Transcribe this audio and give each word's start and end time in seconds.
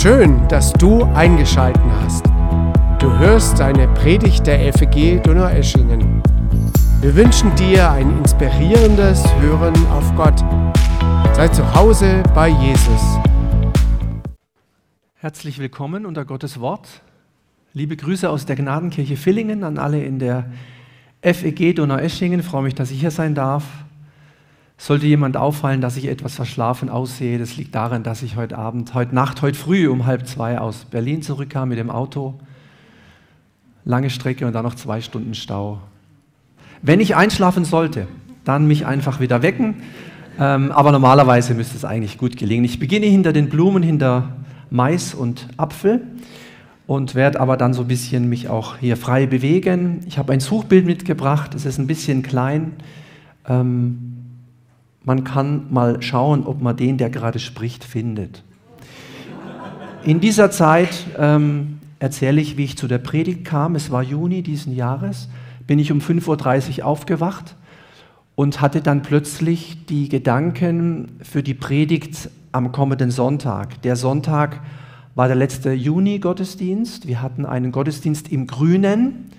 Schön, 0.00 0.46
dass 0.46 0.72
du 0.74 1.02
eingeschaltet 1.02 1.82
hast. 2.00 2.24
Du 3.00 3.18
hörst 3.18 3.60
eine 3.60 3.88
Predigt 3.94 4.46
der 4.46 4.72
FEG 4.72 5.20
Donaueschingen. 5.24 6.22
Wir 7.00 7.16
wünschen 7.16 7.52
dir 7.56 7.90
ein 7.90 8.16
inspirierendes 8.18 9.24
Hören 9.40 9.74
auf 9.88 10.14
Gott. 10.14 10.38
Sei 11.34 11.48
zu 11.48 11.74
Hause 11.74 12.22
bei 12.32 12.46
Jesus. 12.46 13.18
Herzlich 15.16 15.58
willkommen 15.58 16.06
unter 16.06 16.24
Gottes 16.24 16.60
Wort. 16.60 17.02
Liebe 17.72 17.96
Grüße 17.96 18.30
aus 18.30 18.46
der 18.46 18.54
Gnadenkirche 18.54 19.16
Villingen 19.16 19.64
an 19.64 19.78
alle 19.78 20.04
in 20.04 20.20
der 20.20 20.48
FEG 21.22 21.74
Donaueschingen. 21.74 22.38
Ich 22.38 22.46
freue 22.46 22.62
mich, 22.62 22.76
dass 22.76 22.92
ich 22.92 23.00
hier 23.00 23.10
sein 23.10 23.34
darf. 23.34 23.64
Sollte 24.80 25.06
jemand 25.06 25.36
auffallen, 25.36 25.80
dass 25.80 25.96
ich 25.96 26.06
etwas 26.06 26.36
verschlafen 26.36 26.88
aussehe, 26.88 27.38
das 27.38 27.56
liegt 27.56 27.74
daran, 27.74 28.04
dass 28.04 28.22
ich 28.22 28.36
heute 28.36 28.56
Abend, 28.56 28.94
heute 28.94 29.12
Nacht, 29.12 29.42
heute 29.42 29.58
früh 29.58 29.88
um 29.88 30.06
halb 30.06 30.26
zwei 30.28 30.58
aus 30.58 30.84
Berlin 30.84 31.20
zurückkam 31.20 31.68
mit 31.68 31.78
dem 31.78 31.90
Auto. 31.90 32.34
Lange 33.84 34.08
Strecke 34.08 34.46
und 34.46 34.52
dann 34.52 34.64
noch 34.64 34.76
zwei 34.76 35.00
Stunden 35.00 35.34
Stau. 35.34 35.80
Wenn 36.80 37.00
ich 37.00 37.16
einschlafen 37.16 37.64
sollte, 37.64 38.06
dann 38.44 38.68
mich 38.68 38.86
einfach 38.86 39.18
wieder 39.18 39.42
wecken. 39.42 39.82
Ähm, 40.38 40.70
aber 40.70 40.92
normalerweise 40.92 41.54
müsste 41.54 41.76
es 41.76 41.84
eigentlich 41.84 42.16
gut 42.16 42.36
gelingen. 42.36 42.64
Ich 42.64 42.78
beginne 42.78 43.06
hinter 43.06 43.32
den 43.32 43.48
Blumen, 43.48 43.82
hinter 43.82 44.36
Mais 44.70 45.12
und 45.12 45.48
Apfel 45.56 46.02
und 46.86 47.16
werde 47.16 47.40
aber 47.40 47.56
dann 47.56 47.74
so 47.74 47.82
ein 47.82 47.88
bisschen 47.88 48.28
mich 48.28 48.48
auch 48.48 48.76
hier 48.76 48.96
frei 48.96 49.26
bewegen. 49.26 50.00
Ich 50.06 50.18
habe 50.18 50.32
ein 50.32 50.40
Suchbild 50.40 50.86
mitgebracht, 50.86 51.52
das 51.54 51.66
ist 51.66 51.78
ein 51.78 51.88
bisschen 51.88 52.22
klein. 52.22 52.74
Ähm, 53.48 54.07
man 55.08 55.24
kann 55.24 55.68
mal 55.70 56.02
schauen, 56.02 56.44
ob 56.44 56.60
man 56.60 56.76
den, 56.76 56.98
der 56.98 57.08
gerade 57.08 57.38
spricht, 57.38 57.82
findet. 57.82 58.44
In 60.04 60.20
dieser 60.20 60.50
Zeit 60.50 61.06
ähm, 61.18 61.78
erzähle 61.98 62.42
ich, 62.42 62.58
wie 62.58 62.64
ich 62.64 62.76
zu 62.76 62.88
der 62.88 62.98
Predigt 62.98 63.46
kam. 63.46 63.74
Es 63.74 63.90
war 63.90 64.02
Juni 64.02 64.42
diesen 64.42 64.76
Jahres. 64.76 65.30
Bin 65.66 65.78
ich 65.78 65.90
um 65.90 66.00
5.30 66.00 66.80
Uhr 66.80 66.84
aufgewacht 66.84 67.56
und 68.34 68.60
hatte 68.60 68.82
dann 68.82 69.00
plötzlich 69.00 69.86
die 69.86 70.10
Gedanken 70.10 71.12
für 71.22 71.42
die 71.42 71.54
Predigt 71.54 72.28
am 72.52 72.70
kommenden 72.70 73.10
Sonntag. 73.10 73.80
Der 73.80 73.96
Sonntag 73.96 74.60
war 75.14 75.26
der 75.26 75.36
letzte 75.36 75.72
Juni-Gottesdienst. 75.72 77.08
Wir 77.08 77.22
hatten 77.22 77.46
einen 77.46 77.72
Gottesdienst 77.72 78.30
im 78.30 78.46
Grünen. 78.46 79.30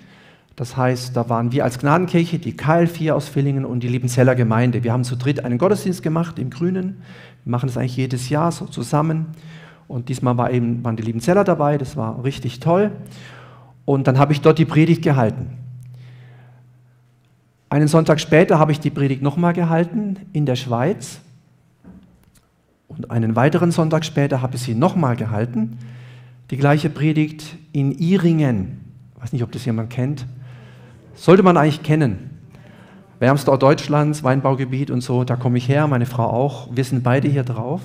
Das 0.60 0.76
heißt, 0.76 1.16
da 1.16 1.30
waren 1.30 1.52
wir 1.52 1.64
als 1.64 1.78
Gnadenkirche, 1.78 2.38
die 2.38 2.52
KL4 2.52 3.12
aus 3.12 3.30
Villingen 3.30 3.64
und 3.64 3.82
die 3.82 3.88
Liebenzeller 3.88 4.34
Gemeinde. 4.34 4.84
Wir 4.84 4.92
haben 4.92 5.04
zu 5.04 5.16
dritt 5.16 5.42
einen 5.42 5.56
Gottesdienst 5.56 6.02
gemacht 6.02 6.38
im 6.38 6.50
Grünen. 6.50 7.00
Wir 7.44 7.50
machen 7.52 7.68
das 7.68 7.78
eigentlich 7.78 7.96
jedes 7.96 8.28
Jahr 8.28 8.52
so 8.52 8.66
zusammen. 8.66 9.28
Und 9.88 10.10
diesmal 10.10 10.36
war 10.36 10.50
eben, 10.50 10.84
waren 10.84 10.96
die 10.96 11.02
Liebenzeller 11.02 11.44
dabei, 11.44 11.78
das 11.78 11.96
war 11.96 12.22
richtig 12.24 12.60
toll. 12.60 12.92
Und 13.86 14.06
dann 14.06 14.18
habe 14.18 14.34
ich 14.34 14.42
dort 14.42 14.58
die 14.58 14.66
Predigt 14.66 15.00
gehalten. 15.00 15.56
Einen 17.70 17.88
Sonntag 17.88 18.20
später 18.20 18.58
habe 18.58 18.72
ich 18.72 18.80
die 18.80 18.90
Predigt 18.90 19.22
nochmal 19.22 19.54
gehalten 19.54 20.18
in 20.34 20.44
der 20.44 20.56
Schweiz. 20.56 21.22
Und 22.86 23.10
einen 23.10 23.34
weiteren 23.34 23.70
Sonntag 23.70 24.04
später 24.04 24.42
habe 24.42 24.56
ich 24.56 24.60
sie 24.60 24.74
nochmal 24.74 25.16
gehalten. 25.16 25.78
Die 26.50 26.58
gleiche 26.58 26.90
Predigt 26.90 27.56
in 27.72 27.92
Iringen. 27.92 28.84
Ich 29.16 29.22
weiß 29.22 29.32
nicht, 29.32 29.42
ob 29.42 29.52
das 29.52 29.64
jemand 29.64 29.88
kennt. 29.88 30.26
Sollte 31.20 31.42
man 31.42 31.58
eigentlich 31.58 31.82
kennen. 31.82 32.30
Wärmster 33.18 33.52
Ort 33.52 33.62
Deutschlands, 33.62 34.24
Weinbaugebiet 34.24 34.90
und 34.90 35.02
so, 35.02 35.22
da 35.22 35.36
komme 35.36 35.58
ich 35.58 35.68
her, 35.68 35.86
meine 35.86 36.06
Frau 36.06 36.24
auch. 36.24 36.68
Wir 36.74 36.82
sind 36.82 37.02
beide 37.02 37.28
hier 37.28 37.42
drauf. 37.42 37.82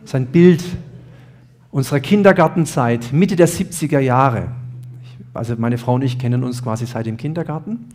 Das 0.00 0.12
ist 0.12 0.14
ein 0.14 0.26
Bild 0.28 0.64
unserer 1.70 2.00
Kindergartenzeit, 2.00 3.12
Mitte 3.12 3.36
der 3.36 3.48
70er 3.48 3.98
Jahre. 3.98 4.48
Also 5.34 5.56
meine 5.58 5.76
Frau 5.76 5.92
und 5.92 6.00
ich 6.00 6.18
kennen 6.18 6.42
uns 6.42 6.62
quasi 6.62 6.86
seit 6.86 7.04
dem 7.04 7.18
Kindergarten. 7.18 7.90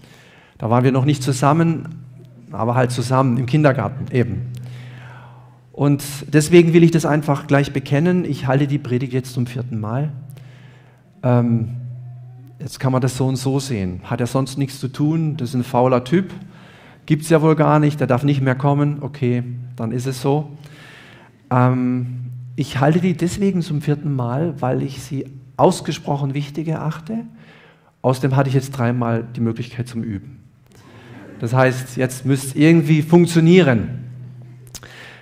Da 0.59 0.69
waren 0.69 0.83
wir 0.83 0.91
noch 0.91 1.05
nicht 1.05 1.23
zusammen, 1.23 2.03
aber 2.51 2.75
halt 2.75 2.91
zusammen 2.91 3.37
im 3.37 3.47
Kindergarten 3.47 4.05
eben. 4.15 4.51
Und 5.71 6.03
deswegen 6.31 6.73
will 6.73 6.83
ich 6.83 6.91
das 6.91 7.07
einfach 7.07 7.47
gleich 7.47 7.73
bekennen. 7.73 8.23
Ich 8.23 8.45
halte 8.45 8.67
die 8.67 8.77
Predigt 8.77 9.13
jetzt 9.13 9.33
zum 9.33 9.47
vierten 9.47 9.79
Mal. 9.79 10.11
Ähm, 11.23 11.69
Jetzt 12.59 12.79
kann 12.79 12.91
man 12.91 13.01
das 13.01 13.15
so 13.15 13.25
und 13.25 13.37
so 13.37 13.59
sehen. 13.59 14.01
Hat 14.03 14.19
er 14.19 14.27
sonst 14.27 14.57
nichts 14.57 14.79
zu 14.79 14.89
tun? 14.89 15.37
Das 15.37 15.49
ist 15.49 15.55
ein 15.55 15.63
fauler 15.63 16.03
Typ. 16.03 16.33
Gibt 17.05 17.23
es 17.23 17.29
ja 17.29 17.41
wohl 17.41 17.55
gar 17.55 17.79
nicht. 17.79 17.99
Der 18.01 18.07
darf 18.07 18.23
nicht 18.23 18.41
mehr 18.41 18.55
kommen. 18.55 18.97
Okay, 19.01 19.43
dann 19.77 19.91
ist 19.91 20.05
es 20.05 20.21
so. 20.21 20.51
Ähm, 21.49 22.19
ich 22.57 22.81
halte 22.81 22.99
die 22.99 23.13
deswegen 23.13 23.61
zum 23.61 23.81
vierten 23.81 24.13
Mal, 24.13 24.61
weil 24.61 24.83
ich 24.83 25.01
sie 25.01 25.25
ausgesprochen 25.55 26.33
wichtig 26.33 26.67
erachte. 26.67 27.19
Außerdem 28.01 28.35
hatte 28.35 28.49
ich 28.49 28.55
jetzt 28.55 28.71
dreimal 28.71 29.25
die 29.35 29.41
Möglichkeit 29.41 29.87
zum 29.87 30.03
Üben. 30.03 30.39
Das 31.39 31.53
heißt, 31.53 31.95
jetzt 31.95 32.25
müsste 32.25 32.47
es 32.49 32.55
irgendwie 32.55 33.01
funktionieren. 33.01 34.05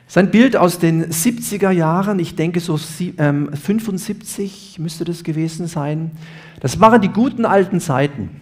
Sein 0.07 0.31
Bild 0.31 0.55
aus 0.55 0.79
den 0.79 1.05
70er 1.05 1.69
Jahren, 1.69 2.17
ich 2.17 2.35
denke 2.35 2.59
so 2.59 2.77
75 2.77 4.75
ähm, 4.77 4.83
müsste 4.83 5.05
das 5.05 5.23
gewesen 5.23 5.67
sein. 5.67 6.11
Das 6.59 6.79
waren 6.79 7.01
die 7.01 7.09
guten 7.09 7.45
alten 7.45 7.79
Zeiten. 7.79 8.41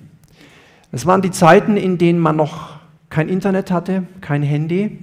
Das 0.92 1.06
waren 1.06 1.22
die 1.22 1.32
Zeiten, 1.32 1.78
in 1.78 1.98
denen 1.98 2.20
man 2.20 2.36
noch 2.36 2.76
kein 3.10 3.28
Internet 3.28 3.72
hatte, 3.72 4.04
kein 4.22 4.44
Handy, 4.44 5.00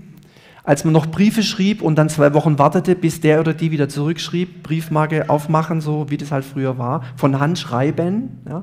als 0.65 0.84
man 0.84 0.93
noch 0.93 1.06
Briefe 1.06 1.43
schrieb 1.43 1.83
und 1.83 1.97
dann 1.97 2.09
zwei 2.09 2.34
Wochen 2.34 2.59
wartete, 2.59 2.95
bis 2.95 3.21
der 3.21 3.41
oder 3.41 3.53
die 3.53 3.71
wieder 3.71 3.89
zurückschrieb, 3.89 4.62
Briefmarke 4.62 5.28
aufmachen, 5.28 5.81
so 5.81 6.09
wie 6.09 6.17
das 6.17 6.31
halt 6.31 6.45
früher 6.45 6.78
war, 6.78 7.03
von 7.17 7.41
Hand 7.41 7.59
schreiben. 7.59 8.41
Ja. 8.49 8.62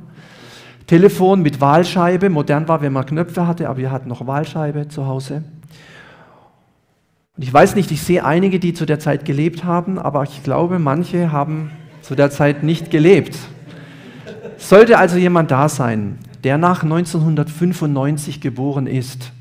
Telefon 0.87 1.41
mit 1.41 1.61
Wahlscheibe, 1.61 2.29
modern 2.29 2.67
war, 2.67 2.81
wenn 2.81 2.93
man 2.93 3.05
Knöpfe 3.05 3.45
hatte, 3.45 3.69
aber 3.69 3.77
wir 3.77 3.91
hatten 3.91 4.09
noch 4.09 4.25
Wahlscheibe 4.25 4.87
zu 4.87 5.05
Hause. 5.05 5.43
Und 7.37 7.43
ich 7.43 7.53
weiß 7.53 7.75
nicht, 7.75 7.91
ich 7.91 8.01
sehe 8.01 8.25
einige, 8.25 8.59
die 8.59 8.73
zu 8.73 8.85
der 8.85 8.99
Zeit 8.99 9.23
gelebt 9.23 9.63
haben, 9.63 9.99
aber 9.99 10.23
ich 10.23 10.41
glaube, 10.41 10.79
manche 10.79 11.31
haben 11.31 11.69
zu 12.01 12.15
der 12.15 12.31
Zeit 12.31 12.63
nicht 12.63 12.91
gelebt. 12.91 13.37
Sollte 14.59 14.97
also 14.97 15.17
jemand 15.17 15.51
da 15.51 15.69
sein, 15.69 16.19
der 16.43 16.57
nach 16.57 16.83
1995 16.83 18.41
geboren 18.41 18.87
ist, 18.87 19.31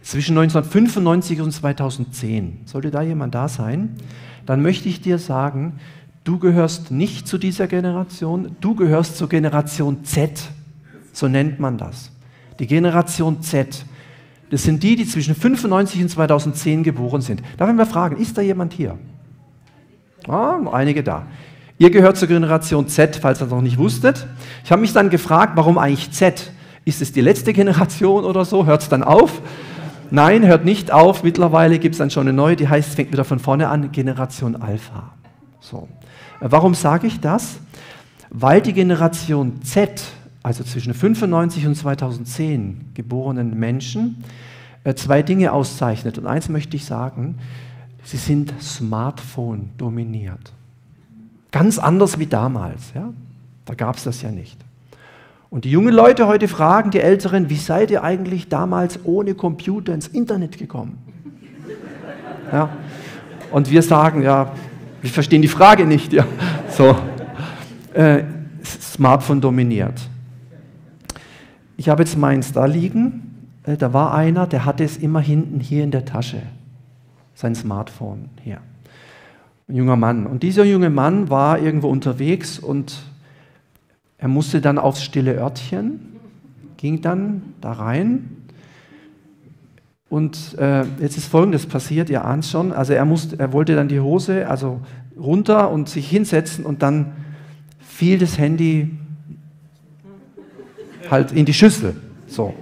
zwischen 0.00 0.38
1995 0.38 1.40
und 1.40 1.50
2010, 1.50 2.60
sollte 2.64 2.90
da 2.90 3.02
jemand 3.02 3.34
da 3.34 3.48
sein, 3.48 3.96
dann 4.46 4.62
möchte 4.62 4.88
ich 4.88 5.00
dir 5.00 5.18
sagen, 5.18 5.80
du 6.22 6.38
gehörst 6.38 6.92
nicht 6.92 7.26
zu 7.26 7.36
dieser 7.36 7.66
Generation, 7.66 8.54
du 8.60 8.76
gehörst 8.76 9.16
zur 9.16 9.28
Generation 9.28 10.04
Z, 10.04 10.50
so 11.12 11.26
nennt 11.26 11.58
man 11.58 11.76
das. 11.76 12.12
Die 12.60 12.66
Generation 12.66 13.42
Z. 13.42 13.84
Das 14.50 14.62
sind 14.62 14.84
die, 14.84 14.94
die 14.94 15.06
zwischen 15.06 15.34
95 15.34 16.02
und 16.02 16.08
2010 16.10 16.84
geboren 16.84 17.22
sind. 17.22 17.42
Darf 17.56 17.68
ich 17.68 17.74
mal 17.74 17.86
fragen, 17.86 18.16
ist 18.18 18.38
da 18.38 18.42
jemand 18.42 18.72
hier? 18.72 18.96
Ah, 20.28 20.60
einige 20.72 21.02
da. 21.02 21.26
Ihr 21.78 21.90
gehört 21.90 22.16
zur 22.16 22.28
Generation 22.28 22.88
Z, 22.88 23.16
falls 23.16 23.40
ihr 23.40 23.46
es 23.46 23.50
noch 23.50 23.60
nicht 23.60 23.78
wusstet. 23.78 24.26
Ich 24.64 24.70
habe 24.70 24.80
mich 24.80 24.92
dann 24.92 25.10
gefragt, 25.10 25.52
warum 25.56 25.78
eigentlich 25.78 26.12
Z? 26.12 26.52
Ist 26.84 27.02
es 27.02 27.12
die 27.12 27.20
letzte 27.20 27.52
Generation 27.52 28.24
oder 28.24 28.44
so? 28.44 28.66
Hört 28.66 28.82
es 28.82 28.88
dann 28.88 29.02
auf? 29.02 29.40
Nein, 30.10 30.46
hört 30.46 30.64
nicht 30.64 30.92
auf. 30.92 31.24
Mittlerweile 31.24 31.78
gibt 31.78 31.94
es 31.94 31.98
dann 31.98 32.10
schon 32.10 32.28
eine 32.28 32.32
neue, 32.32 32.56
die 32.56 32.68
heißt, 32.68 32.94
fängt 32.94 33.12
wieder 33.12 33.24
von 33.24 33.38
vorne 33.38 33.68
an, 33.68 33.90
Generation 33.90 34.56
Alpha. 34.56 35.12
So. 35.60 35.88
Warum 36.40 36.74
sage 36.74 37.06
ich 37.06 37.20
das? 37.20 37.56
Weil 38.30 38.60
die 38.60 38.72
Generation 38.72 39.62
Z 39.62 40.02
also 40.44 40.62
zwischen 40.62 40.92
95 40.92 41.66
und 41.66 41.74
2010 41.74 42.90
geborenen 42.92 43.58
Menschen, 43.58 44.22
äh, 44.84 44.94
zwei 44.94 45.22
Dinge 45.22 45.52
auszeichnet. 45.52 46.18
Und 46.18 46.26
eins 46.26 46.50
möchte 46.50 46.76
ich 46.76 46.84
sagen, 46.84 47.38
sie 48.04 48.18
sind 48.18 48.52
Smartphone 48.60 49.70
dominiert. 49.78 50.52
Ganz 51.54 51.78
anders 51.78 52.18
wie 52.18 52.26
damals. 52.26 52.92
Ja? 52.96 53.12
Da 53.64 53.74
gab 53.74 53.94
es 53.94 54.02
das 54.02 54.22
ja 54.22 54.32
nicht. 54.32 54.58
Und 55.50 55.64
die 55.64 55.70
jungen 55.70 55.94
Leute 55.94 56.26
heute 56.26 56.48
fragen 56.48 56.90
die 56.90 56.98
Älteren, 56.98 57.48
wie 57.48 57.54
seid 57.54 57.92
ihr 57.92 58.02
eigentlich 58.02 58.48
damals 58.48 58.98
ohne 59.04 59.36
Computer 59.36 59.94
ins 59.94 60.08
Internet 60.08 60.58
gekommen? 60.58 60.98
Ja? 62.50 62.70
Und 63.52 63.70
wir 63.70 63.82
sagen, 63.82 64.22
ja, 64.22 64.52
wir 65.00 65.10
verstehen 65.10 65.42
die 65.42 65.48
Frage 65.48 65.86
nicht. 65.86 66.12
Ja? 66.12 66.26
So. 66.70 66.96
Äh, 67.92 68.24
Smartphone 68.64 69.40
dominiert. 69.40 70.00
Ich 71.76 71.88
habe 71.88 72.02
jetzt 72.02 72.18
meins 72.18 72.50
da 72.50 72.64
liegen. 72.64 73.46
Äh, 73.62 73.76
da 73.76 73.92
war 73.92 74.12
einer, 74.12 74.48
der 74.48 74.64
hatte 74.64 74.82
es 74.82 74.96
immer 74.96 75.20
hinten 75.20 75.60
hier 75.60 75.84
in 75.84 75.92
der 75.92 76.04
Tasche. 76.04 76.42
Sein 77.36 77.54
Smartphone 77.54 78.28
hier. 78.42 78.58
Ein 79.68 79.76
junger 79.76 79.96
Mann. 79.96 80.26
Und 80.26 80.42
dieser 80.42 80.64
junge 80.64 80.90
Mann 80.90 81.30
war 81.30 81.58
irgendwo 81.58 81.88
unterwegs 81.88 82.58
und 82.58 82.98
er 84.18 84.28
musste 84.28 84.60
dann 84.60 84.78
aufs 84.78 85.02
stille 85.02 85.34
Örtchen, 85.34 86.00
ging 86.76 87.00
dann 87.00 87.42
da 87.60 87.72
rein. 87.72 88.36
Und 90.08 90.56
äh, 90.58 90.84
jetzt 91.00 91.16
ist 91.16 91.26
Folgendes 91.26 91.66
passiert, 91.66 92.08
ihr 92.10 92.24
ahnt 92.24 92.44
schon. 92.44 92.72
Also 92.72 92.92
er, 92.92 93.04
musste, 93.04 93.38
er 93.38 93.52
wollte 93.52 93.74
dann 93.74 93.88
die 93.88 94.00
Hose 94.00 94.48
also 94.48 94.80
runter 95.18 95.70
und 95.70 95.88
sich 95.88 96.08
hinsetzen 96.08 96.64
und 96.64 96.82
dann 96.82 97.12
fiel 97.80 98.18
das 98.18 98.38
Handy 98.38 98.90
halt 101.10 101.32
in 101.32 101.44
die 101.44 101.54
Schüssel. 101.54 101.96
So. 102.26 102.54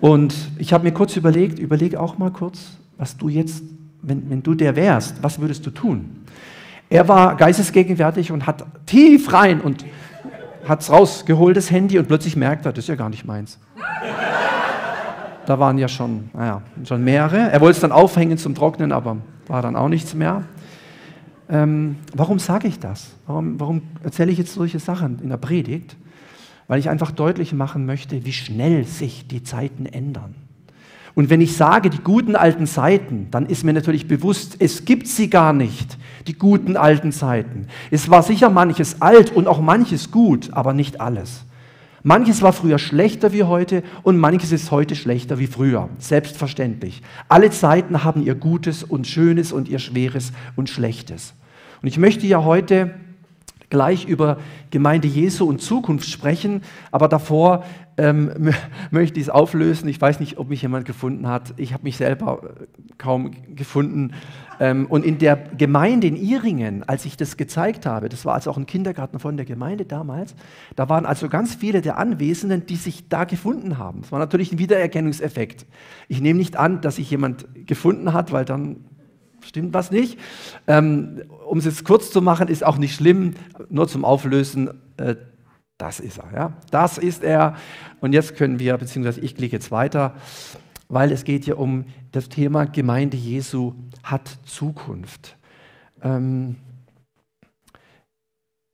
Und 0.00 0.34
ich 0.58 0.72
habe 0.72 0.84
mir 0.84 0.92
kurz 0.92 1.16
überlegt, 1.16 1.58
überleg 1.58 1.96
auch 1.96 2.18
mal 2.18 2.30
kurz, 2.30 2.76
was 2.96 3.16
du 3.16 3.28
jetzt, 3.28 3.62
wenn, 4.02 4.30
wenn 4.30 4.42
du 4.42 4.54
der 4.54 4.76
wärst, 4.76 5.22
was 5.22 5.40
würdest 5.40 5.66
du 5.66 5.70
tun? 5.70 6.24
Er 6.90 7.06
war 7.08 7.36
geistesgegenwärtig 7.36 8.32
und 8.32 8.46
hat 8.46 8.64
tief 8.86 9.32
rein 9.32 9.60
und 9.60 9.84
hat 10.66 10.80
es 10.80 10.90
rausgeholt, 10.90 11.56
das 11.56 11.70
Handy, 11.70 11.98
und 11.98 12.08
plötzlich 12.08 12.36
merkt 12.36 12.66
er, 12.66 12.72
das 12.72 12.84
ist 12.84 12.88
ja 12.88 12.94
gar 12.94 13.08
nicht 13.08 13.24
meins. 13.24 13.58
Da 15.46 15.58
waren 15.58 15.78
ja 15.78 15.88
schon, 15.88 16.28
naja, 16.34 16.62
schon 16.84 17.02
mehrere. 17.02 17.50
Er 17.50 17.60
wollte 17.60 17.76
es 17.76 17.80
dann 17.80 17.92
aufhängen 17.92 18.36
zum 18.36 18.54
Trocknen, 18.54 18.92
aber 18.92 19.16
war 19.46 19.62
dann 19.62 19.76
auch 19.76 19.88
nichts 19.88 20.14
mehr. 20.14 20.44
Ähm, 21.48 21.96
warum 22.14 22.38
sage 22.38 22.68
ich 22.68 22.78
das? 22.78 23.14
Warum, 23.26 23.58
warum 23.58 23.82
erzähle 24.02 24.30
ich 24.30 24.36
jetzt 24.36 24.52
solche 24.52 24.78
Sachen 24.78 25.20
in 25.22 25.30
der 25.30 25.38
Predigt? 25.38 25.96
Weil 26.66 26.78
ich 26.78 26.90
einfach 26.90 27.10
deutlich 27.10 27.54
machen 27.54 27.86
möchte, 27.86 28.26
wie 28.26 28.32
schnell 28.34 28.84
sich 28.84 29.26
die 29.26 29.42
Zeiten 29.42 29.86
ändern. 29.86 30.34
Und 31.18 31.30
wenn 31.30 31.40
ich 31.40 31.56
sage, 31.56 31.90
die 31.90 31.98
guten 31.98 32.36
alten 32.36 32.68
Zeiten, 32.68 33.26
dann 33.32 33.46
ist 33.46 33.64
mir 33.64 33.72
natürlich 33.72 34.06
bewusst, 34.06 34.54
es 34.60 34.84
gibt 34.84 35.08
sie 35.08 35.28
gar 35.28 35.52
nicht, 35.52 35.98
die 36.28 36.38
guten 36.38 36.76
alten 36.76 37.10
Zeiten. 37.10 37.66
Es 37.90 38.08
war 38.08 38.22
sicher 38.22 38.50
manches 38.50 39.02
alt 39.02 39.32
und 39.34 39.48
auch 39.48 39.60
manches 39.60 40.12
gut, 40.12 40.50
aber 40.52 40.74
nicht 40.74 41.00
alles. 41.00 41.44
Manches 42.04 42.40
war 42.40 42.52
früher 42.52 42.78
schlechter 42.78 43.32
wie 43.32 43.42
heute 43.42 43.82
und 44.04 44.16
manches 44.16 44.52
ist 44.52 44.70
heute 44.70 44.94
schlechter 44.94 45.40
wie 45.40 45.48
früher. 45.48 45.88
Selbstverständlich. 45.98 47.02
Alle 47.28 47.50
Zeiten 47.50 48.04
haben 48.04 48.22
ihr 48.22 48.36
Gutes 48.36 48.84
und 48.84 49.08
Schönes 49.08 49.50
und 49.50 49.68
ihr 49.68 49.80
Schweres 49.80 50.30
und 50.54 50.70
Schlechtes. 50.70 51.34
Und 51.82 51.88
ich 51.88 51.98
möchte 51.98 52.28
ja 52.28 52.44
heute 52.44 52.94
gleich 53.70 54.06
über 54.06 54.38
Gemeinde 54.70 55.08
Jesu 55.08 55.46
und 55.46 55.60
Zukunft 55.60 56.08
sprechen, 56.08 56.62
aber 56.90 57.08
davor 57.08 57.64
ähm, 57.98 58.54
möchte 58.90 59.20
ich 59.20 59.26
es 59.26 59.30
auflösen. 59.30 59.88
Ich 59.88 60.00
weiß 60.00 60.20
nicht, 60.20 60.38
ob 60.38 60.48
mich 60.48 60.62
jemand 60.62 60.86
gefunden 60.86 61.26
hat. 61.26 61.52
Ich 61.56 61.72
habe 61.72 61.82
mich 61.82 61.96
selber 61.96 62.40
äh, 62.42 62.64
kaum 62.96 63.32
gefunden. 63.54 64.12
Ähm, 64.60 64.86
und 64.86 65.04
in 65.04 65.18
der 65.18 65.36
Gemeinde 65.36 66.06
in 66.06 66.16
Iringen, 66.16 66.82
als 66.84 67.04
ich 67.04 67.16
das 67.16 67.36
gezeigt 67.36 67.86
habe, 67.86 68.08
das 68.08 68.24
war 68.24 68.34
also 68.34 68.50
auch 68.50 68.56
ein 68.56 68.66
Kindergarten 68.66 69.18
von 69.18 69.36
der 69.36 69.44
Gemeinde 69.44 69.84
damals, 69.84 70.34
da 70.76 70.88
waren 70.88 71.04
also 71.04 71.28
ganz 71.28 71.54
viele 71.54 71.82
der 71.82 71.98
Anwesenden, 71.98 72.66
die 72.66 72.76
sich 72.76 73.08
da 73.08 73.24
gefunden 73.24 73.78
haben. 73.78 74.00
Das 74.02 74.12
war 74.12 74.18
natürlich 74.18 74.52
ein 74.52 74.58
Wiedererkennungseffekt. 74.58 75.66
Ich 76.08 76.20
nehme 76.20 76.38
nicht 76.38 76.56
an, 76.56 76.80
dass 76.80 76.96
sich 76.96 77.10
jemand 77.10 77.46
gefunden 77.66 78.12
hat, 78.12 78.32
weil 78.32 78.44
dann 78.44 78.84
stimmt 79.48 79.74
was 79.74 79.90
nicht. 79.90 80.18
Ähm, 80.66 81.22
um 81.46 81.58
es 81.58 81.64
jetzt 81.64 81.84
kurz 81.84 82.10
zu 82.10 82.22
machen, 82.22 82.48
ist 82.48 82.64
auch 82.64 82.78
nicht 82.78 82.94
schlimm, 82.94 83.34
nur 83.68 83.88
zum 83.88 84.04
Auflösen. 84.04 84.70
Äh, 84.96 85.16
das 85.78 86.00
ist 86.00 86.18
er, 86.18 86.32
ja. 86.34 86.52
Das 86.70 86.98
ist 86.98 87.22
er. 87.22 87.56
Und 88.00 88.12
jetzt 88.12 88.36
können 88.36 88.58
wir, 88.58 88.76
beziehungsweise 88.76 89.20
ich 89.20 89.36
klicke 89.36 89.56
jetzt 89.56 89.70
weiter, 89.70 90.14
weil 90.88 91.12
es 91.12 91.24
geht 91.24 91.44
hier 91.44 91.58
um 91.58 91.84
das 92.12 92.28
Thema 92.28 92.64
Gemeinde 92.64 93.16
Jesu 93.16 93.74
hat 94.02 94.38
Zukunft. 94.44 95.36
Ähm, 96.02 96.56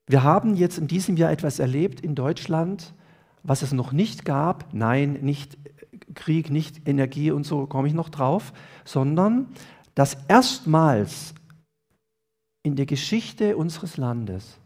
wir 0.07 0.23
haben 0.23 0.55
jetzt 0.55 0.79
in 0.79 0.87
diesem 0.87 1.17
Jahr 1.17 1.33
etwas 1.33 1.59
erlebt 1.59 2.01
in 2.01 2.15
Deutschland, 2.15 2.95
was 3.43 3.63
es 3.63 3.73
noch 3.73 3.93
nicht 3.93 4.25
gab. 4.25 4.73
Nein, 4.73 5.19
nicht 5.23 5.59
Krieg, 6.15 6.51
nicht 6.51 6.87
Energie 6.89 7.31
und 7.31 7.45
so 7.45 7.67
komme 7.67 7.89
ich 7.89 7.95
noch 7.95 8.09
drauf, 8.09 8.53
sondern 8.85 9.49
dass 9.95 10.17
erstmals 10.29 11.35
in 12.63 12.77
der 12.77 12.87
Geschichte 12.87 13.57
unseres 13.57 13.97
Landes 13.97 14.59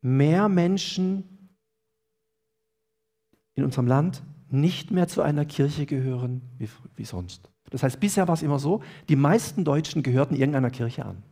mehr 0.00 0.48
Menschen 0.48 1.24
in 3.54 3.64
unserem 3.64 3.86
Land 3.86 4.22
nicht 4.50 4.90
mehr 4.90 5.08
zu 5.08 5.22
einer 5.22 5.44
Kirche 5.44 5.86
gehören 5.86 6.42
wie, 6.58 6.68
wie 6.96 7.04
sonst. 7.04 7.48
Das 7.70 7.82
heißt, 7.82 7.98
bisher 8.00 8.28
war 8.28 8.34
es 8.34 8.42
immer 8.42 8.58
so, 8.58 8.82
die 9.08 9.16
meisten 9.16 9.64
Deutschen 9.64 10.02
gehörten 10.02 10.34
irgendeiner 10.34 10.70
Kirche 10.70 11.04
an. 11.04 11.22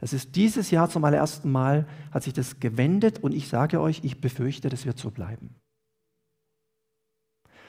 Das 0.00 0.12
ist 0.12 0.36
dieses 0.36 0.70
Jahr 0.70 0.88
zum 0.88 1.04
allerersten 1.04 1.50
Mal, 1.50 1.86
hat 2.12 2.22
sich 2.22 2.32
das 2.32 2.60
gewendet 2.60 3.20
und 3.20 3.34
ich 3.34 3.48
sage 3.48 3.80
euch, 3.80 4.00
ich 4.04 4.20
befürchte, 4.20 4.68
das 4.68 4.86
wird 4.86 4.98
so 4.98 5.10
bleiben. 5.10 5.54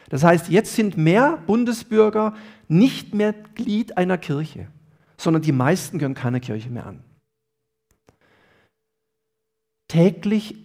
Das 0.09 0.23
heißt, 0.23 0.49
jetzt 0.49 0.75
sind 0.75 0.97
mehr 0.97 1.37
Bundesbürger 1.45 2.35
nicht 2.67 3.13
mehr 3.13 3.33
Glied 3.33 3.97
einer 3.97 4.17
Kirche, 4.17 4.67
sondern 5.17 5.41
die 5.41 5.51
meisten 5.51 5.99
gehören 5.99 6.15
keiner 6.15 6.39
Kirche 6.39 6.69
mehr 6.69 6.85
an. 6.85 7.03
Täglich 9.87 10.55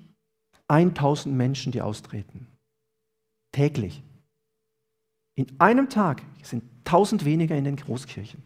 1000 0.69 1.35
Menschen, 1.35 1.73
die 1.73 1.83
austreten. 1.83 2.47
Täglich. 3.53 4.03
In 5.37 5.47
einem 5.59 5.89
Tag 5.89 6.23
sind 6.43 6.65
1000 6.85 7.25
weniger 7.25 7.57
in 7.57 7.65
den 7.65 7.77
Großkirchen, 7.77 8.43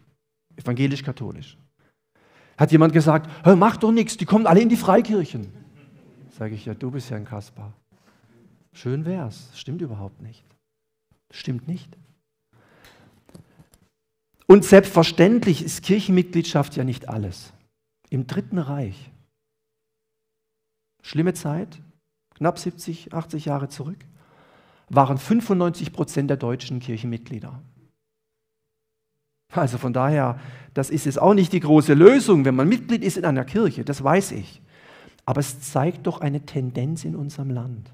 evangelisch-katholisch. 0.55 1.57
Hat 2.57 2.71
jemand 2.71 2.93
gesagt, 2.93 3.29
Hör, 3.43 3.55
mach 3.55 3.77
doch 3.77 3.91
nichts, 3.91 4.17
die 4.17 4.25
kommen 4.25 4.47
alle 4.47 4.61
in 4.61 4.69
die 4.69 4.77
Freikirchen. 4.77 5.51
Sage 6.31 6.55
ich, 6.55 6.65
ja, 6.65 6.73
du 6.73 6.91
bist 6.91 7.09
ja 7.09 7.17
ein 7.17 7.25
Kaspar. 7.25 7.73
Schön 8.73 9.05
wär's, 9.05 9.49
stimmt 9.55 9.81
überhaupt 9.81 10.21
nicht. 10.21 10.43
Stimmt 11.31 11.67
nicht. 11.67 11.95
Und 14.47 14.65
selbstverständlich 14.65 15.63
ist 15.63 15.83
Kirchenmitgliedschaft 15.83 16.75
ja 16.75 16.83
nicht 16.83 17.07
alles. 17.07 17.53
Im 18.09 18.25
Dritten 18.25 18.57
Reich, 18.57 19.11
schlimme 21.03 21.35
Zeit, 21.35 21.79
knapp 22.33 22.57
70, 22.57 23.13
80 23.13 23.45
Jahre 23.45 23.69
zurück, 23.69 23.99
waren 24.89 25.19
95 25.19 25.93
Prozent 25.93 26.31
der 26.31 26.37
deutschen 26.37 26.79
Kirchenmitglieder. 26.79 27.61
Also 29.53 29.77
von 29.77 29.93
daher, 29.93 30.39
das 30.73 30.89
ist 30.89 31.05
jetzt 31.05 31.21
auch 31.21 31.33
nicht 31.33 31.53
die 31.53 31.59
große 31.59 31.93
Lösung, 31.93 32.45
wenn 32.45 32.55
man 32.55 32.67
Mitglied 32.67 33.03
ist 33.03 33.17
in 33.17 33.25
einer 33.25 33.45
Kirche, 33.45 33.83
das 33.83 34.03
weiß 34.03 34.31
ich. 34.31 34.61
Aber 35.25 35.41
es 35.41 35.61
zeigt 35.61 36.07
doch 36.07 36.21
eine 36.21 36.45
Tendenz 36.45 37.05
in 37.05 37.15
unserem 37.15 37.51
Land. 37.51 37.91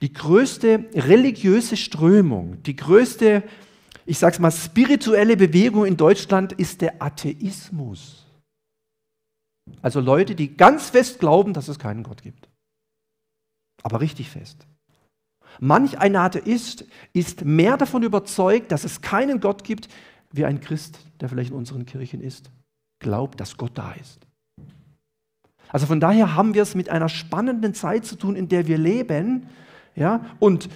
Die 0.00 0.12
größte 0.12 0.86
religiöse 0.94 1.76
Strömung, 1.76 2.62
die 2.62 2.76
größte, 2.76 3.42
ich 4.06 4.18
sage 4.18 4.34
es 4.34 4.38
mal, 4.40 4.50
spirituelle 4.50 5.36
Bewegung 5.36 5.84
in 5.84 5.96
Deutschland 5.96 6.52
ist 6.52 6.80
der 6.80 7.02
Atheismus. 7.02 8.26
Also 9.80 10.00
Leute, 10.00 10.34
die 10.34 10.56
ganz 10.56 10.90
fest 10.90 11.20
glauben, 11.20 11.52
dass 11.52 11.68
es 11.68 11.78
keinen 11.78 12.02
Gott 12.02 12.22
gibt. 12.22 12.48
Aber 13.82 14.00
richtig 14.00 14.30
fest. 14.30 14.66
Manch 15.60 15.98
ein 15.98 16.16
Atheist 16.16 16.86
ist 17.12 17.44
mehr 17.44 17.76
davon 17.76 18.02
überzeugt, 18.02 18.72
dass 18.72 18.84
es 18.84 19.00
keinen 19.00 19.40
Gott 19.40 19.64
gibt, 19.64 19.88
wie 20.32 20.44
ein 20.44 20.60
Christ, 20.60 20.98
der 21.20 21.28
vielleicht 21.28 21.50
in 21.50 21.56
unseren 21.56 21.84
Kirchen 21.84 22.20
ist, 22.20 22.50
glaubt, 23.00 23.40
dass 23.40 23.56
Gott 23.56 23.72
da 23.74 23.92
ist. 23.92 24.20
Also 25.68 25.86
von 25.86 26.00
daher 26.00 26.34
haben 26.34 26.54
wir 26.54 26.62
es 26.62 26.74
mit 26.74 26.88
einer 26.88 27.08
spannenden 27.08 27.74
Zeit 27.74 28.04
zu 28.04 28.16
tun, 28.16 28.36
in 28.36 28.48
der 28.48 28.66
wir 28.66 28.78
leben, 28.78 29.48
ja? 29.94 30.24
Und 30.38 30.68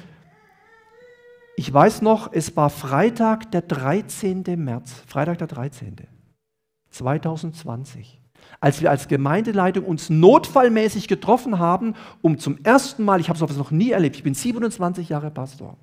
ich 1.57 1.73
weiß 1.73 2.03
noch, 2.03 2.33
es 2.33 2.55
war 2.57 2.69
Freitag, 2.69 3.51
der 3.51 3.63
13. 3.63 4.45
März, 4.57 4.93
Freitag 5.07 5.39
der 5.39 5.47
13. 5.47 5.97
2020, 6.91 8.21
als 8.61 8.81
wir 8.81 8.91
als 8.91 9.09
Gemeindeleitung 9.09 9.85
uns 9.85 10.11
notfallmäßig 10.11 11.09
getroffen 11.09 11.59
haben, 11.59 11.95
um 12.23 12.39
zum 12.39 12.59
ersten 12.63 13.05
Mal, 13.05 13.21
ich 13.21 13.29
habe 13.29 13.39
sowas 13.39 13.57
noch 13.57 13.71
nie 13.71 13.91
erlebt, 13.91 14.17
ich 14.17 14.23
bin 14.23 14.35
27 14.35 15.09
Jahre 15.09 15.31
Pastor, 15.31 15.77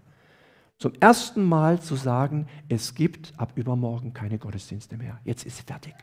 zum 0.77 0.93
ersten 0.99 1.43
Mal 1.43 1.79
zu 1.79 1.95
sagen, 1.95 2.47
es 2.67 2.93
gibt 2.93 3.33
ab 3.37 3.53
übermorgen 3.55 4.13
keine 4.13 4.37
Gottesdienste 4.37 4.97
mehr. 4.97 5.19
Jetzt 5.23 5.45
ist 5.45 5.61
fertig. 5.61 5.93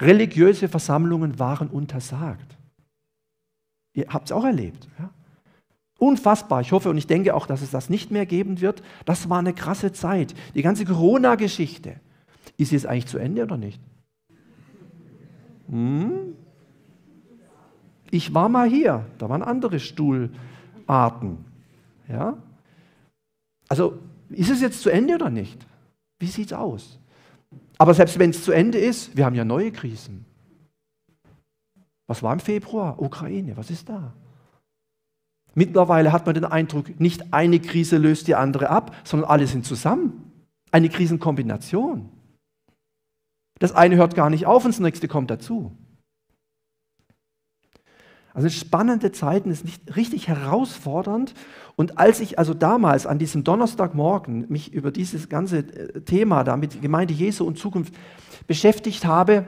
Religiöse 0.00 0.68
Versammlungen 0.68 1.38
waren 1.38 1.68
untersagt. 1.68 2.56
Ihr 3.92 4.06
habt 4.08 4.26
es 4.26 4.32
auch 4.32 4.44
erlebt. 4.44 4.88
Ja? 4.98 5.10
Unfassbar. 5.98 6.60
Ich 6.60 6.72
hoffe 6.72 6.90
und 6.90 6.96
ich 6.96 7.08
denke 7.08 7.34
auch, 7.34 7.46
dass 7.46 7.60
es 7.60 7.70
das 7.70 7.90
nicht 7.90 8.10
mehr 8.10 8.24
geben 8.24 8.60
wird. 8.60 8.82
Das 9.04 9.28
war 9.28 9.40
eine 9.40 9.52
krasse 9.52 9.92
Zeit. 9.92 10.34
Die 10.54 10.62
ganze 10.62 10.84
Corona-Geschichte. 10.84 12.00
Ist 12.56 12.72
jetzt 12.72 12.86
eigentlich 12.86 13.06
zu 13.06 13.18
Ende 13.18 13.42
oder 13.42 13.56
nicht? 13.56 13.80
Hm? 15.68 16.34
Ich 18.10 18.32
war 18.32 18.48
mal 18.48 18.68
hier. 18.68 19.04
Da 19.18 19.28
waren 19.28 19.42
andere 19.42 19.80
Stuhlarten. 19.80 21.44
Ja? 22.08 22.38
Also, 23.68 23.98
ist 24.30 24.50
es 24.50 24.60
jetzt 24.60 24.80
zu 24.82 24.90
Ende 24.90 25.16
oder 25.16 25.30
nicht? 25.30 25.66
Wie 26.20 26.26
sieht 26.26 26.46
es 26.46 26.52
aus? 26.52 26.98
Aber 27.76 27.92
selbst 27.94 28.18
wenn 28.18 28.30
es 28.30 28.44
zu 28.44 28.52
Ende 28.52 28.78
ist, 28.78 29.16
wir 29.16 29.24
haben 29.24 29.34
ja 29.34 29.44
neue 29.44 29.72
Krisen. 29.72 30.24
Was 32.06 32.22
war 32.22 32.32
im 32.32 32.40
Februar? 32.40 33.00
Ukraine, 33.00 33.56
was 33.56 33.70
ist 33.70 33.88
da? 33.88 34.12
Mittlerweile 35.54 36.12
hat 36.12 36.26
man 36.26 36.34
den 36.34 36.44
Eindruck, 36.44 37.00
nicht 37.00 37.32
eine 37.32 37.58
Krise 37.60 37.96
löst 37.96 38.28
die 38.28 38.34
andere 38.34 38.70
ab, 38.70 38.94
sondern 39.04 39.28
alle 39.28 39.46
sind 39.46 39.64
zusammen. 39.64 40.32
Eine 40.70 40.88
Krisenkombination. 40.88 42.08
Das 43.58 43.72
eine 43.72 43.96
hört 43.96 44.14
gar 44.14 44.30
nicht 44.30 44.46
auf 44.46 44.64
und 44.64 44.72
das 44.72 44.80
nächste 44.80 45.08
kommt 45.08 45.30
dazu. 45.30 45.72
Also 48.38 48.50
spannende 48.50 49.10
Zeiten, 49.10 49.50
ist 49.50 49.64
nicht 49.64 49.96
richtig 49.96 50.28
herausfordernd. 50.28 51.34
Und 51.74 51.98
als 51.98 52.20
ich 52.20 52.38
also 52.38 52.54
damals 52.54 53.04
an 53.04 53.18
diesem 53.18 53.42
Donnerstagmorgen 53.42 54.46
mich 54.48 54.72
über 54.72 54.92
dieses 54.92 55.28
ganze 55.28 55.58
äh, 55.58 56.02
Thema 56.02 56.44
da 56.44 56.56
mit 56.56 56.80
Gemeinde 56.80 57.14
Jesu 57.14 57.44
und 57.44 57.58
Zukunft 57.58 57.94
beschäftigt 58.46 59.06
habe, 59.06 59.44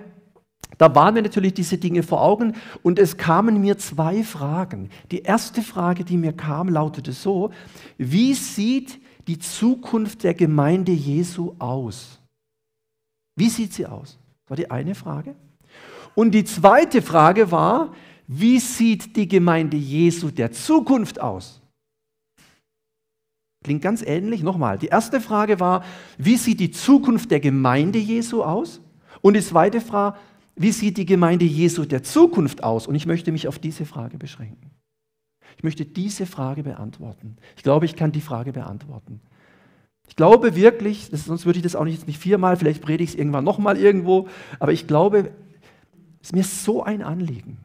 da 0.81 0.95
waren 0.95 1.13
mir 1.13 1.21
natürlich 1.21 1.53
diese 1.53 1.77
Dinge 1.77 2.03
vor 2.03 2.23
Augen 2.23 2.55
und 2.83 2.99
es 2.99 3.19
kamen 3.19 3.61
mir 3.61 3.77
zwei 3.77 4.25
Fragen. 4.25 4.89
Die 5.11 5.21
erste 5.21 5.61
Frage, 5.61 6.05
die 6.05 6.17
mir 6.17 6.33
kam, 6.33 6.71
lautete 6.71 7.13
so, 7.13 7.51
wie 7.99 8.33
sieht 8.33 8.99
die 9.29 9.39
Zukunft 9.39 10.25
der 10.25 10.33
Gemeinde 10.33 10.93
Jesu 10.93 11.55
aus? 11.59 12.19
Wie 13.37 13.51
sieht 13.51 13.75
sie 13.75 13.85
aus? 13.85 14.19
Das 14.41 14.51
war 14.53 14.57
die 14.57 14.71
eine 14.71 14.95
Frage. 14.95 15.35
Und 16.15 16.31
die 16.31 16.45
zweite 16.45 17.03
Frage 17.03 17.53
war, 17.53 17.93
wie 18.27 18.59
sieht 18.59 19.17
die 19.17 19.29
Gemeinde 19.29 19.77
Jesu 19.77 20.31
der 20.31 20.51
Zukunft 20.51 21.21
aus? 21.21 21.61
Klingt 23.63 23.83
ganz 23.83 24.01
ähnlich. 24.01 24.43
Nochmal, 24.43 24.79
die 24.79 24.87
erste 24.87 25.21
Frage 25.21 25.61
war, 25.61 25.85
wie 26.17 26.39
sieht 26.39 26.59
die 26.59 26.71
Zukunft 26.71 27.31
der 27.31 27.41
Gemeinde 27.41 27.99
Jesu 27.99 28.43
aus? 28.43 28.81
Und 29.21 29.35
die 29.35 29.43
zweite 29.43 29.83
Frage, 29.83 30.17
wie 30.57 30.73
sieht 30.73 30.97
die 30.97 31.07
Gemeinde 31.07 31.45
Jesu 31.45 31.85
der 31.85 32.03
Zukunft 32.03 32.63
aus? 32.63 32.87
Und 32.87 32.95
ich 32.95 33.07
möchte 33.07 33.33
mich 33.33 33.49
auf 33.49 33.59
diese 33.59 33.87
Frage 33.87 34.19
beschränken. 34.19 34.71
Ich 35.57 35.65
möchte 35.65 35.85
diese 35.85 36.27
Frage 36.27 36.63
beantworten. 36.63 37.37
Ich 37.57 37.63
glaube, 37.63 37.85
ich 37.85 37.97
kann 37.97 38.13
die 38.13 38.21
Frage 38.21 38.53
beantworten. 38.53 39.21
Ich 40.09 40.17
glaube 40.17 40.57
wirklich, 40.57 41.09
sonst 41.13 41.47
würde 41.47 41.59
ich 41.59 41.63
das 41.63 41.77
auch 41.77 41.85
nicht, 41.85 42.07
nicht 42.07 42.19
viermal, 42.19 42.57
vielleicht 42.57 42.83
predige 42.83 43.05
ich 43.05 43.11
es 43.11 43.17
irgendwann 43.17 43.45
nochmal 43.45 43.77
irgendwo, 43.77 44.29
aber 44.59 44.73
ich 44.73 44.87
glaube, 44.87 45.31
es 46.21 46.29
ist 46.29 46.35
mir 46.35 46.45
so 46.45 46.83
ein 46.83 47.03
Anliegen. 47.03 47.59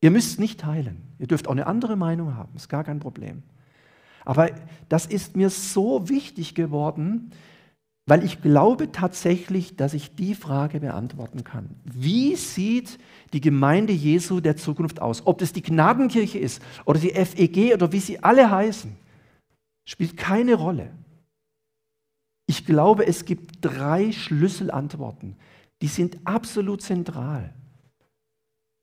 Ihr 0.00 0.10
müsst 0.10 0.40
nicht 0.40 0.60
teilen. 0.60 1.02
Ihr 1.18 1.26
dürft 1.26 1.46
auch 1.46 1.52
eine 1.52 1.66
andere 1.66 1.96
Meinung 1.96 2.34
haben, 2.34 2.54
ist 2.56 2.68
gar 2.68 2.82
kein 2.82 2.98
Problem. 2.98 3.42
Aber 4.24 4.50
das 4.88 5.06
ist 5.06 5.36
mir 5.36 5.50
so 5.50 6.08
wichtig 6.08 6.54
geworden, 6.54 7.30
weil 8.08 8.24
ich 8.24 8.40
glaube 8.40 8.90
tatsächlich, 8.90 9.76
dass 9.76 9.92
ich 9.92 10.14
die 10.14 10.34
Frage 10.34 10.80
beantworten 10.80 11.44
kann. 11.44 11.68
Wie 11.84 12.36
sieht 12.36 12.98
die 13.34 13.42
Gemeinde 13.42 13.92
Jesu 13.92 14.40
der 14.40 14.56
Zukunft 14.56 15.02
aus? 15.02 15.26
Ob 15.26 15.38
das 15.38 15.52
die 15.52 15.60
Gnadenkirche 15.60 16.38
ist 16.38 16.62
oder 16.86 16.98
die 16.98 17.10
FEG 17.10 17.74
oder 17.74 17.92
wie 17.92 18.00
sie 18.00 18.22
alle 18.22 18.50
heißen, 18.50 18.96
spielt 19.84 20.16
keine 20.16 20.54
Rolle. 20.54 20.90
Ich 22.46 22.64
glaube, 22.64 23.06
es 23.06 23.26
gibt 23.26 23.58
drei 23.60 24.10
Schlüsselantworten, 24.10 25.36
die 25.82 25.88
sind 25.88 26.18
absolut 26.24 26.80
zentral. 26.80 27.54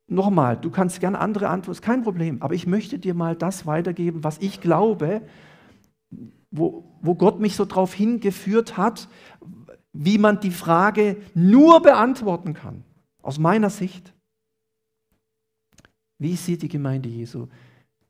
Nochmal, 0.07 0.55
du 0.55 0.69
kannst 0.69 0.99
gerne 0.99 1.17
andere 1.17 1.49
Antworten, 1.49 1.81
kein 1.81 2.03
Problem, 2.03 2.43
aber 2.43 2.53
ich 2.53 2.67
möchte 2.67 2.99
dir 2.99 3.15
mal 3.15 3.35
das 3.35 3.65
weitergeben, 3.65 4.23
was 4.23 4.37
ich 4.37 4.61
glaube, 4.61 5.23
wo, 6.57 6.83
wo 7.01 7.15
Gott 7.15 7.39
mich 7.39 7.55
so 7.55 7.65
darauf 7.65 7.93
hingeführt 7.93 8.77
hat, 8.77 9.07
wie 9.93 10.17
man 10.17 10.39
die 10.39 10.51
Frage 10.51 11.17
nur 11.33 11.81
beantworten 11.81 12.53
kann, 12.53 12.83
aus 13.21 13.39
meiner 13.39 13.69
Sicht. 13.69 14.13
Wie 16.17 16.35
sieht 16.35 16.61
die 16.61 16.67
Gemeinde 16.67 17.09
Jesu 17.09 17.47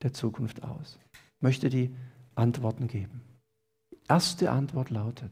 der 0.02 0.14
Zukunft 0.14 0.64
aus? 0.64 1.00
Ich 1.14 1.42
möchte 1.42 1.70
die 1.70 1.96
Antworten 2.36 2.88
geben. 2.88 3.22
erste 4.08 4.52
Antwort 4.52 4.90
lautet, 4.90 5.32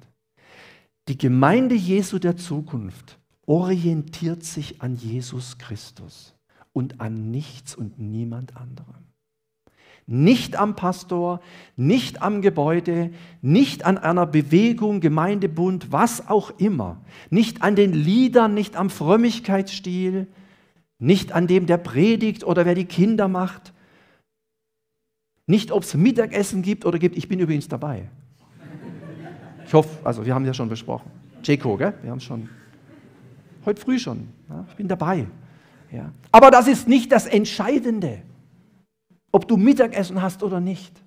die 1.08 1.17
Gemeinde 1.17 1.75
Jesu 1.75 2.17
der 2.17 2.38
Zukunft 2.38 3.20
orientiert 3.46 4.43
sich 4.43 4.82
an 4.82 4.96
Jesus 4.96 5.58
Christus 5.58 6.34
und 6.72 7.01
an 7.01 7.29
nichts 7.29 7.75
und 7.75 8.00
niemand 8.00 8.55
anderem. 8.55 9.03
Nicht 10.06 10.58
am 10.58 10.76
Pastor, 10.76 11.40
nicht 11.78 12.22
am 12.22 12.42
Gebäude, 12.42 13.12
nicht 13.42 13.86
an 13.86 13.98
einer 13.98 14.26
Bewegung, 14.26 15.00
Gemeindebund, 15.00 15.92
was 15.92 16.28
auch 16.28 16.52
immer. 16.60 17.02
Nicht 17.30 17.62
an 17.62 17.76
den 17.76 17.94
Liedern, 17.94 18.54
nicht 18.54 18.76
am 18.76 18.90
Frömmigkeitsstil, 18.90 20.28
nicht 21.00 21.32
an 21.32 21.48
dem, 21.48 21.66
der 21.66 21.78
predigt 21.78 22.44
oder 22.44 22.66
wer 22.66 22.76
die 22.76 22.86
Kinder 22.86 23.28
macht. 23.28 23.74
Nicht, 25.48 25.72
ob 25.72 25.84
es 25.84 25.94
Mittagessen 25.94 26.62
gibt 26.62 26.86
oder 26.86 27.00
gibt. 27.00 27.18
Ich 27.18 27.28
bin 27.28 27.40
übrigens 27.40 27.68
dabei. 27.68 28.10
Ich 29.66 29.74
hoffe, 29.74 30.06
also 30.06 30.26
wir 30.26 30.36
haben 30.36 30.46
ja 30.46 30.54
schon 30.54 30.70
besprochen. 30.70 31.10
Jeko, 31.44 31.78
gell? 31.78 31.94
Wir 32.02 32.12
haben 32.12 32.20
schon. 32.20 32.50
Heute 33.66 33.82
früh 33.82 34.00
schon. 34.00 34.28
Ja, 34.50 34.66
ich 34.70 34.76
bin 34.76 34.88
dabei. 34.88 35.28
Ja. 35.92 36.12
Aber 36.32 36.52
das 36.52 36.68
ist 36.68 36.88
nicht 36.88 37.12
das 37.12 37.26
Entscheidende 37.26 38.22
ob 39.34 39.48
du 39.48 39.58
Mittagessen 39.58 40.22
hast 40.22 40.44
oder 40.44 40.62
nicht. 40.62 41.04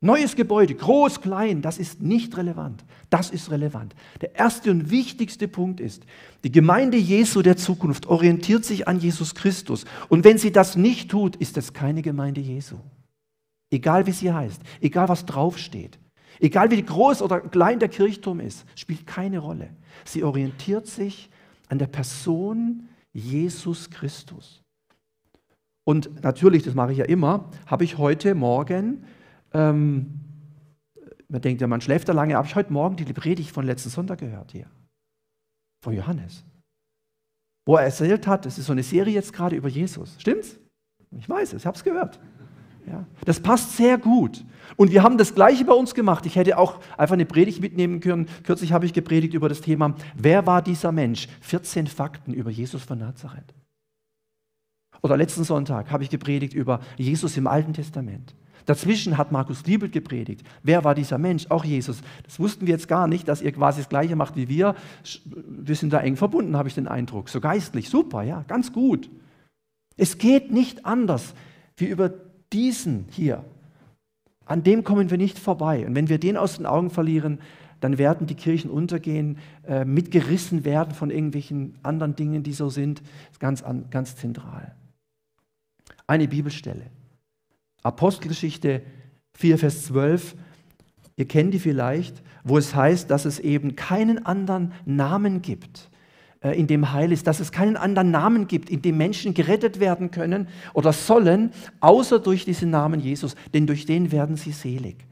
Neues 0.00 0.36
Gebäude, 0.36 0.74
groß, 0.74 1.22
klein, 1.22 1.60
das 1.62 1.78
ist 1.78 2.02
nicht 2.02 2.36
relevant. 2.36 2.84
Das 3.10 3.30
ist 3.30 3.50
relevant. 3.50 3.94
Der 4.20 4.36
erste 4.36 4.70
und 4.70 4.90
wichtigste 4.90 5.48
Punkt 5.48 5.80
ist, 5.80 6.04
die 6.44 6.52
Gemeinde 6.52 6.96
Jesu 6.96 7.42
der 7.42 7.56
Zukunft 7.56 8.06
orientiert 8.06 8.64
sich 8.64 8.86
an 8.86 9.00
Jesus 9.00 9.34
Christus. 9.34 9.86
Und 10.08 10.22
wenn 10.22 10.38
sie 10.38 10.52
das 10.52 10.76
nicht 10.76 11.10
tut, 11.10 11.34
ist 11.36 11.56
es 11.56 11.72
keine 11.72 12.02
Gemeinde 12.02 12.40
Jesu. 12.40 12.76
Egal 13.70 14.06
wie 14.06 14.12
sie 14.12 14.32
heißt, 14.32 14.62
egal 14.80 15.08
was 15.08 15.26
draufsteht, 15.26 15.98
egal 16.38 16.70
wie 16.70 16.82
groß 16.82 17.20
oder 17.22 17.40
klein 17.40 17.80
der 17.80 17.88
Kirchturm 17.88 18.38
ist, 18.38 18.64
spielt 18.76 19.06
keine 19.06 19.40
Rolle. 19.40 19.70
Sie 20.04 20.22
orientiert 20.22 20.86
sich 20.86 21.28
an 21.68 21.78
der 21.78 21.88
Person 21.88 22.88
Jesus 23.12 23.90
Christus. 23.90 24.62
Und 25.88 26.22
natürlich, 26.22 26.64
das 26.64 26.74
mache 26.74 26.92
ich 26.92 26.98
ja 26.98 27.06
immer, 27.06 27.48
habe 27.64 27.82
ich 27.82 27.96
heute 27.96 28.34
Morgen, 28.34 29.04
ähm, 29.54 30.20
man 31.30 31.40
denkt 31.40 31.62
ja, 31.62 31.66
man 31.66 31.80
schläft 31.80 32.10
da 32.10 32.12
lange, 32.12 32.34
habe 32.34 32.46
ich 32.46 32.54
heute 32.54 32.70
Morgen 32.74 32.96
die 32.96 33.10
Predigt 33.10 33.52
von 33.52 33.64
letzten 33.64 33.88
Sonntag 33.88 34.18
gehört 34.18 34.52
hier. 34.52 34.66
Von 35.82 35.94
Johannes. 35.94 36.44
Wo 37.64 37.76
er 37.76 37.84
erzählt 37.84 38.26
hat, 38.26 38.44
es 38.44 38.58
ist 38.58 38.66
so 38.66 38.72
eine 38.72 38.82
Serie 38.82 39.14
jetzt 39.14 39.32
gerade 39.32 39.56
über 39.56 39.70
Jesus. 39.70 40.14
Stimmt's? 40.18 40.58
Ich 41.12 41.26
weiß 41.26 41.54
es, 41.54 41.62
ich 41.62 41.66
habe 41.66 41.78
es 41.78 41.82
gehört. 41.82 42.20
Ja, 42.86 43.06
das 43.24 43.40
passt 43.40 43.74
sehr 43.74 43.96
gut. 43.96 44.44
Und 44.76 44.92
wir 44.92 45.02
haben 45.02 45.16
das 45.16 45.34
Gleiche 45.34 45.64
bei 45.64 45.72
uns 45.72 45.94
gemacht. 45.94 46.26
Ich 46.26 46.36
hätte 46.36 46.58
auch 46.58 46.80
einfach 46.98 47.14
eine 47.14 47.24
Predigt 47.24 47.62
mitnehmen 47.62 48.00
können. 48.00 48.28
Kürzlich 48.42 48.72
habe 48.74 48.84
ich 48.84 48.92
gepredigt 48.92 49.32
über 49.32 49.48
das 49.48 49.62
Thema, 49.62 49.94
wer 50.14 50.44
war 50.46 50.60
dieser 50.60 50.92
Mensch? 50.92 51.28
14 51.40 51.86
Fakten 51.86 52.34
über 52.34 52.50
Jesus 52.50 52.82
von 52.82 52.98
Nazareth. 52.98 53.54
Oder 55.02 55.16
letzten 55.16 55.44
Sonntag 55.44 55.90
habe 55.90 56.02
ich 56.02 56.10
gepredigt 56.10 56.54
über 56.54 56.80
Jesus 56.96 57.36
im 57.36 57.46
Alten 57.46 57.72
Testament. 57.72 58.34
Dazwischen 58.68 59.16
hat 59.16 59.32
Markus 59.32 59.64
Liebelt 59.64 59.92
gepredigt. 59.92 60.46
Wer 60.62 60.84
war 60.84 60.94
dieser 60.94 61.16
Mensch? 61.16 61.46
Auch 61.48 61.64
Jesus. 61.64 62.02
Das 62.24 62.38
wussten 62.38 62.66
wir 62.66 62.74
jetzt 62.74 62.86
gar 62.86 63.08
nicht, 63.08 63.26
dass 63.26 63.40
ihr 63.40 63.52
quasi 63.52 63.80
das 63.80 63.88
Gleiche 63.88 64.14
macht 64.14 64.36
wie 64.36 64.48
wir. 64.48 64.74
Wir 65.32 65.74
sind 65.74 65.90
da 65.92 66.00
eng 66.00 66.16
verbunden, 66.16 66.54
habe 66.54 66.68
ich 66.68 66.74
den 66.74 66.86
Eindruck. 66.86 67.30
So 67.30 67.40
geistlich, 67.40 67.88
super, 67.88 68.22
ja, 68.22 68.44
ganz 68.46 68.72
gut. 68.72 69.08
Es 69.96 70.18
geht 70.18 70.52
nicht 70.52 70.84
anders 70.84 71.32
wie 71.78 71.86
über 71.86 72.12
diesen 72.52 73.06
hier. 73.10 73.42
An 74.44 74.62
dem 74.62 74.84
kommen 74.84 75.10
wir 75.10 75.18
nicht 75.18 75.38
vorbei. 75.38 75.86
Und 75.86 75.94
wenn 75.94 76.10
wir 76.10 76.18
den 76.18 76.36
aus 76.36 76.56
den 76.56 76.66
Augen 76.66 76.90
verlieren, 76.90 77.38
dann 77.80 77.96
werden 77.96 78.26
die 78.26 78.34
Kirchen 78.34 78.70
untergehen, 78.70 79.38
äh, 79.66 79.86
mitgerissen 79.86 80.66
werden 80.66 80.94
von 80.94 81.10
irgendwelchen 81.10 81.78
anderen 81.82 82.16
Dingen, 82.16 82.42
die 82.42 82.52
so 82.52 82.68
sind. 82.68 83.00
Das 83.00 83.32
ist 83.32 83.40
ganz, 83.40 83.64
ganz 83.90 84.16
zentral. 84.16 84.74
Eine 86.08 86.26
Bibelstelle. 86.26 86.86
Apostelgeschichte 87.82 88.82
4, 89.34 89.58
Vers 89.58 89.84
12. 89.84 90.34
Ihr 91.16 91.28
kennt 91.28 91.52
die 91.52 91.58
vielleicht, 91.58 92.22
wo 92.44 92.56
es 92.56 92.74
heißt, 92.74 93.10
dass 93.10 93.26
es 93.26 93.38
eben 93.38 93.76
keinen 93.76 94.24
anderen 94.24 94.72
Namen 94.86 95.42
gibt, 95.42 95.90
äh, 96.40 96.58
in 96.58 96.66
dem 96.66 96.92
Heil 96.92 97.12
ist, 97.12 97.26
dass 97.26 97.40
es 97.40 97.52
keinen 97.52 97.76
anderen 97.76 98.10
Namen 98.10 98.46
gibt, 98.46 98.70
in 98.70 98.80
dem 98.80 98.96
Menschen 98.96 99.34
gerettet 99.34 99.80
werden 99.80 100.10
können 100.10 100.48
oder 100.72 100.94
sollen, 100.94 101.50
außer 101.80 102.20
durch 102.20 102.46
diesen 102.46 102.70
Namen 102.70 103.00
Jesus, 103.00 103.36
denn 103.52 103.66
durch 103.66 103.84
den 103.84 104.10
werden 104.10 104.36
sie 104.36 104.52
selig. 104.52 105.04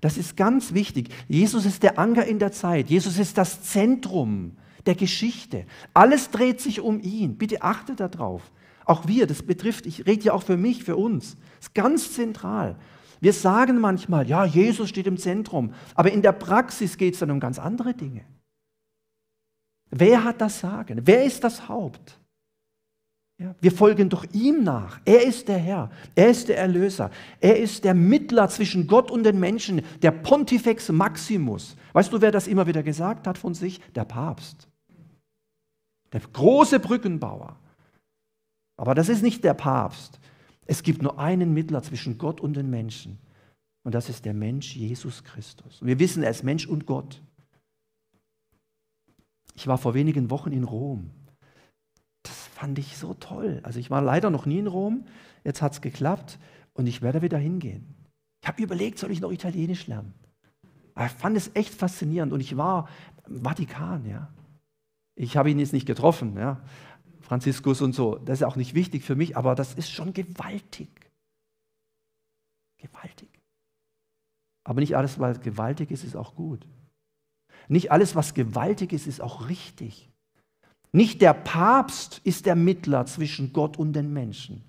Das 0.00 0.16
ist 0.16 0.34
ganz 0.34 0.72
wichtig. 0.72 1.10
Jesus 1.28 1.66
ist 1.66 1.82
der 1.82 1.98
Anker 1.98 2.24
in 2.24 2.38
der 2.38 2.52
Zeit. 2.52 2.88
Jesus 2.88 3.18
ist 3.18 3.36
das 3.36 3.64
Zentrum 3.64 4.52
der 4.86 4.94
Geschichte. 4.94 5.66
Alles 5.92 6.30
dreht 6.30 6.62
sich 6.62 6.80
um 6.80 7.00
ihn. 7.00 7.36
Bitte 7.36 7.60
achtet 7.60 8.00
darauf. 8.00 8.50
Auch 8.88 9.06
wir, 9.06 9.26
das 9.26 9.42
betrifft, 9.42 9.84
ich 9.84 10.06
rede 10.06 10.24
ja 10.24 10.32
auch 10.32 10.42
für 10.42 10.56
mich, 10.56 10.82
für 10.82 10.96
uns. 10.96 11.36
Ist 11.60 11.74
ganz 11.74 12.14
zentral. 12.14 12.74
Wir 13.20 13.34
sagen 13.34 13.80
manchmal, 13.80 14.26
ja, 14.26 14.46
Jesus 14.46 14.88
steht 14.88 15.06
im 15.06 15.18
Zentrum, 15.18 15.74
aber 15.94 16.10
in 16.10 16.22
der 16.22 16.32
Praxis 16.32 16.96
geht 16.96 17.12
es 17.12 17.20
dann 17.20 17.30
um 17.30 17.38
ganz 17.38 17.58
andere 17.58 17.92
Dinge. 17.92 18.24
Wer 19.90 20.24
hat 20.24 20.40
das 20.40 20.60
Sagen? 20.60 21.02
Wer 21.04 21.24
ist 21.24 21.44
das 21.44 21.68
Haupt? 21.68 22.18
Ja, 23.36 23.54
wir 23.60 23.72
folgen 23.72 24.08
doch 24.08 24.24
ihm 24.32 24.64
nach. 24.64 25.00
Er 25.04 25.22
ist 25.22 25.48
der 25.48 25.58
Herr, 25.58 25.90
er 26.14 26.30
ist 26.30 26.48
der 26.48 26.56
Erlöser, 26.56 27.10
er 27.40 27.58
ist 27.58 27.84
der 27.84 27.94
Mittler 27.94 28.48
zwischen 28.48 28.86
Gott 28.86 29.10
und 29.10 29.22
den 29.22 29.38
Menschen, 29.38 29.82
der 30.00 30.12
Pontifex 30.12 30.88
Maximus. 30.88 31.76
Weißt 31.92 32.10
du, 32.10 32.22
wer 32.22 32.30
das 32.30 32.48
immer 32.48 32.66
wieder 32.66 32.82
gesagt 32.82 33.26
hat 33.26 33.36
von 33.36 33.52
sich? 33.52 33.80
Der 33.94 34.04
Papst. 34.04 34.66
Der 36.10 36.20
große 36.20 36.80
Brückenbauer. 36.80 37.54
Aber 38.78 38.94
das 38.94 39.10
ist 39.10 39.22
nicht 39.22 39.44
der 39.44 39.54
Papst. 39.54 40.18
Es 40.64 40.82
gibt 40.82 41.02
nur 41.02 41.18
einen 41.18 41.52
Mittler 41.52 41.82
zwischen 41.82 42.16
Gott 42.16 42.40
und 42.40 42.54
den 42.54 42.70
Menschen. 42.70 43.18
Und 43.84 43.94
das 43.94 44.08
ist 44.08 44.24
der 44.24 44.34
Mensch 44.34 44.74
Jesus 44.74 45.22
Christus. 45.24 45.82
Und 45.82 45.88
wir 45.88 45.98
wissen, 45.98 46.22
er 46.22 46.30
ist 46.30 46.44
Mensch 46.44 46.66
und 46.66 46.86
Gott. 46.86 47.20
Ich 49.54 49.66
war 49.66 49.76
vor 49.76 49.92
wenigen 49.92 50.30
Wochen 50.30 50.52
in 50.52 50.64
Rom 50.64 51.10
fand 52.58 52.78
ich 52.80 52.96
so 52.96 53.14
toll. 53.14 53.60
Also 53.62 53.78
ich 53.78 53.88
war 53.88 54.02
leider 54.02 54.30
noch 54.30 54.44
nie 54.44 54.58
in 54.58 54.66
Rom, 54.66 55.04
jetzt 55.44 55.62
hat 55.62 55.74
es 55.74 55.80
geklappt 55.80 56.40
und 56.74 56.88
ich 56.88 57.02
werde 57.02 57.22
wieder 57.22 57.38
hingehen. 57.38 57.94
Ich 58.42 58.48
habe 58.48 58.60
überlegt, 58.60 58.98
soll 58.98 59.12
ich 59.12 59.20
noch 59.20 59.30
Italienisch 59.30 59.86
lernen? 59.86 60.12
Aber 60.94 61.06
ich 61.06 61.12
fand 61.12 61.36
es 61.36 61.52
echt 61.54 61.72
faszinierend 61.72 62.32
und 62.32 62.40
ich 62.40 62.56
war 62.56 62.88
im 63.28 63.42
Vatikan, 63.44 64.04
ja. 64.06 64.28
Ich 65.14 65.36
habe 65.36 65.50
ihn 65.50 65.60
jetzt 65.60 65.72
nicht 65.72 65.86
getroffen, 65.86 66.36
ja. 66.36 66.60
Franziskus 67.28 67.82
und 67.82 67.94
so. 67.94 68.16
Das 68.16 68.40
ist 68.40 68.44
auch 68.46 68.56
nicht 68.56 68.74
wichtig 68.74 69.04
für 69.04 69.14
mich, 69.14 69.36
aber 69.36 69.54
das 69.54 69.74
ist 69.74 69.90
schon 69.90 70.14
gewaltig. 70.14 70.88
Gewaltig. 72.78 73.28
Aber 74.64 74.80
nicht 74.80 74.96
alles, 74.96 75.18
was 75.20 75.40
gewaltig 75.42 75.90
ist, 75.90 76.04
ist 76.04 76.16
auch 76.16 76.34
gut. 76.34 76.66
Nicht 77.68 77.92
alles, 77.92 78.16
was 78.16 78.32
gewaltig 78.32 78.94
ist, 78.94 79.06
ist 79.06 79.20
auch 79.20 79.48
richtig. 79.48 80.08
Nicht 80.90 81.20
der 81.20 81.34
Papst 81.34 82.22
ist 82.24 82.46
der 82.46 82.56
Mittler 82.56 83.04
zwischen 83.04 83.52
Gott 83.52 83.78
und 83.78 83.92
den 83.92 84.10
Menschen, 84.10 84.64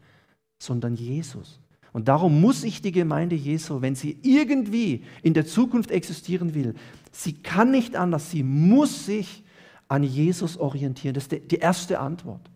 sondern 0.62 0.96
Jesus. 0.96 1.62
Und 1.94 2.10
darum 2.10 2.42
muss 2.42 2.62
sich 2.62 2.82
die 2.82 2.92
Gemeinde 2.92 3.36
Jesu, 3.36 3.82
wenn 3.82 3.96
sie 3.96 4.20
irgendwie 4.22 5.06
in 5.24 5.34
der 5.34 5.46
Zukunft 5.46 5.92
existieren 5.92 6.54
will, 6.54 6.76
sie 7.14 7.34
kann 7.34 7.72
nicht 7.72 7.96
anders, 7.96 8.32
sie 8.32 8.44
muss 8.44 9.06
sich 9.06 9.44
an 9.90 10.04
Jesus 10.04 10.56
orientieren. 10.58 11.14
Das 11.14 11.28
ist 11.28 11.52
die 11.52 11.58
erste 11.58 12.00
Antwort. 12.00 12.50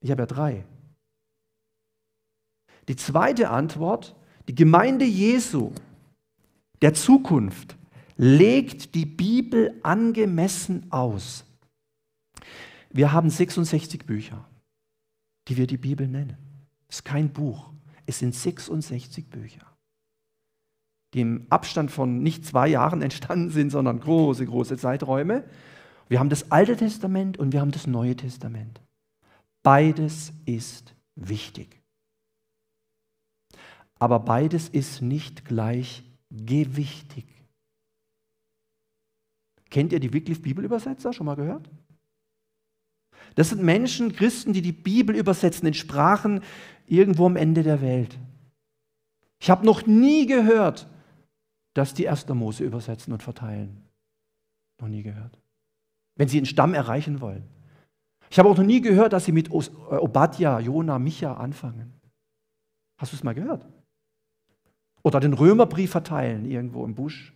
Ich 0.00 0.10
habe 0.10 0.22
ja 0.22 0.26
drei. 0.26 0.64
Die 2.88 2.96
zweite 2.96 3.50
Antwort, 3.50 4.16
die 4.48 4.54
Gemeinde 4.54 5.04
Jesu 5.04 5.72
der 6.82 6.94
Zukunft 6.94 7.76
legt 8.16 8.94
die 8.94 9.06
Bibel 9.06 9.78
angemessen 9.82 10.90
aus. 10.90 11.44
Wir 12.90 13.12
haben 13.12 13.30
66 13.30 14.04
Bücher, 14.06 14.44
die 15.46 15.56
wir 15.56 15.66
die 15.66 15.76
Bibel 15.76 16.08
nennen. 16.08 16.36
Es 16.88 16.96
ist 16.96 17.04
kein 17.04 17.32
Buch, 17.32 17.70
es 18.06 18.18
sind 18.18 18.34
66 18.34 19.28
Bücher, 19.28 19.66
die 21.14 21.20
im 21.20 21.46
Abstand 21.50 21.90
von 21.90 22.22
nicht 22.22 22.46
zwei 22.46 22.68
Jahren 22.68 23.02
entstanden 23.02 23.50
sind, 23.50 23.70
sondern 23.70 24.00
große, 24.00 24.46
große 24.46 24.76
Zeiträume. 24.76 25.44
Wir 26.08 26.20
haben 26.20 26.28
das 26.28 26.50
Alte 26.50 26.76
Testament 26.76 27.38
und 27.38 27.52
wir 27.52 27.60
haben 27.60 27.72
das 27.72 27.86
Neue 27.86 28.16
Testament. 28.16 28.80
Beides 29.62 30.32
ist 30.46 30.94
wichtig. 31.16 31.80
Aber 33.98 34.20
beides 34.20 34.68
ist 34.68 35.02
nicht 35.02 35.44
gleich 35.44 36.04
gewichtig. 36.30 37.26
Kennt 39.68 39.92
ihr 39.92 40.00
die 40.00 40.12
Wycliffe 40.12 40.40
Bibelübersetzer? 40.40 41.12
Schon 41.12 41.26
mal 41.26 41.36
gehört? 41.36 41.68
Das 43.34 43.50
sind 43.50 43.62
Menschen, 43.62 44.12
Christen, 44.12 44.52
die 44.52 44.62
die 44.62 44.72
Bibel 44.72 45.14
übersetzen 45.14 45.68
in 45.68 45.74
Sprachen 45.74 46.42
irgendwo 46.86 47.26
am 47.26 47.36
Ende 47.36 47.62
der 47.62 47.80
Welt. 47.80 48.18
Ich 49.38 49.50
habe 49.50 49.64
noch 49.64 49.86
nie 49.86 50.26
gehört, 50.26 50.88
dass 51.74 51.94
die 51.94 52.04
Erste 52.04 52.34
Mose 52.34 52.64
übersetzen 52.64 53.12
und 53.12 53.22
verteilen. 53.22 53.88
Noch 54.80 54.88
nie 54.88 55.02
gehört. 55.02 55.38
Wenn 56.16 56.28
sie 56.28 56.38
einen 56.38 56.46
Stamm 56.46 56.74
erreichen 56.74 57.20
wollen. 57.20 57.48
Ich 58.30 58.38
habe 58.38 58.48
auch 58.48 58.56
noch 58.56 58.64
nie 58.64 58.80
gehört, 58.80 59.12
dass 59.12 59.24
sie 59.24 59.32
mit 59.32 59.48
äh, 59.48 59.52
Obadja, 59.52 60.60
Jona, 60.60 60.98
Micha 60.98 61.34
anfangen. 61.34 62.00
Hast 62.98 63.12
du 63.12 63.16
es 63.16 63.24
mal 63.24 63.34
gehört? 63.34 63.66
Oder 65.02 65.20
den 65.20 65.32
Römerbrief 65.32 65.90
verteilen 65.90 66.44
irgendwo 66.44 66.84
im 66.84 66.94
Busch. 66.94 67.34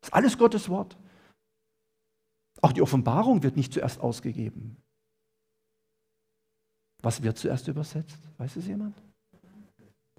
Das 0.00 0.08
ist 0.08 0.14
alles 0.14 0.38
Gottes 0.38 0.68
Wort. 0.68 0.96
Auch 2.62 2.72
die 2.72 2.82
Offenbarung 2.82 3.42
wird 3.42 3.56
nicht 3.56 3.72
zuerst 3.72 4.00
ausgegeben. 4.00 4.76
Was 7.02 7.22
wird 7.22 7.38
zuerst 7.38 7.68
übersetzt? 7.68 8.18
Weiß 8.38 8.56
es 8.56 8.66
jemand? 8.66 9.00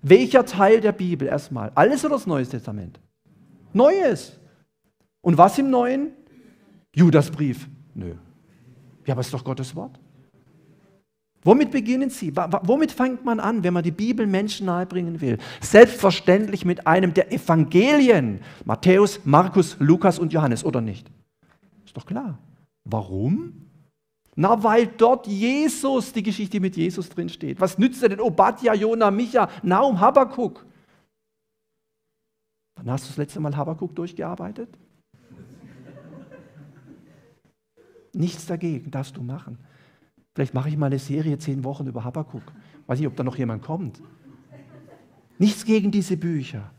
Welcher 0.02 0.46
Teil 0.46 0.82
der 0.82 0.92
Bibel 0.92 1.28
erstmal? 1.28 1.72
Alles 1.76 2.04
oder 2.04 2.16
das 2.16 2.28
Neue 2.28 2.46
Testament? 2.46 3.00
Neues. 3.74 4.40
Und 5.22 5.38
was 5.38 5.58
im 5.58 5.70
Neuen? 5.70 6.12
Judasbrief. 6.96 7.68
Nö. 7.94 8.16
Ja, 9.06 9.14
aber 9.14 9.22
es 9.22 9.28
ist 9.28 9.34
doch 9.34 9.44
Gottes 9.44 9.76
Wort. 9.76 10.00
Womit 11.44 11.72
beginnen 11.72 12.10
Sie? 12.10 12.36
Womit 12.36 12.92
fängt 12.92 13.26
man 13.26 13.40
an, 13.40 13.64
wenn 13.64 13.74
man 13.74 13.84
die 13.84 13.92
Bibel 13.92 14.28
Menschen 14.28 14.68
nahebringen 14.68 15.22
will? 15.22 15.40
Selbstverständlich 15.60 16.66
mit 16.66 16.86
einem 16.86 17.14
der 17.14 17.32
Evangelien. 17.32 18.42
Matthäus, 18.64 19.22
Markus, 19.24 19.76
Lukas 19.80 20.20
und 20.20 20.34
Johannes, 20.34 20.64
oder 20.64 20.82
nicht? 20.82 21.10
Ist 21.84 21.98
doch 21.98 22.06
klar. 22.06 22.38
Warum? 22.84 23.71
Na, 24.36 24.64
weil 24.64 24.88
dort 24.88 25.28
Jesus, 25.28 26.14
die 26.14 26.24
Geschichte 26.24 26.60
mit 26.60 26.78
Jesus 26.78 27.10
drin 27.10 27.30
steht. 27.30 27.60
Was 27.60 27.78
nützt 27.78 28.02
er 28.02 28.10
denn 28.10 28.22
Obadja, 28.22 28.74
Jona, 28.74 29.12
Micha, 29.12 29.50
Naum, 29.62 30.00
Habakuk? 30.00 30.66
Wann 32.76 32.90
hast 32.90 33.06
du 33.06 33.08
das 33.10 33.18
letzte 33.18 33.40
Mal 33.40 33.56
Habakuk 33.56 33.96
durchgearbeitet? 33.96 34.70
Nichts 38.14 38.46
dagegen, 38.46 38.92
darfst 38.92 39.16
du 39.18 39.22
machen. 39.22 39.58
Vielleicht 40.34 40.54
mache 40.54 40.70
ich 40.70 40.78
mal 40.78 40.88
eine 40.88 41.00
Serie 41.00 41.38
zehn 41.38 41.64
Wochen 41.64 41.88
über 41.88 42.04
Habakuk. 42.04 42.44
Weiß 42.88 43.00
nicht, 43.00 43.08
ob 43.08 43.16
da 43.16 43.24
noch 43.24 43.38
jemand 43.38 43.64
kommt. 43.64 44.02
Nichts 45.38 45.66
gegen 45.66 45.92
diese 45.92 46.18
Bücher. 46.18 46.72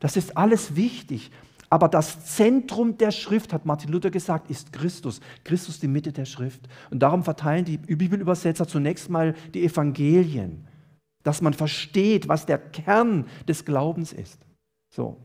Das 0.00 0.16
ist 0.16 0.36
alles 0.36 0.76
wichtig. 0.76 1.30
Aber 1.72 1.88
das 1.88 2.26
Zentrum 2.26 2.98
der 2.98 3.12
Schrift, 3.12 3.52
hat 3.52 3.64
Martin 3.64 3.92
Luther 3.92 4.10
gesagt, 4.10 4.50
ist 4.50 4.72
Christus. 4.72 5.20
Christus 5.44 5.78
die 5.78 5.86
Mitte 5.86 6.12
der 6.12 6.24
Schrift. 6.24 6.68
Und 6.90 6.98
darum 6.98 7.22
verteilen 7.22 7.64
die 7.64 7.78
Bibelübersetzer 7.78 8.66
zunächst 8.66 9.08
mal 9.08 9.34
die 9.54 9.64
Evangelien, 9.64 10.66
dass 11.22 11.40
man 11.40 11.54
versteht, 11.54 12.26
was 12.28 12.44
der 12.44 12.58
Kern 12.58 13.26
des 13.46 13.64
Glaubens 13.64 14.12
ist. 14.12 14.44
So. 14.92 15.16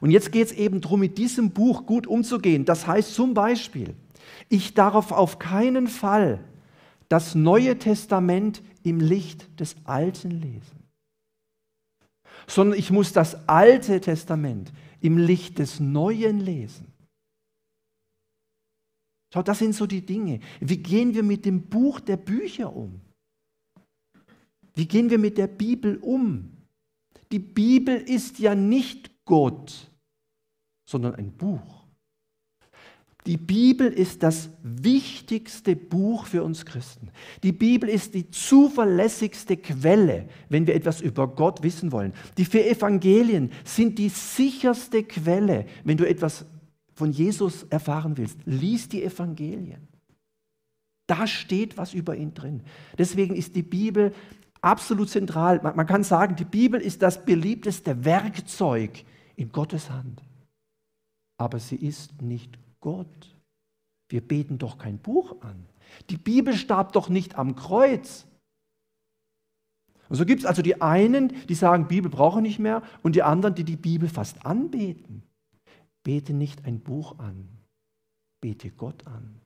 Und 0.00 0.12
jetzt 0.12 0.32
geht 0.32 0.46
es 0.46 0.52
eben 0.52 0.80
darum, 0.80 1.00
mit 1.00 1.18
diesem 1.18 1.50
Buch 1.50 1.84
gut 1.84 2.06
umzugehen. 2.06 2.64
Das 2.64 2.86
heißt 2.86 3.14
zum 3.14 3.34
Beispiel, 3.34 3.94
ich 4.48 4.72
darf 4.72 5.12
auf 5.12 5.38
keinen 5.38 5.88
Fall 5.88 6.40
das 7.10 7.34
Neue 7.34 7.78
Testament 7.78 8.62
im 8.82 8.98
Licht 8.98 9.60
des 9.60 9.76
Alten 9.84 10.30
lesen, 10.30 10.88
sondern 12.46 12.78
ich 12.78 12.90
muss 12.90 13.12
das 13.12 13.46
Alte 13.46 14.00
Testament 14.00 14.72
im 15.04 15.18
Licht 15.18 15.58
des 15.58 15.80
Neuen 15.80 16.40
lesen. 16.40 16.86
Schau, 19.32 19.42
das 19.42 19.58
sind 19.58 19.74
so 19.74 19.86
die 19.86 20.00
Dinge. 20.00 20.40
Wie 20.60 20.78
gehen 20.78 21.12
wir 21.12 21.22
mit 21.22 21.44
dem 21.44 21.60
Buch 21.60 22.00
der 22.00 22.16
Bücher 22.16 22.74
um? 22.74 23.02
Wie 24.74 24.86
gehen 24.86 25.10
wir 25.10 25.18
mit 25.18 25.36
der 25.36 25.46
Bibel 25.46 25.98
um? 25.98 26.50
Die 27.30 27.38
Bibel 27.38 27.96
ist 27.96 28.38
ja 28.38 28.54
nicht 28.54 29.10
Gott, 29.26 29.90
sondern 30.88 31.16
ein 31.16 31.32
Buch. 31.32 31.83
Die 33.26 33.38
Bibel 33.38 33.90
ist 33.90 34.22
das 34.22 34.50
wichtigste 34.62 35.76
Buch 35.76 36.26
für 36.26 36.42
uns 36.42 36.66
Christen. 36.66 37.10
Die 37.42 37.52
Bibel 37.52 37.88
ist 37.88 38.12
die 38.12 38.30
zuverlässigste 38.30 39.56
Quelle, 39.56 40.28
wenn 40.50 40.66
wir 40.66 40.74
etwas 40.74 41.00
über 41.00 41.26
Gott 41.28 41.62
wissen 41.62 41.90
wollen. 41.90 42.12
Die 42.36 42.44
vier 42.44 42.70
Evangelien 42.70 43.50
sind 43.64 43.98
die 43.98 44.10
sicherste 44.10 45.04
Quelle, 45.04 45.64
wenn 45.84 45.96
du 45.96 46.06
etwas 46.06 46.44
von 46.92 47.12
Jesus 47.12 47.62
erfahren 47.64 48.18
willst. 48.18 48.38
Lies 48.44 48.90
die 48.90 49.02
Evangelien. 49.02 49.88
Da 51.06 51.26
steht 51.26 51.78
was 51.78 51.94
über 51.94 52.16
ihn 52.16 52.34
drin. 52.34 52.62
Deswegen 52.98 53.34
ist 53.34 53.56
die 53.56 53.62
Bibel 53.62 54.14
absolut 54.60 55.08
zentral. 55.08 55.60
Man 55.62 55.86
kann 55.86 56.04
sagen, 56.04 56.36
die 56.36 56.44
Bibel 56.44 56.80
ist 56.80 57.00
das 57.00 57.24
beliebteste 57.24 58.04
Werkzeug 58.04 59.04
in 59.36 59.50
Gottes 59.50 59.90
Hand. 59.90 60.22
Aber 61.38 61.58
sie 61.58 61.76
ist 61.76 62.22
nicht 62.22 62.58
Gott. 62.84 63.34
Wir 64.10 64.20
beten 64.20 64.58
doch 64.58 64.76
kein 64.76 64.98
Buch 64.98 65.40
an. 65.40 65.64
Die 66.10 66.18
Bibel 66.18 66.54
starb 66.54 66.92
doch 66.92 67.08
nicht 67.08 67.36
am 67.36 67.56
Kreuz. 67.56 68.26
Und 70.10 70.16
so 70.16 70.26
gibt 70.26 70.40
es 70.40 70.46
also 70.46 70.60
die 70.60 70.82
einen, 70.82 71.32
die 71.46 71.54
sagen, 71.54 71.88
Bibel 71.88 72.10
brauche 72.10 72.40
ich 72.40 72.42
nicht 72.42 72.58
mehr, 72.58 72.82
und 73.02 73.16
die 73.16 73.22
anderen, 73.22 73.54
die 73.54 73.64
die 73.64 73.78
Bibel 73.78 74.06
fast 74.10 74.44
anbeten. 74.44 75.22
Bete 76.02 76.34
nicht 76.34 76.66
ein 76.66 76.80
Buch 76.80 77.18
an, 77.18 77.48
bete 78.42 78.70
Gott 78.70 79.06
an. 79.06 79.40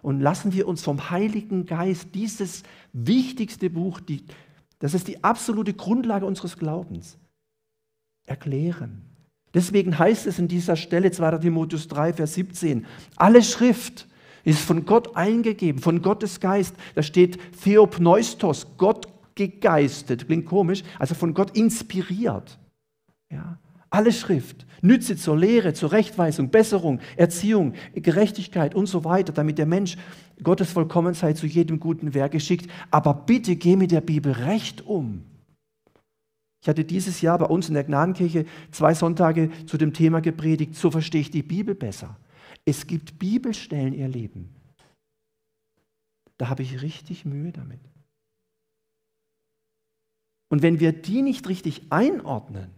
Und 0.00 0.20
lassen 0.20 0.54
wir 0.54 0.66
uns 0.66 0.82
vom 0.82 1.10
Heiligen 1.10 1.66
Geist 1.66 2.14
dieses 2.14 2.62
wichtigste 2.94 3.68
Buch, 3.68 4.00
die, 4.00 4.24
das 4.78 4.94
ist 4.94 5.08
die 5.08 5.22
absolute 5.22 5.74
Grundlage 5.74 6.24
unseres 6.24 6.56
Glaubens, 6.56 7.18
erklären. 8.24 9.07
Deswegen 9.58 9.98
heißt 9.98 10.28
es 10.28 10.38
in 10.38 10.46
dieser 10.46 10.76
Stelle 10.76 11.10
2. 11.10 11.38
Timotheus 11.38 11.88
3, 11.88 12.12
Vers 12.12 12.34
17, 12.34 12.86
alle 13.16 13.42
Schrift 13.42 14.06
ist 14.44 14.60
von 14.60 14.86
Gott 14.86 15.16
eingegeben, 15.16 15.82
von 15.82 16.00
Gottes 16.00 16.38
Geist. 16.38 16.76
Da 16.94 17.02
steht 17.02 17.40
Theopneustos, 17.64 18.68
Gott 18.76 19.08
gegeistet, 19.34 20.28
klingt 20.28 20.46
komisch, 20.46 20.84
also 21.00 21.16
von 21.16 21.34
Gott 21.34 21.56
inspiriert. 21.56 22.56
Ja, 23.32 23.58
alle 23.90 24.12
Schrift 24.12 24.64
nütze 24.80 25.16
zur 25.16 25.36
Lehre, 25.36 25.74
zur 25.74 25.90
Rechtweisung, 25.90 26.50
Besserung, 26.50 27.00
Erziehung, 27.16 27.74
Gerechtigkeit 27.96 28.76
und 28.76 28.86
so 28.86 29.02
weiter, 29.02 29.32
damit 29.32 29.58
der 29.58 29.66
Mensch 29.66 29.96
Gottes 30.40 30.70
Vollkommenheit 30.70 31.36
zu 31.36 31.48
jedem 31.48 31.80
guten 31.80 32.14
Werk 32.14 32.30
geschickt. 32.30 32.70
Aber 32.92 33.12
bitte 33.12 33.56
geh 33.56 33.74
mit 33.74 33.90
der 33.90 34.02
Bibel 34.02 34.30
recht 34.30 34.86
um. 34.86 35.24
Ich 36.60 36.68
hatte 36.68 36.84
dieses 36.84 37.20
Jahr 37.20 37.38
bei 37.38 37.46
uns 37.46 37.68
in 37.68 37.74
der 37.74 37.84
Gnadenkirche 37.84 38.46
zwei 38.72 38.94
Sonntage 38.94 39.50
zu 39.66 39.76
dem 39.78 39.92
Thema 39.92 40.20
gepredigt, 40.20 40.74
so 40.74 40.90
verstehe 40.90 41.20
ich 41.20 41.30
die 41.30 41.42
Bibel 41.42 41.74
besser. 41.74 42.18
Es 42.64 42.86
gibt 42.86 43.18
Bibelstellen, 43.18 43.94
ihr 43.94 44.08
Leben. 44.08 44.54
Da 46.36 46.48
habe 46.48 46.62
ich 46.62 46.82
richtig 46.82 47.24
Mühe 47.24 47.52
damit. 47.52 47.80
Und 50.48 50.62
wenn 50.62 50.80
wir 50.80 50.92
die 50.92 51.22
nicht 51.22 51.48
richtig 51.48 51.90
einordnen, 51.90 52.70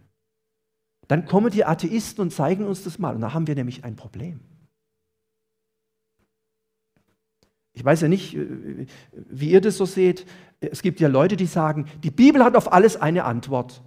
dann 1.07 1.25
kommen 1.25 1.51
die 1.51 1.65
Atheisten 1.65 2.21
und 2.21 2.31
zeigen 2.31 2.65
uns 2.65 2.83
das 2.83 2.99
mal. 2.99 3.15
Und 3.15 3.21
da 3.21 3.33
haben 3.33 3.47
wir 3.47 3.55
nämlich 3.55 3.83
ein 3.83 3.95
Problem. 3.95 4.39
Ich 7.73 7.83
weiß 7.83 8.01
ja 8.01 8.07
nicht, 8.07 8.35
äh, 8.35 8.85
wie 9.13 9.51
ihr 9.51 9.61
das 9.61 9.77
so 9.77 9.85
seht. 9.85 10.25
Es 10.61 10.83
gibt 10.83 10.99
ja 10.99 11.07
Leute, 11.07 11.35
die 11.35 11.47
sagen, 11.47 11.89
die 12.03 12.11
Bibel 12.11 12.43
hat 12.43 12.55
auf 12.55 12.71
alles 12.71 12.95
eine 12.95 13.25
Antwort. 13.25 13.81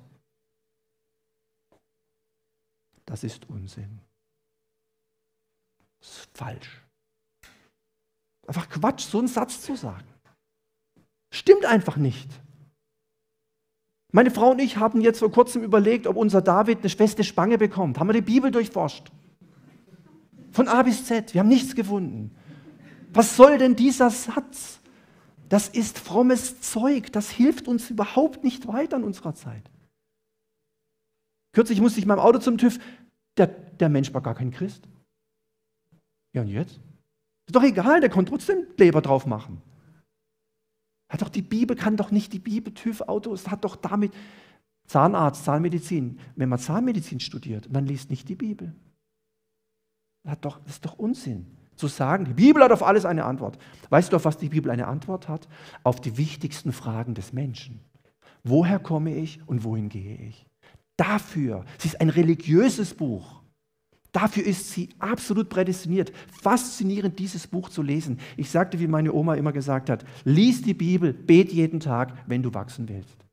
Das 3.07 3.23
ist 3.23 3.49
Unsinn. 3.49 4.01
Das 6.01 6.09
ist 6.19 6.31
falsch. 6.35 6.83
Einfach 8.47 8.69
Quatsch, 8.69 9.03
so 9.03 9.19
einen 9.19 9.29
Satz 9.29 9.63
zu 9.63 9.77
sagen. 9.77 10.07
Stimmt 11.33 11.65
einfach 11.65 11.97
nicht. 11.97 12.29
Meine 14.13 14.31
Frau 14.31 14.51
und 14.51 14.61
ich 14.61 14.77
haben 14.77 15.01
jetzt 15.01 15.21
vor 15.21 15.31
kurzem 15.31 15.63
überlegt, 15.63 16.07
ob 16.07 16.17
unser 16.17 16.43
David 16.43 16.81
eine 16.81 16.89
feste 16.89 17.25
Spange 17.25 17.59
bekommt. 17.59 17.99
Haben 17.99 18.09
wir 18.09 18.15
die 18.15 18.21
Bibel 18.21 18.51
durchforscht. 18.51 19.11
Von 20.53 20.69
A 20.69 20.83
bis 20.83 21.05
Z. 21.05 21.35
Wir 21.35 21.41
haben 21.41 21.49
nichts 21.49 21.75
gefunden. 21.75 22.35
Was 23.13 23.37
soll 23.37 23.59
denn 23.59 23.77
dieser 23.77 24.11
Satz? 24.11 24.81
Das 25.49 25.69
ist 25.69 25.99
frommes 25.99 26.61
Zeug. 26.61 27.13
Das 27.13 27.31
hilft 27.31 27.69
uns 27.69 27.91
überhaupt 27.91 28.45
nicht 28.45 28.67
weiter 28.67 28.97
in 28.97 29.05
unserer 29.05 29.35
Zeit. 29.35 29.71
Kürzlich 31.53 31.81
musste 31.81 32.01
ich 32.01 32.07
meinem 32.07 32.21
Auto 32.21 32.39
zum 32.39 32.59
TÜV. 32.59 32.79
Der, 33.37 33.47
der 33.47 33.89
Mensch 33.89 34.13
war 34.15 34.23
gar 34.23 34.35
kein 34.35 34.51
Christ. 34.51 34.89
Ja, 36.33 36.43
und 36.43 36.49
jetzt? 36.49 36.81
Ist 37.47 37.55
doch 37.55 37.63
egal, 37.63 38.01
der 38.01 38.11
konnte 38.11 38.31
trotzdem 38.31 38.67
Leber 38.77 39.03
drauf 39.03 39.27
machen. 39.27 39.61
Hat 41.09 41.23
doch 41.23 41.29
die 41.29 41.43
Bibel 41.43 41.77
kann 41.77 41.97
doch 41.97 42.11
nicht 42.11 42.33
die 42.33 42.39
Bibel 42.39 42.73
TÜV 42.73 43.03
Autos 43.03 43.49
hat 43.49 43.65
doch 43.65 43.77
damit 43.77 44.13
Zahnarzt, 44.87 45.45
Zahnmedizin. 45.45 46.19
Wenn 46.35 46.49
man 46.49 46.59
Zahnmedizin 46.59 47.21
studiert, 47.21 47.71
man 47.71 47.87
liest 47.87 48.11
nicht 48.11 48.29
die 48.29 48.35
Bibel. 48.35 48.75
Hat 50.27 50.45
doch, 50.45 50.59
das 50.61 50.75
ist 50.75 50.85
doch 50.85 50.99
Unsinn 50.99 51.47
zu 51.77 51.89
sagen, 51.89 52.25
die 52.25 52.35
Bibel 52.35 52.63
hat 52.63 52.73
auf 52.73 52.83
alles 52.83 53.05
eine 53.05 53.25
Antwort. 53.25 53.59
Weißt 53.91 54.13
du, 54.13 54.17
auf 54.17 54.25
was 54.25 54.39
die 54.39 54.49
Bibel 54.49 54.71
eine 54.71 54.87
Antwort 54.87 55.29
hat? 55.29 55.49
Auf 55.83 56.01
die 56.01 56.17
wichtigsten 56.17 56.73
Fragen 56.73 57.15
des 57.15 57.33
Menschen. 57.33 57.81
Woher 58.43 58.79
komme 58.79 59.15
ich 59.15 59.41
und 59.47 59.65
wohin 59.65 59.89
gehe 59.89 60.17
ich? 60.17 60.47
Dafür, 60.97 61.65
sie 61.79 61.89
ist 61.89 62.01
ein 62.01 62.11
religiöses 62.11 62.95
Buch. 62.95 63.43
Dafür 64.13 64.45
ist 64.45 64.71
sie 64.71 64.91
absolut 65.01 65.49
prädestiniert. 65.49 66.13
Faszinierend, 66.41 67.19
dieses 67.19 67.49
Buch 67.49 67.69
zu 67.69 67.83
lesen. 67.83 68.21
Ich 68.37 68.49
sagte, 68.49 68.79
wie 68.79 68.87
meine 68.87 69.13
Oma 69.13 69.35
immer 69.35 69.53
gesagt 69.53 69.91
hat, 69.91 70.05
lies 70.25 70.63
die 70.63 70.75
Bibel, 70.75 71.13
bet 71.13 71.53
jeden 71.53 71.81
Tag, 71.81 72.13
wenn 72.29 72.43
du 72.43 72.55
wachsen 72.55 72.89
willst. 72.89 73.25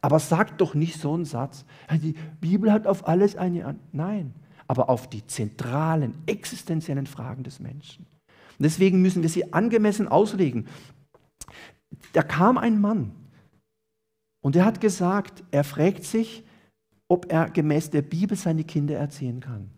Aber 0.00 0.20
sag 0.20 0.58
doch 0.58 0.74
nicht 0.74 1.00
so 1.00 1.14
einen 1.14 1.24
Satz, 1.24 1.64
die 1.92 2.14
Bibel 2.40 2.72
hat 2.72 2.86
auf 2.86 3.08
alles 3.08 3.34
eine 3.34 3.64
Antwort. 3.64 3.94
Nein, 3.94 4.34
aber 4.72 4.88
auf 4.88 5.10
die 5.10 5.26
zentralen, 5.26 6.14
existenziellen 6.24 7.06
Fragen 7.06 7.42
des 7.42 7.60
Menschen. 7.60 8.06
Und 8.58 8.62
deswegen 8.62 9.02
müssen 9.02 9.20
wir 9.20 9.28
sie 9.28 9.52
angemessen 9.52 10.08
auslegen. 10.08 10.66
Da 12.14 12.22
kam 12.22 12.56
ein 12.56 12.80
Mann 12.80 13.12
und 14.40 14.56
er 14.56 14.64
hat 14.64 14.80
gesagt, 14.80 15.44
er 15.50 15.62
fragt 15.62 16.04
sich, 16.04 16.42
ob 17.06 17.30
er 17.30 17.50
gemäß 17.50 17.90
der 17.90 18.00
Bibel 18.00 18.34
seine 18.34 18.64
Kinder 18.64 18.96
erziehen 18.96 19.40
kann. 19.40 19.68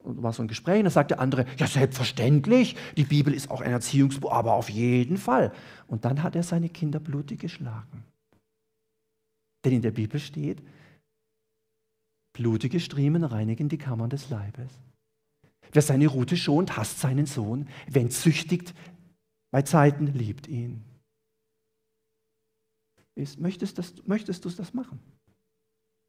Und 0.00 0.22
war 0.22 0.34
so 0.34 0.42
ein 0.42 0.48
Gespräch, 0.48 0.80
und 0.80 0.84
da 0.84 0.90
sagt 0.90 1.12
der 1.12 1.20
andere, 1.20 1.46
ja 1.56 1.66
selbstverständlich, 1.66 2.76
die 2.98 3.04
Bibel 3.04 3.32
ist 3.32 3.50
auch 3.50 3.62
ein 3.62 3.72
Erziehungsbuch, 3.72 4.32
aber 4.32 4.52
auf 4.52 4.68
jeden 4.68 5.16
Fall. 5.16 5.50
Und 5.86 6.04
dann 6.04 6.22
hat 6.22 6.36
er 6.36 6.42
seine 6.42 6.68
Kinder 6.68 7.00
blutig 7.00 7.40
geschlagen. 7.40 8.04
Denn 9.64 9.72
in 9.72 9.82
der 9.82 9.92
Bibel 9.92 10.20
steht, 10.20 10.62
blutige 12.36 12.80
Striemen 12.80 13.24
reinigen 13.24 13.70
die 13.70 13.78
Kammern 13.78 14.10
des 14.10 14.28
Leibes. 14.28 14.70
Wer 15.72 15.80
seine 15.80 16.06
Rute 16.06 16.36
schont, 16.36 16.76
hasst 16.76 17.00
seinen 17.00 17.24
Sohn. 17.24 17.68
Wer 17.86 18.02
ihn 18.02 18.10
züchtigt, 18.10 18.74
bei 19.50 19.62
Zeiten 19.62 20.06
liebt 20.06 20.46
ihn. 20.46 20.84
Ist, 23.14 23.40
möchtest, 23.40 23.78
das, 23.78 23.94
möchtest 24.06 24.44
du 24.44 24.50
das 24.50 24.74
machen? 24.74 25.00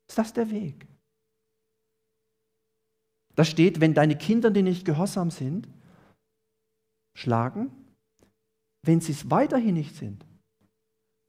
Ist 0.10 0.18
das 0.18 0.34
der 0.34 0.52
Weg? 0.52 0.86
Da 3.36 3.46
steht, 3.46 3.80
wenn 3.80 3.94
deine 3.94 4.18
Kinder 4.18 4.52
dir 4.52 4.64
nicht 4.64 4.84
gehorsam 4.84 5.32
sind, 5.32 5.70
schlagen, 7.16 7.72
wenn 8.84 9.00
sie 9.00 9.14
es 9.14 9.32
weiterhin 9.32 9.76
nicht 9.76 9.96
sind, 9.96 10.26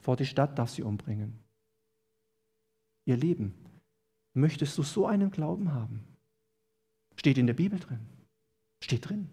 vor 0.03 0.17
die 0.17 0.27
Stadt 0.27 0.59
darf 0.59 0.71
sie 0.71 0.83
umbringen. 0.83 1.39
Ihr 3.05 3.17
Lieben, 3.17 3.55
möchtest 4.35 4.77
du 4.79 4.83
so 4.83 5.07
einen 5.07 5.31
Glauben 5.31 5.73
haben? 5.73 6.05
Steht 7.17 7.39
in 7.39 7.47
der 7.47 7.55
Bibel 7.55 7.79
drin. 7.79 8.01
Steht 8.83 9.09
drin. 9.09 9.29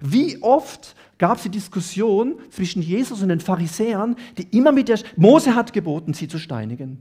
Wie 0.00 0.42
oft 0.42 0.96
gab 1.18 1.36
es 1.36 1.44
die 1.44 1.50
Diskussion 1.50 2.36
zwischen 2.50 2.82
Jesus 2.82 3.22
und 3.22 3.28
den 3.28 3.40
Pharisäern, 3.40 4.16
die 4.36 4.56
immer 4.56 4.72
mit 4.72 4.88
der 4.88 4.98
Mose 5.16 5.54
hat 5.54 5.72
geboten, 5.72 6.14
sie 6.14 6.28
zu 6.28 6.38
steinigen. 6.38 7.00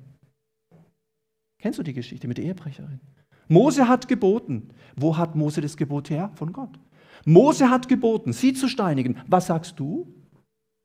Kennst 1.59 1.79
du 1.79 1.83
die 1.83 1.93
Geschichte 1.93 2.27
mit 2.27 2.37
der 2.37 2.45
Ehebrecherin? 2.45 2.99
Mose 3.47 3.87
hat 3.87 4.07
geboten. 4.07 4.69
Wo 4.95 5.17
hat 5.17 5.35
Mose 5.35 5.61
das 5.61 5.77
Gebot 5.77 6.09
her? 6.09 6.31
Von 6.35 6.53
Gott. 6.53 6.79
Mose 7.25 7.69
hat 7.69 7.87
geboten, 7.87 8.33
sie 8.33 8.53
zu 8.53 8.67
steinigen. 8.67 9.19
Was 9.27 9.47
sagst 9.47 9.79
du? 9.79 10.13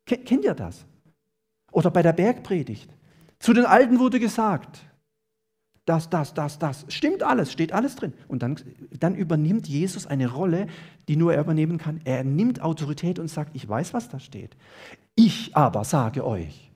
Kennt 0.07 0.45
ihr 0.45 0.55
das? 0.55 0.87
Oder 1.73 1.91
bei 1.91 2.03
der 2.03 2.13
Bergpredigt. 2.13 2.91
Zu 3.39 3.53
den 3.53 3.67
Alten 3.67 3.99
wurde 3.99 4.19
gesagt, 4.19 4.81
das, 5.89 6.11
das, 6.11 6.35
das, 6.35 6.59
das. 6.59 6.85
Stimmt 6.89 7.23
alles, 7.23 7.53
steht 7.53 7.73
alles 7.73 7.97
drin. 7.97 8.13
Und 8.29 8.43
dann, 8.43 8.57
dann 8.99 9.15
übernimmt 9.15 9.69
Jesus 9.69 10.07
eine 10.07 10.31
Rolle, 10.31 10.67
die 11.09 11.17
nur 11.17 11.33
er 11.33 11.41
übernehmen 11.41 11.79
kann. 11.79 12.01
Er 12.05 12.25
nimmt 12.25 12.61
Autorität 12.61 13.19
und 13.19 13.29
sagt, 13.29 13.55
ich 13.55 13.69
weiß, 13.69 13.95
was 13.95 14.09
da 14.09 14.21
steht. 14.21 14.57
Ich 15.15 15.57
aber 15.57 15.85
sage 15.85 16.25
euch. 16.25 16.71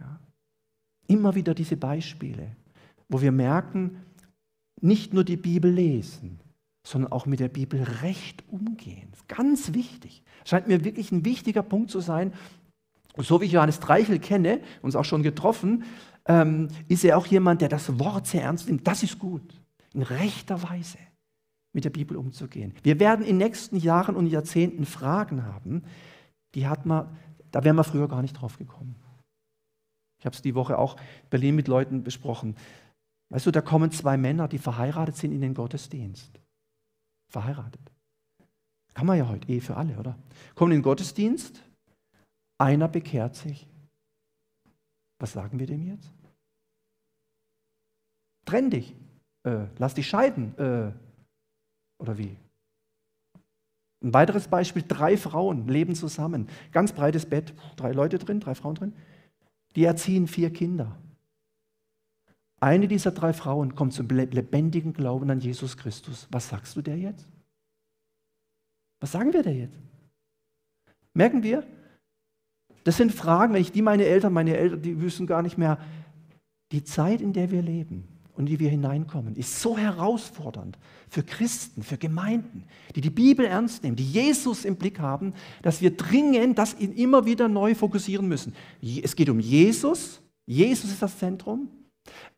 Ja. 0.00 0.18
Immer 1.06 1.34
wieder 1.34 1.54
diese 1.54 1.76
Beispiele 1.76 2.56
wo 3.10 3.20
wir 3.20 3.32
merken, 3.32 4.00
nicht 4.80 5.12
nur 5.12 5.24
die 5.24 5.36
Bibel 5.36 5.70
lesen, 5.70 6.38
sondern 6.86 7.12
auch 7.12 7.26
mit 7.26 7.40
der 7.40 7.48
Bibel 7.48 7.82
recht 7.82 8.44
umgehen. 8.48 9.10
Ganz 9.28 9.74
wichtig. 9.74 10.22
Scheint 10.46 10.68
mir 10.68 10.84
wirklich 10.84 11.12
ein 11.12 11.24
wichtiger 11.26 11.62
Punkt 11.62 11.90
zu 11.90 12.00
sein. 12.00 12.32
so 13.18 13.40
wie 13.40 13.46
ich 13.46 13.52
Johannes 13.52 13.80
Dreichel 13.80 14.18
kenne, 14.20 14.60
uns 14.80 14.96
auch 14.96 15.04
schon 15.04 15.22
getroffen, 15.22 15.84
ähm, 16.26 16.68
ist 16.88 17.04
er 17.04 17.18
auch 17.18 17.26
jemand, 17.26 17.60
der 17.60 17.68
das 17.68 17.98
Wort 17.98 18.26
sehr 18.26 18.42
ernst 18.42 18.66
nimmt. 18.66 18.86
Das 18.86 19.02
ist 19.02 19.18
gut, 19.18 19.60
in 19.92 20.02
rechter 20.02 20.62
Weise 20.62 20.98
mit 21.72 21.84
der 21.84 21.90
Bibel 21.90 22.16
umzugehen. 22.16 22.74
Wir 22.82 22.98
werden 22.98 23.24
in 23.24 23.38
den 23.38 23.48
nächsten 23.48 23.76
Jahren 23.76 24.16
und 24.16 24.26
Jahrzehnten 24.26 24.86
Fragen 24.86 25.44
haben, 25.44 25.84
die 26.54 26.66
hat 26.66 26.84
man, 26.86 27.16
da 27.52 27.64
wären 27.64 27.76
wir 27.76 27.84
früher 27.84 28.08
gar 28.08 28.22
nicht 28.22 28.34
drauf 28.34 28.58
gekommen. 28.58 28.96
Ich 30.18 30.26
habe 30.26 30.34
es 30.34 30.42
die 30.42 30.54
Woche 30.54 30.78
auch 30.78 30.96
in 30.96 31.28
Berlin 31.30 31.54
mit 31.54 31.68
Leuten 31.68 32.02
besprochen. 32.02 32.56
Weißt 33.30 33.46
du, 33.46 33.50
da 33.50 33.60
kommen 33.60 33.90
zwei 33.90 34.16
Männer, 34.16 34.48
die 34.48 34.58
verheiratet 34.58 35.16
sind 35.16 35.32
in 35.32 35.40
den 35.40 35.54
Gottesdienst. 35.54 36.40
Verheiratet. 37.28 37.80
Kann 38.92 39.06
man 39.06 39.16
ja 39.16 39.28
heute, 39.28 39.48
eh 39.48 39.60
für 39.60 39.76
alle, 39.76 39.96
oder? 39.96 40.18
Kommen 40.56 40.72
in 40.72 40.78
den 40.78 40.82
Gottesdienst, 40.82 41.62
einer 42.58 42.88
bekehrt 42.88 43.36
sich. 43.36 43.69
Was 45.20 45.32
sagen 45.32 45.58
wir 45.58 45.66
dem 45.66 45.86
jetzt? 45.86 46.10
Trenn 48.46 48.70
dich. 48.70 48.96
Äh, 49.44 49.66
lass 49.78 49.94
dich 49.94 50.08
scheiden. 50.08 50.58
Äh, 50.58 50.92
oder 51.98 52.18
wie? 52.18 52.36
Ein 54.02 54.14
weiteres 54.14 54.48
Beispiel, 54.48 54.82
drei 54.82 55.18
Frauen 55.18 55.68
leben 55.68 55.94
zusammen. 55.94 56.48
Ganz 56.72 56.92
breites 56.92 57.26
Bett, 57.26 57.54
drei 57.76 57.92
Leute 57.92 58.18
drin, 58.18 58.40
drei 58.40 58.54
Frauen 58.54 58.74
drin. 58.74 58.96
Die 59.76 59.84
erziehen 59.84 60.26
vier 60.26 60.50
Kinder. 60.50 60.96
Eine 62.60 62.88
dieser 62.88 63.10
drei 63.10 63.32
Frauen 63.32 63.74
kommt 63.74 63.92
zum 63.92 64.08
lebendigen 64.08 64.94
Glauben 64.94 65.30
an 65.30 65.40
Jesus 65.40 65.76
Christus. 65.76 66.26
Was 66.30 66.48
sagst 66.48 66.76
du 66.76 66.82
der 66.82 66.98
jetzt? 66.98 67.28
Was 69.00 69.12
sagen 69.12 69.32
wir 69.32 69.42
der 69.42 69.54
jetzt? 69.54 69.78
Merken 71.14 71.42
wir? 71.42 71.66
Das 72.90 72.96
sind 72.96 73.12
Fragen, 73.12 73.54
wenn 73.54 73.62
ich 73.62 73.70
die 73.70 73.82
meine 73.82 74.04
Eltern, 74.04 74.32
meine 74.32 74.56
Eltern, 74.56 74.82
die 74.82 75.00
wissen 75.00 75.28
gar 75.28 75.42
nicht 75.42 75.56
mehr, 75.56 75.78
die 76.72 76.82
Zeit, 76.82 77.20
in 77.20 77.32
der 77.32 77.52
wir 77.52 77.62
leben 77.62 78.02
und 78.32 78.46
in 78.46 78.46
die 78.46 78.58
wir 78.58 78.68
hineinkommen, 78.68 79.36
ist 79.36 79.60
so 79.60 79.78
herausfordernd 79.78 80.76
für 81.08 81.22
Christen, 81.22 81.84
für 81.84 81.98
Gemeinden, 81.98 82.64
die 82.96 83.00
die 83.00 83.10
Bibel 83.10 83.46
ernst 83.46 83.84
nehmen, 83.84 83.94
die 83.94 84.10
Jesus 84.10 84.64
im 84.64 84.74
Blick 84.74 84.98
haben, 84.98 85.34
dass 85.62 85.80
wir 85.80 85.96
dringend 85.96 86.58
das 86.58 86.72
immer 86.72 87.26
wieder 87.26 87.46
neu 87.46 87.76
fokussieren 87.76 88.26
müssen. 88.26 88.56
Es 88.82 89.14
geht 89.14 89.30
um 89.30 89.38
Jesus. 89.38 90.20
Jesus 90.44 90.90
ist 90.90 91.00
das 91.00 91.16
Zentrum. 91.16 91.68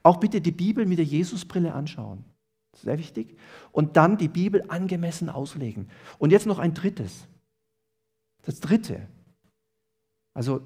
Auch 0.03 0.19
bitte 0.19 0.43
die 0.43 0.53
Bibel 0.53 0.85
mit 0.85 0.99
der 0.99 1.07
Jesusbrille 1.07 1.73
anschauen. 1.73 2.27
Sehr 2.77 2.99
wichtig. 2.99 3.39
Und 3.71 3.97
dann 3.97 4.19
die 4.19 4.29
Bibel 4.29 4.63
angemessen 4.69 5.31
auslegen. 5.31 5.89
Und 6.19 6.31
jetzt 6.31 6.45
noch 6.45 6.59
ein 6.59 6.75
drittes. 6.75 7.27
Das 8.45 8.61
dritte. 8.61 9.09
Also 10.35 10.63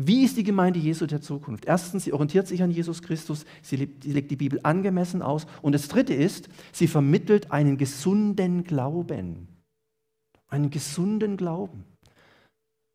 wie 0.00 0.22
ist 0.22 0.36
die 0.36 0.44
Gemeinde 0.44 0.78
Jesu 0.78 1.06
der 1.06 1.20
Zukunft? 1.20 1.64
Erstens, 1.64 2.04
sie 2.04 2.12
orientiert 2.12 2.46
sich 2.46 2.62
an 2.62 2.70
Jesus 2.70 3.02
Christus, 3.02 3.44
sie 3.62 3.76
legt 3.76 4.30
die 4.30 4.36
Bibel 4.36 4.60
angemessen 4.62 5.22
aus. 5.22 5.46
Und 5.60 5.72
das 5.72 5.88
Dritte 5.88 6.14
ist, 6.14 6.48
sie 6.72 6.86
vermittelt 6.86 7.50
einen 7.50 7.76
gesunden 7.76 8.62
Glauben. 8.62 9.48
Einen 10.46 10.70
gesunden 10.70 11.36
Glauben. 11.36 11.84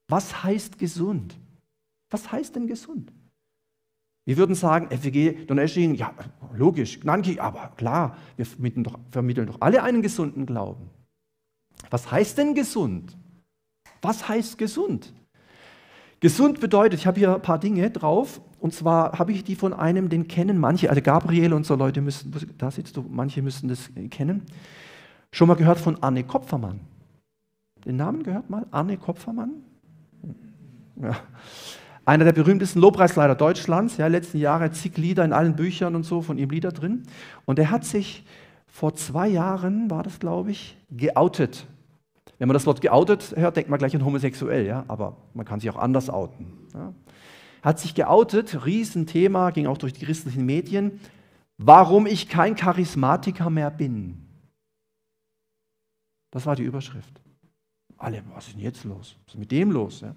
Was 0.07 0.43
heißt 0.43 0.79
gesund? 0.79 1.37
Was 2.09 2.31
heißt 2.31 2.55
denn 2.55 2.67
gesund? 2.67 3.11
Wir 4.25 4.37
würden 4.37 4.55
sagen, 4.55 4.87
FWG 4.89 5.45
Donaueschingen, 5.45 5.97
ja, 5.97 6.13
logisch, 6.53 7.01
Gnanki, 7.01 7.39
aber 7.39 7.73
klar, 7.75 8.17
wir 8.37 8.45
vermitteln 8.45 8.85
doch, 8.85 8.97
vermitteln 9.11 9.47
doch 9.47 9.59
alle 9.59 9.83
einen 9.83 10.01
gesunden 10.01 10.45
Glauben. 10.45 10.89
Was 11.89 12.09
heißt 12.09 12.37
denn 12.37 12.55
gesund? 12.55 13.17
Was 14.01 14.29
heißt 14.29 14.57
gesund? 14.57 15.13
Gesund 16.23 16.61
bedeutet, 16.61 17.01
ich 17.01 17.05
habe 17.05 17.19
hier 17.19 17.35
ein 17.35 17.41
paar 17.41 17.59
Dinge 17.59 17.91
drauf, 17.91 18.39
und 18.61 18.73
zwar 18.73 19.19
habe 19.19 19.33
ich 19.33 19.43
die 19.43 19.55
von 19.55 19.73
einem, 19.73 20.07
den 20.07 20.29
kennen 20.29 20.57
manche, 20.57 20.89
also 20.89 21.01
Gabriel 21.01 21.51
und 21.51 21.65
so 21.65 21.75
Leute 21.75 21.99
müssen, 21.99 22.33
da 22.57 22.71
sitzt 22.71 22.95
du, 22.95 23.05
manche 23.09 23.41
müssen 23.41 23.67
das 23.67 23.89
kennen. 24.09 24.43
Schon 25.33 25.49
mal 25.49 25.55
gehört 25.55 25.79
von 25.79 26.01
Anne 26.01 26.23
Kopfermann. 26.23 26.79
Den 27.83 27.97
Namen 27.97 28.23
gehört 28.23 28.49
mal? 28.49 28.65
Anne 28.71 28.95
Kopfermann? 28.95 29.51
Ja. 31.01 31.17
Einer 32.05 32.23
der 32.23 32.31
berühmtesten 32.31 32.79
Lobpreisleiter 32.79 33.35
Deutschlands, 33.35 33.97
ja, 33.97 34.07
letzten 34.07 34.37
Jahre 34.37 34.71
zig 34.71 34.95
Lieder 34.95 35.25
in 35.25 35.33
allen 35.33 35.57
Büchern 35.57 35.93
und 35.93 36.03
so, 36.03 36.21
von 36.21 36.37
ihm 36.37 36.49
Lieder 36.51 36.71
drin. 36.71 37.03
Und 37.43 37.59
er 37.59 37.69
hat 37.69 37.83
sich 37.83 38.23
vor 38.67 38.95
zwei 38.95 39.27
Jahren, 39.27 39.91
war 39.91 40.03
das 40.03 40.19
glaube 40.19 40.51
ich, 40.51 40.77
geoutet 40.89 41.67
wenn 42.39 42.47
man 42.47 42.53
das 42.53 42.65
Wort 42.65 42.81
geoutet 42.81 43.35
hört, 43.35 43.55
denkt 43.55 43.69
man 43.69 43.79
gleich 43.79 43.95
an 43.95 44.03
homosexuell, 44.03 44.65
ja? 44.65 44.85
aber 44.87 45.17
man 45.33 45.45
kann 45.45 45.59
sich 45.59 45.69
auch 45.69 45.77
anders 45.77 46.09
outen. 46.09 46.67
Ja? 46.73 46.93
Hat 47.61 47.79
sich 47.79 47.95
geoutet, 47.95 48.65
Riesenthema, 48.65 49.51
ging 49.51 49.67
auch 49.67 49.77
durch 49.77 49.93
die 49.93 50.05
christlichen 50.05 50.45
Medien, 50.45 50.99
warum 51.57 52.05
ich 52.05 52.27
kein 52.27 52.55
Charismatiker 52.55 53.49
mehr 53.49 53.71
bin. 53.71 54.27
Das 56.31 56.45
war 56.45 56.55
die 56.55 56.63
Überschrift. 56.63 57.21
Alle, 57.97 58.23
was 58.33 58.47
ist 58.47 58.55
denn 58.55 58.63
jetzt 58.63 58.83
los? 58.83 59.15
Was 59.25 59.35
ist 59.35 59.39
mit 59.39 59.51
dem 59.51 59.71
los? 59.71 60.01
Ja? 60.01 60.15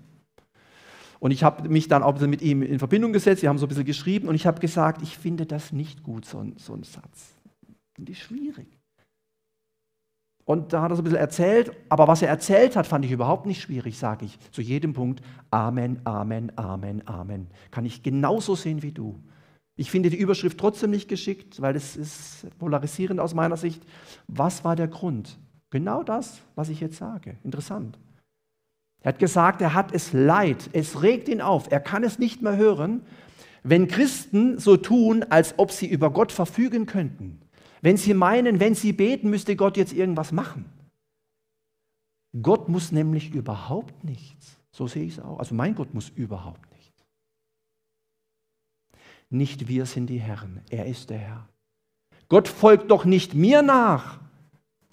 Und 1.21 1.31
ich 1.31 1.45
habe 1.45 1.69
mich 1.69 1.89
dann 1.89 2.03
auch 2.03 2.19
mit 2.21 2.43
ihm 2.43 2.63
in 2.63 2.79
Verbindung 2.79 3.13
gesetzt, 3.13 3.43
wir 3.43 3.49
haben 3.49 3.59
so 3.59 3.67
ein 3.67 3.69
bisschen 3.69 3.85
geschrieben 3.85 4.29
und 4.29 4.35
ich 4.35 4.47
habe 4.47 4.61
gesagt, 4.61 5.03
ich 5.03 5.17
finde 5.17 5.47
das 5.47 5.73
nicht 5.73 6.03
gut, 6.03 6.25
so 6.25 6.39
ein, 6.39 6.57
so 6.57 6.75
ein 6.75 6.83
Satz. 6.83 7.35
Finde 7.95 8.13
ich 8.13 8.23
schwierig. 8.23 8.76
Und 10.47 10.73
da 10.73 10.81
hat 10.81 10.93
er 10.93 10.97
so 10.97 11.03
ein 11.03 11.05
bisschen 11.05 11.19
erzählt, 11.19 11.73
aber 11.89 12.07
was 12.07 12.23
er 12.23 12.29
erzählt 12.29 12.77
hat, 12.77 12.87
fand 12.87 13.05
ich 13.05 13.11
überhaupt 13.11 13.47
nicht 13.47 13.61
schwierig, 13.61 13.99
sage 13.99 14.25
ich. 14.25 14.39
Zu 14.53 14.63
jedem 14.63 14.93
Punkt 14.93 15.21
Amen, 15.51 16.01
Amen, 16.05 16.53
Amen, 16.57 17.07
Amen. 17.07 17.49
Kann 17.73 17.85
ich 17.85 18.05
genauso 18.05 18.55
sehen 18.55 18.83
wie 18.83 18.93
du. 18.93 19.21
Ich 19.75 19.91
finde 19.91 20.09
die 20.09 20.17
Überschrift 20.17 20.57
trotzdem 20.57 20.91
nicht 20.91 21.09
geschickt, 21.09 21.61
weil 21.61 21.75
es 21.75 21.97
ist 21.97 22.47
polarisierend 22.61 23.19
aus 23.19 23.35
meiner 23.35 23.57
Sicht. 23.57 23.83
Was 24.29 24.65
war 24.65 24.77
der 24.77 24.87
Grund? 24.87 25.37
Genau 25.71 26.05
das, 26.05 26.41
was 26.55 26.69
ich 26.69 26.81
jetzt 26.81 26.97
sage. 26.97 27.37
Interessant. 27.43 27.99
Er 29.03 29.09
hat 29.09 29.19
gesagt, 29.19 29.61
er 29.61 29.75
hat 29.75 29.93
es 29.93 30.13
leid, 30.13 30.71
es 30.73 31.03
regt 31.03 31.29
ihn 31.29 31.41
auf, 31.41 31.71
er 31.73 31.81
kann 31.81 32.05
es 32.05 32.21
nicht 32.21 32.41
mehr 32.41 32.57
hören, 32.57 33.03
wenn 33.65 33.89
Christen 33.89 34.61
so 34.61 34.77
tun, 34.77 35.25
als 35.29 35.59
ob 35.59 35.73
sie 35.73 35.87
über 35.89 36.11
Gott 36.11 36.31
verfügen 36.31 36.87
könnten. 36.87 37.41
Wenn 37.87 37.99
sie 37.99 38.15
meinen, 38.15 38.59
wenn 38.59 38.75
sie 38.75 38.93
beten, 38.93 39.31
müsste 39.31 39.55
Gott 39.55 39.77
jetzt 39.77 39.93
irgendwas 39.93 40.33
machen. 40.33 40.65
Gott 42.43 42.69
muss 42.69 42.91
nämlich 42.91 43.33
überhaupt 43.33 44.03
nichts. 44.03 44.57
So 44.73 44.89
sehe 44.89 45.05
ich 45.05 45.13
es 45.13 45.21
auch. 45.21 45.39
Also 45.39 45.55
mein 45.55 45.77
Gott 45.77 45.95
muss 45.95 46.09
überhaupt 46.09 46.69
nichts. 46.73 47.05
Nicht 49.31 49.69
wir 49.69 49.87
sind 49.87 50.09
die 50.09 50.19
Herren, 50.19 50.63
er 50.69 50.87
ist 50.87 51.11
der 51.11 51.19
Herr. 51.19 51.49
Gott 52.29 52.49
folgt 52.49 52.91
doch 52.91 53.05
nicht 53.05 53.35
mir 53.35 53.63
nach, 53.63 54.19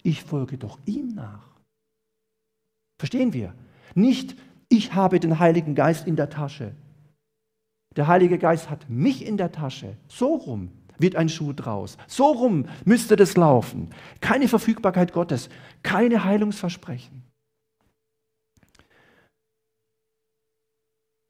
ich 0.04 0.22
folge 0.22 0.60
doch 0.60 0.78
ihm 0.86 1.16
nach. 1.16 1.50
Verstehen 3.00 3.34
wir? 3.34 3.56
Nicht, 3.96 4.36
ich 4.70 4.94
habe 4.94 5.20
den 5.20 5.40
Heiligen 5.40 5.74
Geist 5.74 6.06
in 6.06 6.16
der 6.16 6.30
Tasche. 6.30 6.76
Der 7.96 8.06
Heilige 8.06 8.38
Geist 8.38 8.70
hat 8.70 8.88
mich 8.88 9.26
in 9.26 9.38
der 9.38 9.52
Tasche. 9.52 9.98
So 10.08 10.36
rum 10.36 10.70
wird 10.98 11.16
ein 11.16 11.30
Schuh 11.30 11.54
draus. 11.54 11.98
So 12.08 12.32
rum 12.32 12.68
müsste 12.86 13.16
das 13.16 13.36
laufen. 13.36 13.90
Keine 14.22 14.48
Verfügbarkeit 14.48 15.14
Gottes, 15.14 15.50
keine 15.82 16.24
Heilungsversprechen. 16.24 17.24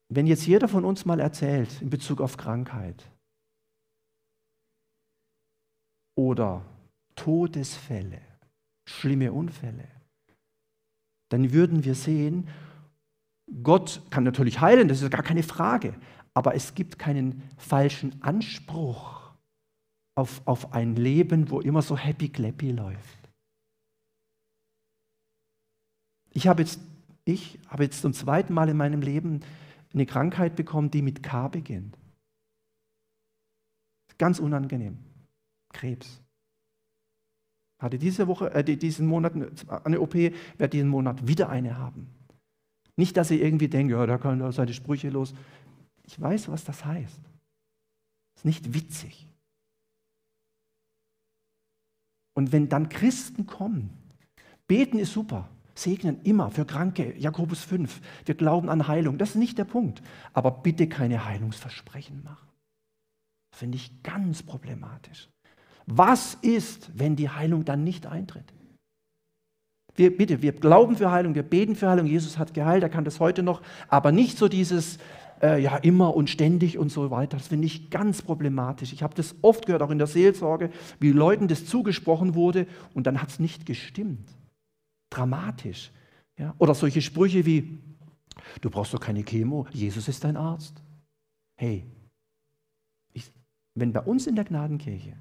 Wenn 0.09 0.27
jetzt 0.27 0.45
jeder 0.45 0.67
von 0.67 0.85
uns 0.85 1.05
mal 1.05 1.19
erzählt 1.19 1.81
in 1.81 1.89
Bezug 1.89 2.21
auf 2.21 2.37
Krankheit 2.37 3.09
oder 6.15 6.63
Todesfälle, 7.15 8.21
schlimme 8.87 9.31
Unfälle, 9.31 9.87
dann 11.29 11.51
würden 11.51 11.83
wir 11.83 11.95
sehen, 11.95 12.47
Gott 13.63 14.01
kann 14.11 14.23
natürlich 14.23 14.61
heilen, 14.61 14.87
das 14.87 15.01
ist 15.01 15.09
gar 15.09 15.23
keine 15.23 15.43
Frage, 15.43 15.95
aber 16.35 16.53
es 16.53 16.75
gibt 16.75 16.99
keinen 16.99 17.41
falschen 17.57 18.21
Anspruch 18.21 19.22
auf, 20.15 20.41
auf 20.45 20.73
ein 20.73 20.95
Leben, 20.95 21.49
wo 21.49 21.59
immer 21.59 21.81
so 21.81 21.97
happy-clappy 21.97 22.71
läuft. 22.71 23.29
Ich 26.31 26.47
habe 26.47 26.61
jetzt, 26.61 26.79
ich 27.25 27.59
habe 27.67 27.83
jetzt 27.83 28.01
zum 28.01 28.13
zweiten 28.13 28.53
Mal 28.53 28.69
in 28.69 28.77
meinem 28.77 29.01
Leben 29.01 29.41
eine 29.93 30.05
Krankheit 30.05 30.55
bekommen, 30.55 30.91
die 30.91 31.01
mit 31.01 31.21
K 31.23 31.47
beginnt. 31.47 31.97
Ganz 34.17 34.39
unangenehm. 34.39 34.97
Krebs. 35.71 36.21
Hatte 37.79 37.97
diese 37.97 38.27
Woche, 38.27 38.51
äh, 38.53 38.63
diesen 38.63 39.07
Monat 39.07 39.33
eine 39.83 39.99
OP, 39.99 40.13
werde 40.13 40.69
diesen 40.69 40.89
Monat 40.89 41.27
wieder 41.27 41.49
eine 41.49 41.77
haben. 41.77 42.07
Nicht, 42.95 43.17
dass 43.17 43.31
ihr 43.31 43.41
irgendwie 43.41 43.67
denkt, 43.67 43.91
ja, 43.91 44.05
da 44.05 44.17
kann 44.17 44.39
er 44.39 44.51
seine 44.51 44.73
Sprüche 44.73 45.09
los. 45.09 45.33
Ich 46.03 46.19
weiß, 46.19 46.49
was 46.49 46.63
das 46.63 46.85
heißt. 46.85 47.19
Ist 48.35 48.45
nicht 48.45 48.73
witzig. 48.73 49.27
Und 52.33 52.51
wenn 52.51 52.69
dann 52.69 52.89
Christen 52.89 53.45
kommen, 53.45 53.91
beten 54.67 54.99
ist 54.99 55.13
super, 55.13 55.49
segnen 55.75 56.21
immer 56.23 56.51
für 56.51 56.65
Kranke, 56.65 57.17
Jakobus 57.17 57.63
5, 57.63 58.01
wir 58.25 58.35
glauben 58.35 58.69
an 58.69 58.87
Heilung, 58.87 59.17
das 59.17 59.29
ist 59.29 59.35
nicht 59.35 59.57
der 59.57 59.65
Punkt. 59.65 60.01
Aber 60.33 60.51
bitte 60.51 60.87
keine 60.87 61.25
Heilungsversprechen 61.25 62.23
machen. 62.23 62.47
Finde 63.55 63.77
ich 63.77 64.01
ganz 64.03 64.41
problematisch. 64.41 65.29
Was 65.85 66.35
ist, 66.35 66.91
wenn 66.97 67.15
die 67.15 67.29
Heilung 67.29 67.65
dann 67.65 67.83
nicht 67.83 68.05
eintritt? 68.07 68.53
Wir, 69.95 70.15
bitte, 70.15 70.41
wir 70.41 70.53
glauben 70.53 70.95
für 70.95 71.11
Heilung, 71.11 71.35
wir 71.35 71.43
beten 71.43 71.75
für 71.75 71.89
Heilung. 71.89 72.07
Jesus 72.07 72.39
hat 72.39 72.53
geheilt, 72.55 72.81
er 72.81 72.89
kann 72.89 73.05
das 73.05 73.19
heute 73.19 73.43
noch, 73.43 73.61
aber 73.89 74.11
nicht 74.11 74.39
so 74.39 74.47
dieses, 74.47 74.97
äh, 75.43 75.61
ja 75.61 75.75
immer 75.77 76.15
und 76.15 76.29
ständig 76.29 76.77
und 76.77 76.89
so 76.89 77.11
weiter. 77.11 77.37
Das 77.37 77.47
finde 77.47 77.67
ich 77.67 77.89
ganz 77.89 78.21
problematisch. 78.21 78.93
Ich 78.93 79.03
habe 79.03 79.13
das 79.13 79.35
oft 79.41 79.65
gehört, 79.65 79.81
auch 79.81 79.91
in 79.91 79.97
der 79.97 80.07
Seelsorge, 80.07 80.71
wie 80.99 81.11
Leuten 81.11 81.47
das 81.47 81.65
zugesprochen 81.65 82.33
wurde 82.33 82.65
und 82.93 83.05
dann 83.05 83.21
hat 83.21 83.29
es 83.29 83.39
nicht 83.39 83.65
gestimmt. 83.65 84.29
Dramatisch. 85.09 85.91
Ja? 86.37 86.55
Oder 86.57 86.73
solche 86.73 87.01
Sprüche 87.01 87.45
wie, 87.45 87.79
du 88.61 88.69
brauchst 88.69 88.93
doch 88.93 89.01
keine 89.01 89.23
Chemo, 89.23 89.67
Jesus 89.71 90.07
ist 90.07 90.23
dein 90.23 90.37
Arzt. 90.37 90.81
Hey, 91.55 91.85
ich, 93.11 93.29
wenn 93.75 93.91
bei 93.91 94.01
uns 94.01 94.25
in 94.25 94.35
der 94.35 94.45
Gnadenkirche 94.45 95.17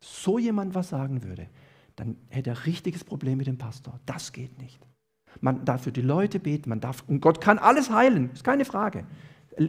so 0.00 0.38
jemand 0.38 0.74
was 0.74 0.90
sagen 0.90 1.24
würde, 1.24 1.48
dann 1.96 2.16
hätte 2.28 2.50
er 2.50 2.66
richtiges 2.66 3.04
Problem 3.04 3.38
mit 3.38 3.46
dem 3.48 3.58
Pastor. 3.58 3.98
Das 4.06 4.32
geht 4.32 4.58
nicht. 4.58 4.78
man 5.40 5.64
darf 5.64 5.82
für 5.82 5.92
die 5.92 6.00
Leute 6.00 6.38
beten, 6.38 6.68
man 6.68 6.80
darf, 6.80 7.02
und 7.08 7.20
Gott 7.20 7.40
kann 7.40 7.58
alles 7.58 7.90
heilen, 7.90 8.30
ist 8.32 8.44
keine 8.44 8.64
Frage. 8.64 9.04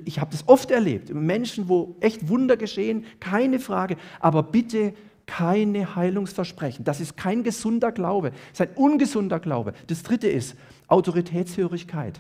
Ich 0.06 0.19
habe 0.19 0.32
das 0.32 0.48
oft 0.48 0.71
erlebt, 0.71 1.13
Menschen, 1.13 1.69
wo 1.69 1.95
echt 2.00 2.28
Wunder 2.28 2.58
geschehen, 2.58 3.06
keine 3.19 3.60
Frage, 3.60 3.98
aber 4.19 4.43
bitte 4.43 4.93
keine 5.26 5.95
Heilungsversprechen. 5.95 6.86
Das 6.86 7.00
ist 7.00 7.17
kein 7.17 7.43
gesunder 7.43 7.91
Glaube, 7.91 8.32
das 8.32 8.60
ist 8.60 8.62
ein 8.62 8.76
ungesunder 8.76 9.39
Glaube. 9.39 9.74
Das 9.88 10.04
dritte 10.04 10.28
ist 10.28 10.56
Autoritätshörigkeit. 10.88 12.19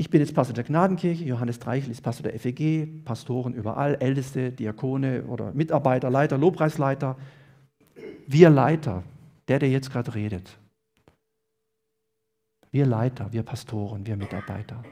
Ich 0.00 0.10
bin 0.10 0.20
jetzt 0.20 0.32
Pastor 0.32 0.54
der 0.54 0.62
Gnadenkirche, 0.62 1.24
Johannes 1.24 1.58
Dreichel 1.58 1.90
ist 1.90 2.02
Pastor 2.02 2.30
der 2.30 2.38
FEG, 2.38 3.04
Pastoren 3.04 3.52
überall, 3.52 3.96
Älteste, 3.96 4.52
Diakone 4.52 5.24
oder 5.24 5.52
Mitarbeiter, 5.52 6.08
Leiter, 6.08 6.38
Lobpreisleiter. 6.38 7.16
Wir 8.28 8.48
Leiter, 8.48 9.02
der, 9.48 9.58
der 9.58 9.70
jetzt 9.70 9.90
gerade 9.90 10.14
redet, 10.14 10.56
wir 12.70 12.86
Leiter, 12.86 13.32
wir 13.32 13.42
Pastoren, 13.42 14.06
wir 14.06 14.16
Mitarbeiter 14.16 14.82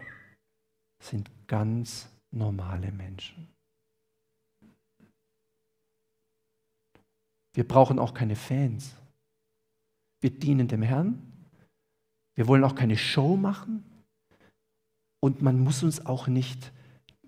sind 1.03 1.31
ganz 1.47 2.09
normale 2.31 2.91
Menschen. 2.93 3.49
Wir 7.55 7.67
brauchen 7.67 7.99
auch 7.99 8.13
keine 8.13 8.37
Fans. 8.37 8.95
Wir 10.21 10.31
dienen 10.31 10.69
dem 10.69 10.83
Herrn. 10.83 11.23
Wir 12.35 12.47
wollen 12.49 12.65
auch 12.65 12.75
keine 12.75 12.97
Show 12.97 13.37
machen. 13.37 13.85
Und 15.21 15.41
man 15.41 15.59
muss 15.59 15.83
uns 15.83 16.05
auch 16.05 16.27
nicht 16.27 16.73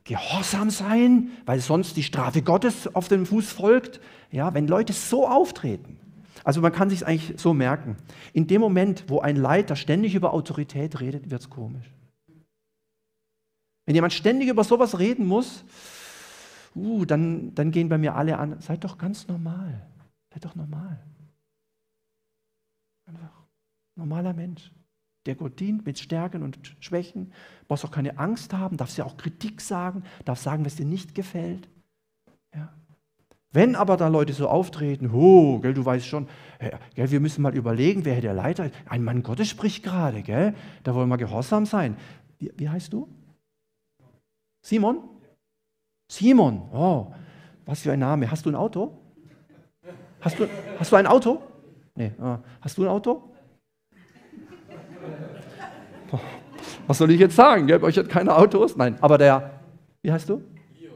gehorsam 0.05 0.71
sein, 0.71 1.31
weil 1.47 1.61
sonst 1.61 1.97
die 1.97 2.03
Strafe 2.03 2.43
Gottes 2.43 2.95
auf 2.95 3.09
dem 3.09 3.27
Fuß 3.27 3.53
folgt. 3.53 4.01
Ja, 4.31 4.53
wenn 4.55 4.69
Leute 4.69 4.93
so 4.93 5.27
auftreten. 5.27 5.99
Also 6.49 6.63
man 6.63 6.73
kann 6.73 6.89
sich 6.89 7.07
eigentlich 7.07 7.39
so 7.39 7.53
merken. 7.53 7.99
In 8.33 8.47
dem 8.47 8.63
Moment, 8.63 9.05
wo 9.09 9.21
ein 9.21 9.37
Leiter 9.37 9.77
ständig 9.77 10.15
über 10.15 10.33
Autorität 10.33 10.99
redet, 10.99 11.31
wird 11.31 11.43
es 11.43 11.51
komisch. 11.51 11.93
Wenn 13.85 13.95
jemand 13.95 14.15
ständig 14.15 14.49
über 14.49 14.65
sowas 14.65 14.99
reden 14.99 15.27
muss, 15.27 15.63
uh, 16.75 17.05
dann, 17.05 17.55
dann 17.55 17.71
gehen 17.71 17.91
bei 17.91 17.99
mir 17.99 18.15
alle 18.15 18.39
an, 18.39 18.59
seid 18.63 18.83
doch 18.85 18.97
ganz 18.97 19.29
normal. 19.29 19.87
Seid 20.33 20.47
doch 20.47 20.55
normal. 20.55 20.99
Einfach 23.05 23.43
normaler 23.95 24.33
Mensch 24.33 24.73
der 25.27 25.35
Gott 25.35 25.61
dient 25.61 25.85
mit 25.85 25.99
Stärken 25.99 26.43
und 26.43 26.59
Schwächen. 26.81 27.27
Du 27.27 27.67
brauchst 27.69 27.85
auch 27.85 27.91
keine 27.91 28.19
Angst 28.19 28.55
haben, 28.55 28.79
darfst 28.79 28.97
ja 28.97 29.05
auch 29.05 29.19
Kritik 29.19 29.61
sagen, 29.61 30.03
darfst 30.25 30.45
sagen, 30.45 30.65
was 30.65 30.77
dir 30.77 30.87
nicht 30.87 31.15
gefällt. 31.15 31.69
Ja. 32.55 32.73
Wenn 33.51 33.77
aber 33.77 33.97
da 33.97 34.09
Leute 34.09 34.33
so 34.35 34.47
auftreten, 34.47 35.11
oh, 35.13 35.59
gell, 35.61 35.73
du 35.73 35.85
weißt 35.85 36.07
schon, 36.07 36.29
gell, 36.95 37.11
wir 37.11 37.21
müssen 37.21 37.41
mal 37.41 37.55
überlegen, 37.55 38.05
wer 38.05 38.21
der 38.21 38.35
Leiter 38.35 38.67
ist. 38.67 38.75
Ein 38.87 39.03
Mann 39.03 39.23
Gottes 39.23 39.49
spricht 39.49 39.83
gerade, 39.83 40.23
gell? 40.23 40.55
da 40.83 40.95
wollen 40.95 41.09
wir 41.09 41.17
gehorsam 41.17 41.65
sein. 41.65 41.97
Wie, 42.39 42.53
wie 42.57 42.69
heißt 42.69 42.93
du? 42.93 43.09
Simon? 44.63 44.99
Simon, 46.11 46.63
oh, 46.73 47.13
was 47.65 47.81
für 47.81 47.93
ein 47.93 47.99
Name. 48.01 48.31
Hast 48.31 48.45
du 48.45 48.51
ein 48.51 48.55
Auto? 48.55 48.99
Hast 50.21 50.39
du, 50.39 50.47
hast 50.79 50.93
du 50.93 50.97
ein 50.97 51.07
Auto? 51.07 51.43
Nee. 51.95 52.13
Ah. 52.21 52.39
Hast 52.61 52.77
du 52.77 52.83
ein 52.83 52.89
Auto? 52.89 53.35
Was 56.87 56.99
soll 56.99 57.11
ich 57.11 57.21
jetzt 57.21 57.37
sagen? 57.37 57.67
Gell? 57.67 57.83
Euch 57.83 57.99
hat 57.99 58.09
keine 58.09 58.35
Autos? 58.35 58.77
Nein, 58.77 58.97
aber 59.01 59.19
der, 59.19 59.61
wie 60.03 60.11
heißt 60.11 60.29
du? 60.29 60.43
Leo. 60.81 60.93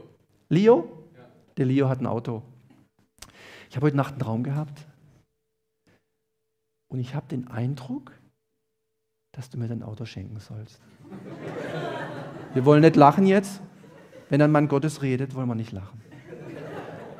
Leo? 0.48 1.01
Der 1.62 1.68
Leo 1.68 1.88
hat 1.88 2.01
ein 2.01 2.09
Auto. 2.09 2.42
Ich 3.70 3.77
habe 3.77 3.87
heute 3.87 3.96
Nacht 3.96 4.14
einen 4.14 4.20
Traum 4.20 4.42
gehabt 4.42 4.85
und 6.88 6.98
ich 6.98 7.14
habe 7.14 7.29
den 7.29 7.46
Eindruck, 7.46 8.11
dass 9.31 9.48
du 9.48 9.59
mir 9.59 9.68
dein 9.68 9.85
Auto 9.85 10.05
schenken 10.05 10.40
sollst. 10.40 10.81
Wir 12.53 12.64
wollen 12.64 12.81
nicht 12.81 12.96
lachen 12.96 13.27
jetzt. 13.27 13.62
Wenn 14.29 14.42
ein 14.42 14.51
Mann 14.51 14.66
Gottes 14.66 15.03
redet, 15.03 15.37
wollen 15.37 15.46
wir 15.46 15.55
nicht 15.55 15.70
lachen. 15.70 16.03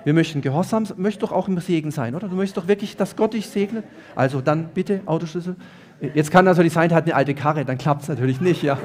Wir 0.03 0.13
möchten 0.13 0.41
gehorsam, 0.41 0.89
möchtest 0.97 1.23
doch 1.23 1.31
auch 1.31 1.47
im 1.47 1.61
Segen 1.61 1.93
sein, 1.93 2.17
oder? 2.17 2.27
Du 2.29 2.35
möchtest 2.35 2.57
doch 2.57 2.67
wirklich, 2.67 2.97
dass 2.97 3.15
Gott 3.15 3.35
dich 3.35 3.47
segnet. 3.47 3.85
Also 4.17 4.41
dann 4.41 4.71
bitte 4.71 5.03
Autoschlüssel. 5.07 5.55
Jetzt 6.15 6.33
kann 6.33 6.47
natürlich 6.47 6.73
sein, 6.73 6.89
der 6.89 6.99
hat 6.99 7.05
eine 7.05 7.15
alte 7.15 7.37
Karre, 7.37 7.65
dann 7.65 7.79
klappt 7.79 8.03
es 8.03 8.09
natürlich 8.09 8.41
nicht, 8.41 8.65
ja. 8.65 8.77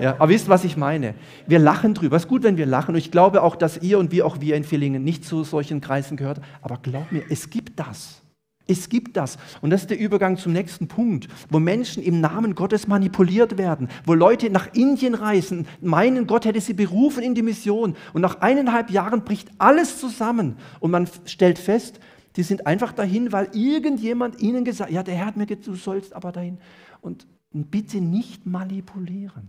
Ja. 0.00 0.14
Aber 0.18 0.28
wisst, 0.28 0.48
was 0.48 0.64
ich 0.64 0.76
meine? 0.76 1.14
Wir 1.46 1.58
lachen 1.58 1.94
drüber. 1.94 2.16
Es 2.16 2.24
ist 2.24 2.28
gut, 2.28 2.42
wenn 2.42 2.56
wir 2.56 2.66
lachen. 2.66 2.94
Und 2.94 2.98
ich 2.98 3.10
glaube 3.10 3.42
auch, 3.42 3.56
dass 3.56 3.78
ihr 3.82 3.98
und 3.98 4.12
wir, 4.12 4.26
auch 4.26 4.40
wir 4.40 4.56
in 4.56 4.64
Villingen, 4.64 5.04
nicht 5.04 5.24
zu 5.24 5.44
solchen 5.44 5.80
Kreisen 5.80 6.16
gehört. 6.16 6.40
Aber 6.62 6.78
glaub 6.82 7.12
mir, 7.12 7.22
es 7.28 7.50
gibt 7.50 7.78
das. 7.78 8.22
Es 8.70 8.90
gibt 8.90 9.16
das. 9.16 9.38
Und 9.62 9.70
das 9.70 9.82
ist 9.82 9.90
der 9.90 9.98
Übergang 9.98 10.36
zum 10.36 10.52
nächsten 10.52 10.88
Punkt, 10.88 11.26
wo 11.48 11.58
Menschen 11.58 12.02
im 12.02 12.20
Namen 12.20 12.54
Gottes 12.54 12.86
manipuliert 12.86 13.56
werden, 13.56 13.88
wo 14.04 14.12
Leute 14.12 14.50
nach 14.50 14.74
Indien 14.74 15.14
reisen, 15.14 15.66
meinen, 15.80 16.26
Gott 16.26 16.44
hätte 16.44 16.60
sie 16.60 16.74
berufen 16.74 17.22
in 17.22 17.34
die 17.34 17.42
Mission. 17.42 17.96
Und 18.12 18.20
nach 18.20 18.42
eineinhalb 18.42 18.90
Jahren 18.90 19.24
bricht 19.24 19.48
alles 19.56 19.98
zusammen. 19.98 20.56
Und 20.80 20.90
man 20.90 21.08
stellt 21.24 21.58
fest, 21.58 21.98
die 22.36 22.42
sind 22.42 22.66
einfach 22.66 22.92
dahin, 22.92 23.32
weil 23.32 23.48
irgendjemand 23.54 24.40
ihnen 24.40 24.64
gesagt 24.64 24.90
hat, 24.90 24.94
ja, 24.94 25.02
der 25.02 25.14
Herr 25.14 25.26
hat 25.26 25.38
mir 25.38 25.46
gesagt, 25.46 25.66
du 25.66 25.74
sollst 25.74 26.12
aber 26.12 26.30
dahin. 26.30 26.58
Und 27.00 27.26
bitte 27.50 28.02
nicht 28.02 28.44
manipulieren. 28.44 29.48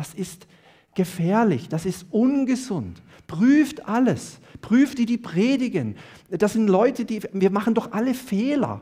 Das 0.00 0.14
ist 0.14 0.46
gefährlich, 0.94 1.68
das 1.68 1.84
ist 1.84 2.06
ungesund. 2.10 3.02
Prüft 3.26 3.86
alles. 3.86 4.40
Prüft 4.62 4.96
die, 4.96 5.04
die 5.04 5.18
predigen. 5.18 5.94
Das 6.30 6.54
sind 6.54 6.68
Leute, 6.68 7.04
die, 7.04 7.22
wir 7.34 7.50
machen 7.50 7.74
doch 7.74 7.92
alle 7.92 8.14
Fehler. 8.14 8.80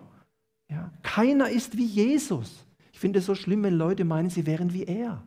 Ja, 0.71 0.93
keiner 1.03 1.51
ist 1.51 1.77
wie 1.77 1.87
Jesus. 1.87 2.65
Ich 2.93 3.01
finde 3.01 3.19
es 3.19 3.27
so 3.27 3.35
schlimm, 3.35 3.65
wenn 3.65 3.75
Leute 3.75 4.05
meinen, 4.05 4.31
sie 4.31 4.47
wären 4.47 4.73
wie 4.73 4.85
er. 4.85 5.25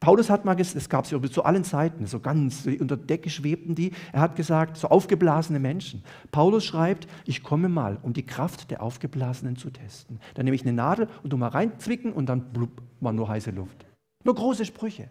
Paulus 0.00 0.28
hat 0.28 0.44
mal 0.44 0.52
gesagt, 0.52 0.76
es 0.76 0.90
gab 0.90 1.10
es 1.10 1.32
zu 1.32 1.44
allen 1.44 1.64
Zeiten, 1.64 2.06
so 2.06 2.20
ganz 2.20 2.66
unter 2.66 2.98
Decke 2.98 3.30
schwebten 3.30 3.74
die. 3.74 3.92
Er 4.12 4.20
hat 4.20 4.36
gesagt, 4.36 4.76
so 4.76 4.88
aufgeblasene 4.88 5.60
Menschen. 5.60 6.04
Paulus 6.30 6.66
schreibt, 6.66 7.08
ich 7.24 7.42
komme 7.42 7.70
mal, 7.70 7.98
um 8.02 8.12
die 8.12 8.26
Kraft 8.26 8.70
der 8.70 8.82
Aufgeblasenen 8.82 9.56
zu 9.56 9.70
testen. 9.70 10.20
Dann 10.34 10.44
nehme 10.44 10.56
ich 10.56 10.62
eine 10.62 10.74
Nadel 10.74 11.08
und 11.22 11.32
du 11.32 11.38
mal 11.38 11.48
reinzwicken 11.48 12.12
und 12.12 12.26
dann 12.26 12.52
blub, 12.52 12.82
mal 13.00 13.14
nur 13.14 13.26
heiße 13.26 13.50
Luft. 13.50 13.86
Nur 14.24 14.34
große 14.34 14.64
Sprüche. 14.64 15.08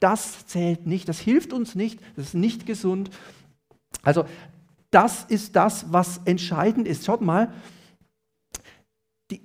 Das 0.00 0.46
zählt 0.46 0.86
nicht, 0.86 1.08
das 1.08 1.18
hilft 1.18 1.52
uns 1.52 1.74
nicht, 1.74 2.00
das 2.16 2.28
ist 2.28 2.34
nicht 2.34 2.66
gesund. 2.66 3.10
Also 4.02 4.24
das 4.90 5.24
ist 5.24 5.56
das, 5.56 5.92
was 5.92 6.20
entscheidend 6.24 6.86
ist. 6.86 7.04
Schaut 7.04 7.20
mal, 7.20 7.52
die, 9.30 9.42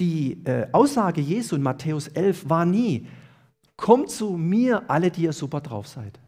die 0.00 0.44
äh, 0.44 0.68
Aussage 0.72 1.20
Jesu 1.20 1.56
in 1.56 1.62
Matthäus 1.62 2.08
11 2.08 2.48
war 2.48 2.64
nie, 2.64 3.06
kommt 3.76 4.10
zu 4.10 4.36
mir 4.36 4.88
alle, 4.88 5.10
die 5.10 5.22
ihr 5.22 5.32
super 5.32 5.60
drauf 5.60 5.88
seid. 5.88 6.18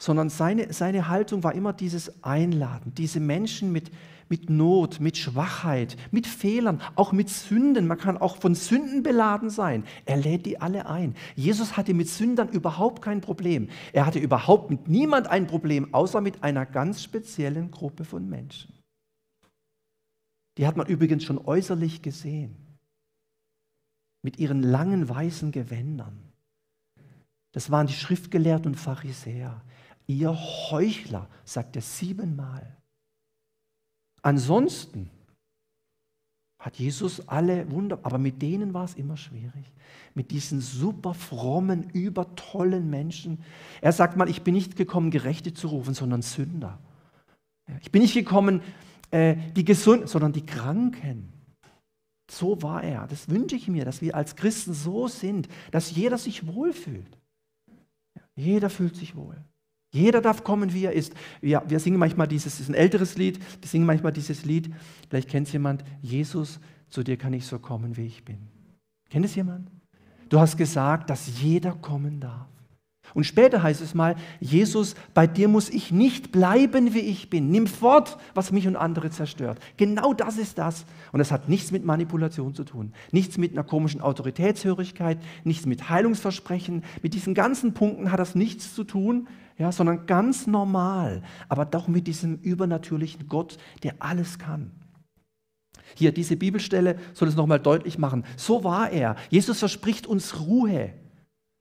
Sondern 0.00 0.28
seine, 0.28 0.72
seine 0.72 1.08
Haltung 1.08 1.42
war 1.42 1.54
immer 1.54 1.72
dieses 1.72 2.22
Einladen, 2.22 2.94
diese 2.94 3.20
Menschen 3.20 3.72
mit, 3.72 3.90
mit 4.28 4.50
Not, 4.50 5.00
mit 5.00 5.16
Schwachheit, 5.16 5.96
mit 6.10 6.26
Fehlern, 6.26 6.80
auch 6.94 7.12
mit 7.12 7.28
Sünden. 7.28 7.86
Man 7.86 7.98
kann 7.98 8.18
auch 8.18 8.36
von 8.36 8.54
Sünden 8.54 9.02
beladen 9.02 9.50
sein. 9.50 9.84
Er 10.04 10.16
lädt 10.16 10.46
die 10.46 10.60
alle 10.60 10.86
ein. 10.86 11.14
Jesus 11.34 11.76
hatte 11.76 11.94
mit 11.94 12.08
Sündern 12.08 12.48
überhaupt 12.48 13.02
kein 13.02 13.20
Problem. 13.20 13.68
Er 13.92 14.06
hatte 14.06 14.18
überhaupt 14.18 14.70
mit 14.70 14.88
niemand 14.88 15.28
ein 15.28 15.46
Problem, 15.46 15.94
außer 15.94 16.20
mit 16.20 16.42
einer 16.42 16.66
ganz 16.66 17.02
speziellen 17.02 17.70
Gruppe 17.70 18.04
von 18.04 18.28
Menschen. 18.28 18.74
Die 20.58 20.66
hat 20.66 20.76
man 20.76 20.86
übrigens 20.86 21.24
schon 21.24 21.38
äußerlich 21.38 22.02
gesehen. 22.02 22.56
Mit 24.22 24.38
ihren 24.38 24.62
langen 24.62 25.08
weißen 25.08 25.52
Gewändern 25.52 26.26
das 27.56 27.70
waren 27.70 27.86
die 27.86 27.94
Schriftgelehrten 27.94 28.72
und 28.72 28.74
Pharisäer. 28.74 29.62
Ihr 30.06 30.30
Heuchler, 30.70 31.26
sagt 31.46 31.74
er 31.76 31.80
siebenmal. 31.80 32.76
Ansonsten 34.26 35.08
hat 36.58 36.80
Jesus 36.80 37.28
alle 37.28 37.70
Wunder, 37.70 38.00
aber 38.02 38.18
mit 38.18 38.42
denen 38.42 38.74
war 38.74 38.82
es 38.82 38.94
immer 38.94 39.16
schwierig. 39.16 39.72
Mit 40.14 40.32
diesen 40.32 40.60
super 40.60 41.14
frommen, 41.14 41.90
übertollen 41.90 42.90
Menschen. 42.90 43.38
Er 43.80 43.92
sagt 43.92 44.16
mal, 44.16 44.28
ich 44.28 44.42
bin 44.42 44.54
nicht 44.54 44.74
gekommen, 44.74 45.12
Gerechte 45.12 45.54
zu 45.54 45.68
rufen, 45.68 45.94
sondern 45.94 46.22
Sünder. 46.22 46.80
Ich 47.80 47.92
bin 47.92 48.02
nicht 48.02 48.14
gekommen, 48.14 48.62
äh, 49.12 49.36
die 49.54 49.64
Gesunden, 49.64 50.08
sondern 50.08 50.32
die 50.32 50.44
Kranken. 50.44 51.32
So 52.28 52.60
war 52.62 52.82
er. 52.82 53.06
Das 53.06 53.28
wünsche 53.28 53.54
ich 53.54 53.68
mir, 53.68 53.84
dass 53.84 54.02
wir 54.02 54.16
als 54.16 54.34
Christen 54.34 54.74
so 54.74 55.06
sind, 55.06 55.46
dass 55.70 55.94
jeder 55.94 56.18
sich 56.18 56.48
wohlfühlt. 56.48 57.16
Jeder 58.34 58.70
fühlt 58.70 58.96
sich 58.96 59.14
wohl. 59.14 59.36
Jeder 59.96 60.20
darf 60.20 60.44
kommen, 60.44 60.72
wie 60.74 60.84
er 60.84 60.92
ist. 60.92 61.14
Ja, 61.40 61.62
wir 61.66 61.80
singen 61.80 61.98
manchmal 61.98 62.28
dieses, 62.28 62.60
ist 62.60 62.68
ein 62.68 62.74
älteres 62.74 63.16
Lied, 63.16 63.38
wir 63.60 63.68
singen 63.68 63.86
manchmal 63.86 64.12
dieses 64.12 64.44
Lied, 64.44 64.70
vielleicht 65.08 65.28
kennt 65.28 65.46
es 65.46 65.52
jemand, 65.52 65.84
Jesus, 66.02 66.60
zu 66.88 67.02
dir 67.02 67.16
kann 67.16 67.32
ich 67.32 67.46
so 67.46 67.58
kommen, 67.58 67.96
wie 67.96 68.06
ich 68.06 68.24
bin. 68.24 68.38
Kennt 69.08 69.24
es 69.24 69.34
jemand? 69.34 69.70
Du 70.28 70.38
hast 70.38 70.56
gesagt, 70.56 71.08
dass 71.08 71.40
jeder 71.40 71.72
kommen 71.72 72.20
darf. 72.20 72.46
Und 73.14 73.24
später 73.24 73.62
heißt 73.62 73.80
es 73.80 73.94
mal, 73.94 74.16
Jesus, 74.40 74.94
bei 75.14 75.26
dir 75.26 75.48
muss 75.48 75.70
ich 75.70 75.92
nicht 75.92 76.32
bleiben, 76.32 76.92
wie 76.92 77.00
ich 77.00 77.30
bin. 77.30 77.50
Nimm 77.50 77.66
fort, 77.66 78.18
was 78.34 78.52
mich 78.52 78.66
und 78.66 78.76
andere 78.76 79.10
zerstört. 79.10 79.58
Genau 79.76 80.12
das 80.12 80.36
ist 80.36 80.58
das. 80.58 80.84
Und 81.12 81.20
das 81.20 81.30
hat 81.30 81.48
nichts 81.48 81.70
mit 81.70 81.84
Manipulation 81.84 82.54
zu 82.54 82.64
tun, 82.64 82.92
nichts 83.12 83.38
mit 83.38 83.52
einer 83.52 83.64
komischen 83.64 84.00
Autoritätshörigkeit, 84.00 85.18
nichts 85.44 85.64
mit 85.64 85.88
Heilungsversprechen. 85.88 86.84
Mit 87.02 87.14
diesen 87.14 87.32
ganzen 87.32 87.72
Punkten 87.72 88.10
hat 88.10 88.20
das 88.20 88.34
nichts 88.34 88.74
zu 88.74 88.84
tun, 88.84 89.28
ja, 89.58 89.72
sondern 89.72 90.06
ganz 90.06 90.46
normal, 90.46 91.22
aber 91.48 91.64
doch 91.64 91.88
mit 91.88 92.06
diesem 92.06 92.36
übernatürlichen 92.36 93.28
Gott, 93.28 93.58
der 93.82 93.94
alles 94.00 94.38
kann. 94.38 94.70
Hier, 95.94 96.12
diese 96.12 96.36
Bibelstelle 96.36 96.98
soll 97.14 97.28
es 97.28 97.36
nochmal 97.36 97.60
deutlich 97.60 97.98
machen. 97.98 98.24
So 98.36 98.64
war 98.64 98.90
er. 98.90 99.16
Jesus 99.30 99.58
verspricht 99.58 100.06
uns 100.06 100.40
Ruhe 100.40 100.92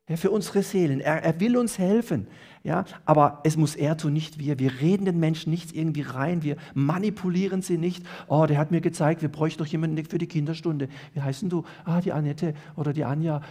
ja, 0.10 0.18
für 0.18 0.32
unsere 0.32 0.62
Seelen. 0.62 1.00
Er, 1.00 1.24
er, 1.24 1.40
will 1.40 1.58
uns 1.58 1.78
helfen. 1.80 2.28
Ja, 2.64 2.86
aber 3.06 3.42
es 3.44 3.58
muss 3.58 3.76
er 3.76 3.96
tun, 3.96 4.14
nicht 4.14 4.40
wir. 4.40 4.58
Wir 4.58 4.82
reden 4.82 5.06
den 5.06 5.20
Menschen 5.20 5.52
nichts 5.52 5.72
irgendwie 5.72 6.02
rein. 6.02 6.42
Wir 6.42 6.58
manipulieren 6.74 7.62
sie 7.62 7.78
nicht. 7.78 8.04
Oh, 8.28 8.46
der 8.48 8.58
hat 8.58 8.72
mir 8.72 8.82
gezeigt, 8.82 9.22
wir 9.22 9.30
bräuchten 9.30 9.60
doch 9.60 9.68
jemanden 9.68 10.04
für 10.06 10.18
die 10.18 10.28
Kinderstunde. 10.28 10.90
Wie 11.14 11.22
heißen 11.22 11.48
du? 11.50 11.64
Ah, 11.86 12.02
die 12.02 12.12
Annette 12.12 12.56
oder 12.76 12.92
die 12.92 13.06
Anja. 13.06 13.42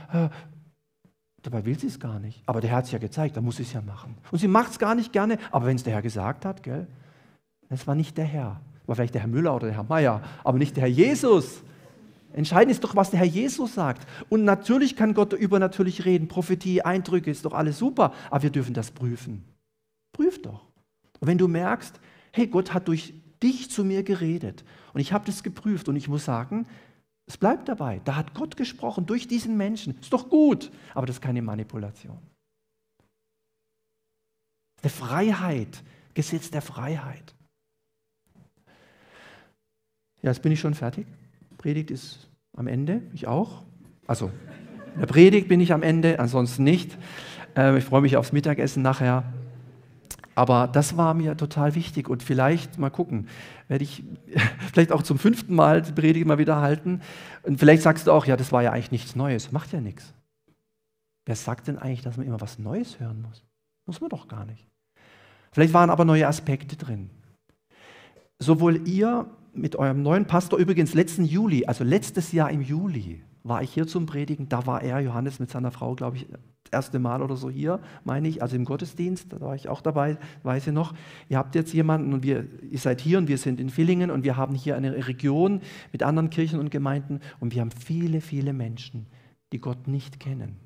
Dabei 1.45 1.67
will 1.67 1.79
sie 1.79 1.89
es 1.89 2.01
gar 2.01 2.19
nicht. 2.19 2.43
Aber 2.47 2.63
der 2.63 2.71
Herr 2.71 2.79
hat 2.79 2.87
es 2.87 2.93
ja 2.93 2.99
gezeigt, 2.99 3.37
da 3.37 3.43
muss 3.43 3.57
sie 3.57 3.65
es 3.65 3.73
ja 3.75 3.83
machen. 3.83 4.17
Und 4.33 4.39
sie 4.39 4.49
macht 4.49 4.73
es 4.73 4.79
gar 4.79 4.95
nicht 4.95 5.13
gerne. 5.13 5.39
Aber 5.51 5.67
wenn 5.67 5.77
es 5.77 5.83
der 5.83 5.93
Herr 5.93 6.03
gesagt 6.03 6.47
hat, 6.47 6.63
gell? 6.63 6.87
Es 7.69 7.87
war 7.87 7.95
nicht 7.95 8.17
der 8.17 8.25
Herr. 8.25 8.61
War 8.87 8.97
vielleicht 8.97 9.15
der 9.15 9.21
Herr 9.21 9.29
Müller 9.29 9.55
oder 9.55 9.67
der 9.67 9.77
Herr 9.77 9.85
Meier, 9.85 10.23
aber 10.43 10.59
nicht 10.59 10.77
der 10.77 10.83
Herr 10.83 10.91
Jesus. 10.91 11.63
Entscheidend 12.33 12.73
ist 12.73 12.83
doch, 12.83 12.97
was 12.97 13.11
der 13.11 13.21
Herr 13.21 13.27
Jesus 13.27 13.75
sagt. 13.75 14.07
Und 14.31 14.45
natürlich 14.45 14.97
kann 14.97 15.13
Gott 15.13 15.35
übernatürlich 15.35 16.05
reden, 16.07 16.29
Prophetie, 16.29 16.83
Eindrücke, 16.83 17.31
ist 17.31 17.45
doch 17.45 17.53
alles 17.53 17.79
super, 17.79 18.13
aber 18.31 18.43
wir 18.43 18.51
dürfen 18.51 18.75
das 18.75 18.91
prüfen. 18.91 19.45
Prüf 20.13 20.41
doch. 20.41 20.67
Und 21.21 21.29
wenn 21.29 21.39
du 21.39 21.47
merkst, 21.47 22.01
hey, 22.33 22.47
Gott 22.47 22.73
hat 22.73 22.89
durch 22.89 23.15
dich 23.43 23.71
zu 23.71 23.85
mir 23.85 24.03
geredet 24.03 24.65
und 24.95 25.01
ich 25.01 25.13
habe 25.13 25.27
das 25.27 25.43
geprüft 25.43 25.89
und 25.89 25.97
ich 25.97 26.09
muss 26.09 26.25
sagen, 26.25 26.67
es 27.27 27.39
bleibt 27.39 27.69
dabei. 27.69 28.01
Da 28.05 28.17
hat 28.17 28.35
Gott 28.35 28.57
gesprochen 28.57 29.07
durch 29.07 29.27
diesen 29.27 29.57
Menschen. 29.57 29.99
Ist 30.01 30.13
doch 30.13 30.29
gut, 30.29 30.71
aber 30.95 31.07
das 31.07 31.17
ist 31.17 31.23
keine 31.23 31.43
Manipulation. 31.43 32.19
Eine 34.83 34.91
Freiheit, 34.91 35.83
Gesetz 36.13 36.51
der 36.51 36.61
Freiheit. 36.63 37.35
Ja, 40.21 40.31
jetzt 40.31 40.43
bin 40.43 40.53
ich 40.53 40.61
schon 40.61 40.75
fertig. 40.75 41.07
Predigt 41.59 41.91
ist 41.91 42.29
am 42.57 42.67
Ende, 42.67 43.03
ich 43.15 43.27
auch. 43.27 43.63
Also, 44.07 44.31
in 44.95 45.01
der 45.01 45.07
Predigt 45.07 45.49
bin 45.49 45.61
ich 45.61 45.73
am 45.73 45.83
Ende, 45.83 46.19
ansonsten 46.19 46.65
nicht. 46.65 46.97
Äh, 47.57 47.79
ich 47.79 47.85
freue 47.85 48.03
mich 48.03 48.17
aufs 48.17 48.33
Mittagessen 48.33 48.83
nachher. 48.83 49.25
Aber 50.35 50.69
das 50.69 50.97
war 50.97 51.15
mir 51.15 51.37
total 51.37 51.75
wichtig 51.75 52.09
und 52.09 52.23
vielleicht 52.23 52.79
mal 52.79 52.91
gucken, 52.91 53.29
werde 53.69 53.85
ich 53.85 54.03
vielleicht 54.73 54.93
auch 54.93 55.03
zum 55.03 55.19
fünften 55.19 55.55
Mal 55.55 55.83
die 55.83 55.93
Predigt 55.93 56.27
mal 56.27 56.39
wieder 56.39 56.61
halten. 56.61 57.01
Und 57.43 57.59
vielleicht 57.59 57.83
sagst 57.83 58.07
du 58.07 58.13
auch, 58.13 58.27
ja, 58.27 58.37
das 58.37 58.53
war 58.53 58.63
ja 58.63 58.73
eigentlich 58.73 58.93
nichts 58.93 59.17
Neues. 59.17 59.53
Macht 59.53 59.73
ja 59.73 59.81
nichts. 59.81 60.13
Wer 61.27 61.37
sagt 61.37 61.69
denn 61.69 61.79
eigentlich, 61.79 62.03
dass 62.03 62.17
man 62.17 62.27
immer 62.27 62.41
was 62.41 62.59
Neues 62.59 63.01
hören 63.01 63.23
muss? 63.23 63.45
Muss 63.87 64.01
man 64.01 64.11
doch 64.11 64.29
gar 64.29 64.45
nicht. 64.45 64.67
Vielleicht 65.53 65.73
waren 65.73 65.91
aber 65.91 66.05
neue 66.05 66.27
Aspekte 66.27 66.77
drin. 66.77 67.11
Sowohl 68.39 68.87
ihr 68.89 69.31
mit 69.53 69.77
eurem 69.77 70.03
neuen 70.03 70.27
Pastor, 70.27 70.59
übrigens 70.59 70.95
letzten 70.95 71.25
Juli, 71.25 71.65
also 71.67 71.85
letztes 71.85 72.33
Jahr 72.33 72.51
im 72.51 72.61
Juli, 72.61 73.23
war 73.45 73.63
ich 73.63 73.73
hier 73.73 73.87
zum 73.87 74.07
Predigen. 74.07 74.49
Da 74.49 74.67
war 74.67 74.83
er, 74.83 75.01
Johannes, 75.01 75.39
mit 75.39 75.51
seiner 75.51 75.71
Frau, 75.71 75.95
glaube 75.95 76.17
ich, 76.17 76.27
das 76.65 76.73
erste 76.73 76.99
Mal 76.99 77.23
oder 77.23 77.37
so 77.37 77.51
hier, 77.51 77.79
meine 78.03 78.27
ich, 78.27 78.43
also 78.43 78.57
im 78.57 78.65
Gottesdienst, 78.65 79.33
da 79.33 79.41
war 79.41 79.55
ich 79.55 79.69
auch 79.69 79.83
dabei, 79.83 80.17
weiß 80.43 80.67
ich 80.67 80.73
noch. 80.73 80.95
Ihr 81.29 81.37
habt 81.37 81.55
jetzt 81.55 81.73
jemanden 81.75 82.15
und 82.15 82.23
wir, 82.23 82.47
ihr 82.63 82.79
seid 82.79 83.01
hier 83.01 83.19
und 83.19 83.29
wir 83.29 83.39
sind 83.39 83.61
in 83.61 83.69
Villingen 83.69 84.11
und 84.11 84.25
wir 84.25 84.37
haben 84.37 84.55
hier 84.55 84.77
eine 84.77 85.07
Region 85.07 85.61
mit 85.93 86.03
anderen 86.03 86.31
Kirchen 86.31 86.59
und 86.59 86.71
Gemeinden 86.71 87.21
und 87.39 87.55
wir 87.55 87.61
haben 87.61 87.71
viele, 87.71 88.21
viele 88.21 88.55
Menschen, 88.55 89.07
die 89.53 89.61
Gott 89.61 89.87
nicht 89.87 90.19
kennen. 90.19 90.57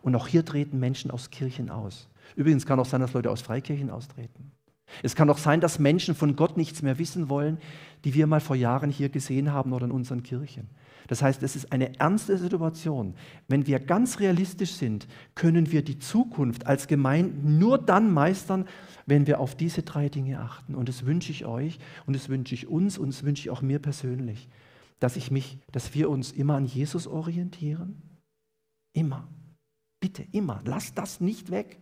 Und 0.00 0.16
auch 0.16 0.26
hier 0.26 0.44
treten 0.44 0.80
Menschen 0.80 1.10
aus 1.10 1.30
Kirchen 1.30 1.68
aus. 1.68 2.08
Übrigens 2.34 2.64
kann 2.64 2.80
auch 2.80 2.86
sein, 2.86 3.02
dass 3.02 3.12
Leute 3.12 3.30
aus 3.30 3.42
Freikirchen 3.42 3.90
austreten. 3.90 4.52
Es 5.02 5.14
kann 5.14 5.28
auch 5.30 5.38
sein, 5.38 5.60
dass 5.60 5.78
Menschen 5.78 6.14
von 6.14 6.36
Gott 6.36 6.56
nichts 6.56 6.82
mehr 6.82 6.98
wissen 6.98 7.28
wollen, 7.28 7.58
die 8.04 8.14
wir 8.14 8.26
mal 8.26 8.40
vor 8.40 8.56
Jahren 8.56 8.90
hier 8.90 9.10
gesehen 9.10 9.52
haben 9.52 9.72
oder 9.72 9.86
in 9.86 9.92
unseren 9.92 10.22
Kirchen. 10.22 10.68
Das 11.08 11.22
heißt, 11.22 11.42
es 11.42 11.56
ist 11.56 11.72
eine 11.72 11.98
ernste 11.98 12.36
Situation. 12.38 13.14
Wenn 13.48 13.66
wir 13.66 13.80
ganz 13.80 14.20
realistisch 14.20 14.72
sind, 14.72 15.06
können 15.34 15.72
wir 15.72 15.82
die 15.82 15.98
Zukunft 15.98 16.66
als 16.66 16.86
Gemeinde 16.86 17.48
nur 17.48 17.78
dann 17.78 18.12
meistern, 18.12 18.66
wenn 19.06 19.26
wir 19.26 19.40
auf 19.40 19.54
diese 19.54 19.82
drei 19.82 20.08
Dinge 20.08 20.40
achten. 20.40 20.74
Und 20.74 20.88
das 20.88 21.06
wünsche 21.06 21.32
ich 21.32 21.44
euch 21.44 21.78
und 22.06 22.14
das 22.14 22.28
wünsche 22.28 22.54
ich 22.54 22.68
uns 22.68 22.98
und 22.98 23.08
das 23.08 23.24
wünsche 23.24 23.42
ich 23.42 23.50
auch 23.50 23.62
mir 23.62 23.78
persönlich, 23.78 24.48
dass 25.00 25.16
ich 25.16 25.30
mich, 25.30 25.58
dass 25.72 25.94
wir 25.94 26.08
uns 26.10 26.32
immer 26.32 26.54
an 26.54 26.66
Jesus 26.66 27.06
orientieren. 27.06 28.02
Immer. 28.94 29.26
Bitte, 30.00 30.24
immer. 30.32 30.60
Lasst 30.64 30.98
das 30.98 31.20
nicht 31.20 31.50
weg 31.50 31.78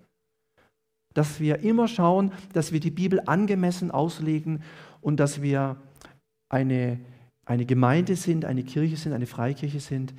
dass 1.14 1.40
wir 1.40 1.60
immer 1.60 1.88
schauen, 1.88 2.32
dass 2.52 2.72
wir 2.72 2.80
die 2.80 2.90
Bibel 2.90 3.20
angemessen 3.26 3.90
auslegen 3.90 4.62
und 5.00 5.18
dass 5.18 5.42
wir 5.42 5.76
eine, 6.48 7.00
eine 7.51 7.66
Gemeinde 7.66 8.14
sind, 8.14 8.44
eine 8.44 8.62
Kirche 8.62 8.96
sind, 8.96 9.12
eine 9.12 9.26
Freikirche 9.26 9.80
sind, 9.80 10.14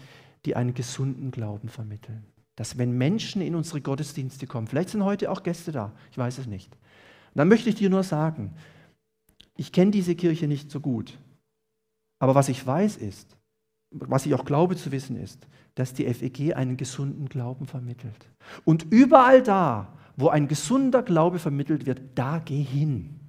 die 0.46 0.58
einen 0.58 0.74
gesunden 0.74 1.32
Glauben 1.32 1.70
vermitteln. 1.70 2.26
Dass 2.58 2.78
wenn 2.78 2.92
Menschen 2.92 3.42
in 3.42 3.56
unsere 3.56 3.80
Gottesdienste 3.80 4.48
kommen, 4.48 4.68
vielleicht 4.68 4.90
sind 4.90 5.06
heute 5.06 5.32
auch 5.32 5.42
Gäste 5.42 5.72
da, 5.72 5.94
ich 6.12 6.18
weiß 6.18 6.40
es 6.40 6.48
nicht, 6.48 6.78
dann 7.34 7.48
möchte 7.48 7.70
ich 7.70 7.76
dir 7.76 7.90
nur 7.90 8.04
sagen, 8.04 8.54
ich 9.56 9.72
kenne 9.72 9.92
diese 9.92 10.14
Kirche 10.14 10.46
nicht 10.46 10.70
so 10.70 10.82
gut, 10.82 11.18
aber 12.20 12.36
was 12.36 12.50
ich 12.50 12.68
weiß 12.68 12.98
ist, 12.98 13.38
was 13.92 14.26
ich 14.26 14.34
auch 14.34 14.44
glaube 14.44 14.76
zu 14.76 14.92
wissen 14.92 15.16
ist, 15.16 15.48
dass 15.76 15.94
die 15.94 16.14
FEG 16.14 16.58
einen 16.58 16.76
gesunden 16.76 17.30
Glauben 17.30 17.66
vermittelt. 17.66 18.30
Und 18.66 18.88
überall 18.90 19.42
da, 19.42 19.98
wo 20.18 20.28
ein 20.28 20.50
gesunder 20.50 21.02
Glaube 21.02 21.40
vermittelt 21.40 21.86
wird, 21.86 22.02
da 22.14 22.40
geh 22.40 22.62
hin. 22.62 23.21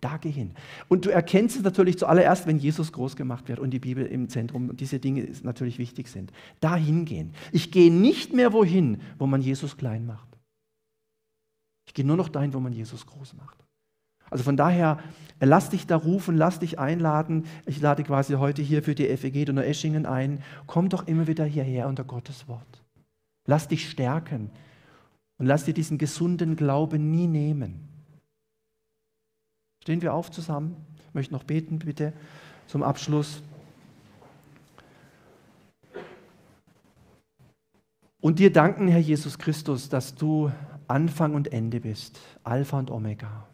Da 0.00 0.16
geh 0.16 0.30
hin. 0.30 0.54
Und 0.88 1.04
du 1.04 1.10
erkennst 1.10 1.56
es 1.56 1.62
natürlich 1.62 1.98
zuallererst, 1.98 2.46
wenn 2.46 2.58
Jesus 2.58 2.92
groß 2.92 3.16
gemacht 3.16 3.48
wird 3.48 3.58
und 3.58 3.70
die 3.70 3.78
Bibel 3.78 4.06
im 4.06 4.28
Zentrum 4.28 4.70
und 4.70 4.80
diese 4.80 4.98
Dinge 4.98 5.28
natürlich 5.42 5.78
wichtig 5.78 6.08
sind. 6.08 6.32
Da 6.60 6.76
hingehen. 6.76 7.34
Ich 7.52 7.70
gehe 7.70 7.92
nicht 7.92 8.32
mehr 8.32 8.52
wohin, 8.52 9.02
wo 9.18 9.26
man 9.26 9.42
Jesus 9.42 9.76
klein 9.76 10.06
macht. 10.06 10.28
Ich 11.86 11.94
gehe 11.94 12.04
nur 12.04 12.16
noch 12.16 12.28
dahin, 12.28 12.54
wo 12.54 12.60
man 12.60 12.72
Jesus 12.72 13.04
groß 13.04 13.34
macht. 13.34 13.58
Also 14.30 14.44
von 14.44 14.56
daher, 14.56 14.98
lass 15.40 15.70
dich 15.70 15.86
da 15.86 15.96
rufen, 15.96 16.36
lass 16.36 16.60
dich 16.60 16.78
einladen. 16.78 17.46
Ich 17.66 17.80
lade 17.80 18.04
quasi 18.04 18.34
heute 18.34 18.62
hier 18.62 18.82
für 18.82 18.94
die 18.94 19.14
FEG 19.16 19.44
Donau-Eschingen 19.44 20.06
ein. 20.06 20.42
Komm 20.66 20.88
doch 20.88 21.08
immer 21.08 21.26
wieder 21.26 21.44
hierher 21.44 21.88
unter 21.88 22.04
Gottes 22.04 22.46
Wort. 22.48 22.84
Lass 23.46 23.66
dich 23.66 23.90
stärken. 23.90 24.50
Und 25.38 25.46
lass 25.46 25.64
dir 25.64 25.74
diesen 25.74 25.98
gesunden 25.98 26.54
Glauben 26.54 27.10
nie 27.10 27.26
nehmen. 27.26 27.89
Stehen 29.82 30.02
wir 30.02 30.14
auf 30.14 30.30
zusammen. 30.30 30.76
Ich 31.08 31.14
möchte 31.14 31.32
noch 31.32 31.44
beten, 31.44 31.78
bitte, 31.78 32.12
zum 32.66 32.82
Abschluss. 32.82 33.42
Und 38.20 38.38
dir 38.38 38.52
danken, 38.52 38.88
Herr 38.88 39.00
Jesus 39.00 39.38
Christus, 39.38 39.88
dass 39.88 40.14
du 40.14 40.52
Anfang 40.86 41.34
und 41.34 41.52
Ende 41.52 41.80
bist, 41.80 42.20
Alpha 42.44 42.78
und 42.78 42.90
Omega. 42.90 43.46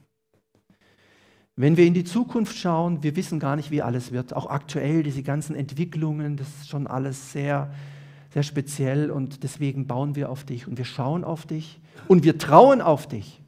Wenn 1.54 1.76
wir 1.76 1.86
in 1.86 1.94
die 1.94 2.04
Zukunft 2.04 2.56
schauen, 2.56 3.02
wir 3.02 3.16
wissen 3.16 3.40
gar 3.40 3.56
nicht, 3.56 3.70
wie 3.70 3.80
alles 3.80 4.12
wird. 4.12 4.34
Auch 4.34 4.46
aktuell, 4.46 5.02
diese 5.02 5.22
ganzen 5.22 5.56
Entwicklungen, 5.56 6.36
das 6.36 6.48
ist 6.48 6.68
schon 6.68 6.86
alles 6.86 7.32
sehr 7.32 7.70
sehr 8.36 8.42
speziell 8.42 9.10
und 9.10 9.44
deswegen 9.44 9.86
bauen 9.86 10.14
wir 10.14 10.28
auf 10.28 10.44
dich 10.44 10.68
und 10.68 10.76
wir 10.76 10.84
schauen 10.84 11.24
auf 11.24 11.46
dich 11.46 11.80
und 12.06 12.22
wir 12.22 12.36
trauen 12.36 12.82
auf 12.82 13.06
dich. 13.06 13.40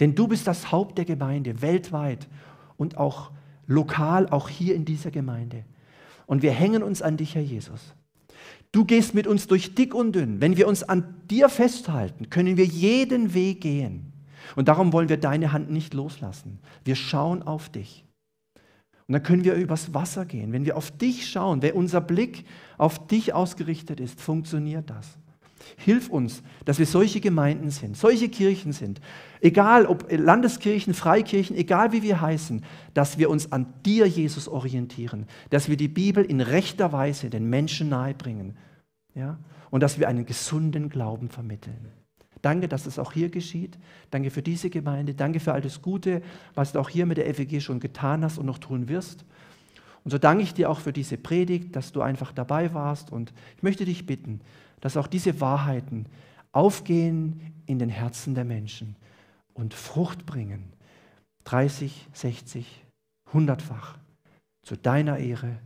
Denn 0.00 0.14
du 0.14 0.28
bist 0.28 0.46
das 0.46 0.72
Haupt 0.72 0.98
der 0.98 1.04
Gemeinde 1.04 1.62
weltweit 1.62 2.28
und 2.76 2.96
auch 2.96 3.30
lokal, 3.66 4.28
auch 4.28 4.48
hier 4.48 4.74
in 4.74 4.84
dieser 4.84 5.10
Gemeinde. 5.10 5.64
Und 6.26 6.42
wir 6.42 6.52
hängen 6.52 6.82
uns 6.82 7.02
an 7.02 7.16
dich, 7.16 7.34
Herr 7.34 7.42
Jesus. 7.42 7.94
Du 8.72 8.84
gehst 8.84 9.14
mit 9.14 9.26
uns 9.26 9.46
durch 9.46 9.74
dick 9.74 9.94
und 9.94 10.12
dünn. 10.12 10.40
Wenn 10.40 10.56
wir 10.56 10.66
uns 10.66 10.82
an 10.82 11.14
dir 11.30 11.48
festhalten, 11.48 12.30
können 12.30 12.56
wir 12.56 12.64
jeden 12.64 13.34
Weg 13.34 13.60
gehen. 13.60 14.12
Und 14.56 14.68
darum 14.68 14.92
wollen 14.92 15.08
wir 15.08 15.18
deine 15.18 15.52
Hand 15.52 15.70
nicht 15.70 15.94
loslassen. 15.94 16.58
Wir 16.84 16.96
schauen 16.96 17.42
auf 17.42 17.68
dich. 17.68 18.04
Und 19.06 19.14
dann 19.14 19.22
können 19.22 19.44
wir 19.44 19.54
übers 19.54 19.92
Wasser 19.92 20.24
gehen. 20.24 20.52
Wenn 20.52 20.64
wir 20.64 20.76
auf 20.76 20.90
dich 20.90 21.28
schauen, 21.30 21.60
wenn 21.60 21.74
unser 21.74 22.00
Blick 22.00 22.46
auf 22.78 23.06
dich 23.06 23.34
ausgerichtet 23.34 24.00
ist, 24.00 24.20
funktioniert 24.20 24.88
das. 24.88 25.18
Hilf 25.76 26.08
uns, 26.08 26.42
dass 26.64 26.78
wir 26.78 26.86
solche 26.86 27.20
Gemeinden 27.20 27.70
sind, 27.70 27.96
solche 27.96 28.28
Kirchen 28.28 28.72
sind, 28.72 29.00
egal 29.40 29.86
ob 29.86 30.10
Landeskirchen, 30.10 30.94
Freikirchen, 30.94 31.56
egal 31.56 31.92
wie 31.92 32.02
wir 32.02 32.20
heißen, 32.20 32.64
dass 32.94 33.18
wir 33.18 33.30
uns 33.30 33.52
an 33.52 33.72
dir, 33.84 34.06
Jesus, 34.06 34.48
orientieren, 34.48 35.26
dass 35.50 35.68
wir 35.68 35.76
die 35.76 35.88
Bibel 35.88 36.24
in 36.24 36.40
rechter 36.40 36.92
Weise 36.92 37.30
den 37.30 37.48
Menschen 37.48 37.88
nahebringen 37.88 38.56
ja? 39.14 39.38
und 39.70 39.82
dass 39.82 39.98
wir 39.98 40.08
einen 40.08 40.26
gesunden 40.26 40.88
Glauben 40.88 41.28
vermitteln. 41.28 41.88
Danke, 42.42 42.66
dass 42.66 42.86
es 42.86 42.98
auch 42.98 43.12
hier 43.12 43.28
geschieht. 43.28 43.78
Danke 44.10 44.30
für 44.30 44.42
diese 44.42 44.68
Gemeinde. 44.68 45.14
Danke 45.14 45.38
für 45.38 45.52
all 45.52 45.60
das 45.60 45.80
Gute, 45.80 46.22
was 46.54 46.72
du 46.72 46.80
auch 46.80 46.88
hier 46.88 47.06
mit 47.06 47.16
der 47.16 47.32
FEG 47.32 47.62
schon 47.62 47.78
getan 47.78 48.24
hast 48.24 48.36
und 48.36 48.46
noch 48.46 48.58
tun 48.58 48.88
wirst. 48.88 49.24
Und 50.04 50.10
so 50.10 50.18
danke 50.18 50.42
ich 50.42 50.52
dir 50.52 50.68
auch 50.68 50.80
für 50.80 50.92
diese 50.92 51.16
Predigt, 51.16 51.76
dass 51.76 51.92
du 51.92 52.02
einfach 52.02 52.32
dabei 52.32 52.74
warst. 52.74 53.12
Und 53.12 53.32
ich 53.56 53.62
möchte 53.62 53.84
dich 53.84 54.06
bitten, 54.06 54.40
dass 54.82 54.98
auch 54.98 55.06
diese 55.06 55.40
Wahrheiten 55.40 56.06
aufgehen 56.50 57.62
in 57.64 57.78
den 57.78 57.88
Herzen 57.88 58.34
der 58.34 58.44
Menschen 58.44 58.96
und 59.54 59.72
Frucht 59.72 60.26
bringen. 60.26 60.72
30, 61.44 62.08
60, 62.12 62.84
100-fach 63.32 63.96
zu 64.62 64.76
deiner 64.76 65.18
Ehre 65.18 65.58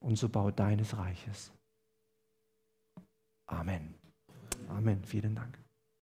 und 0.00 0.16
zum 0.16 0.30
Bau 0.30 0.50
deines 0.50 0.96
Reiches. 0.96 1.52
Amen. 3.46 3.94
Amen. 4.68 5.04
Vielen 5.04 5.34
Dank. 5.34 5.61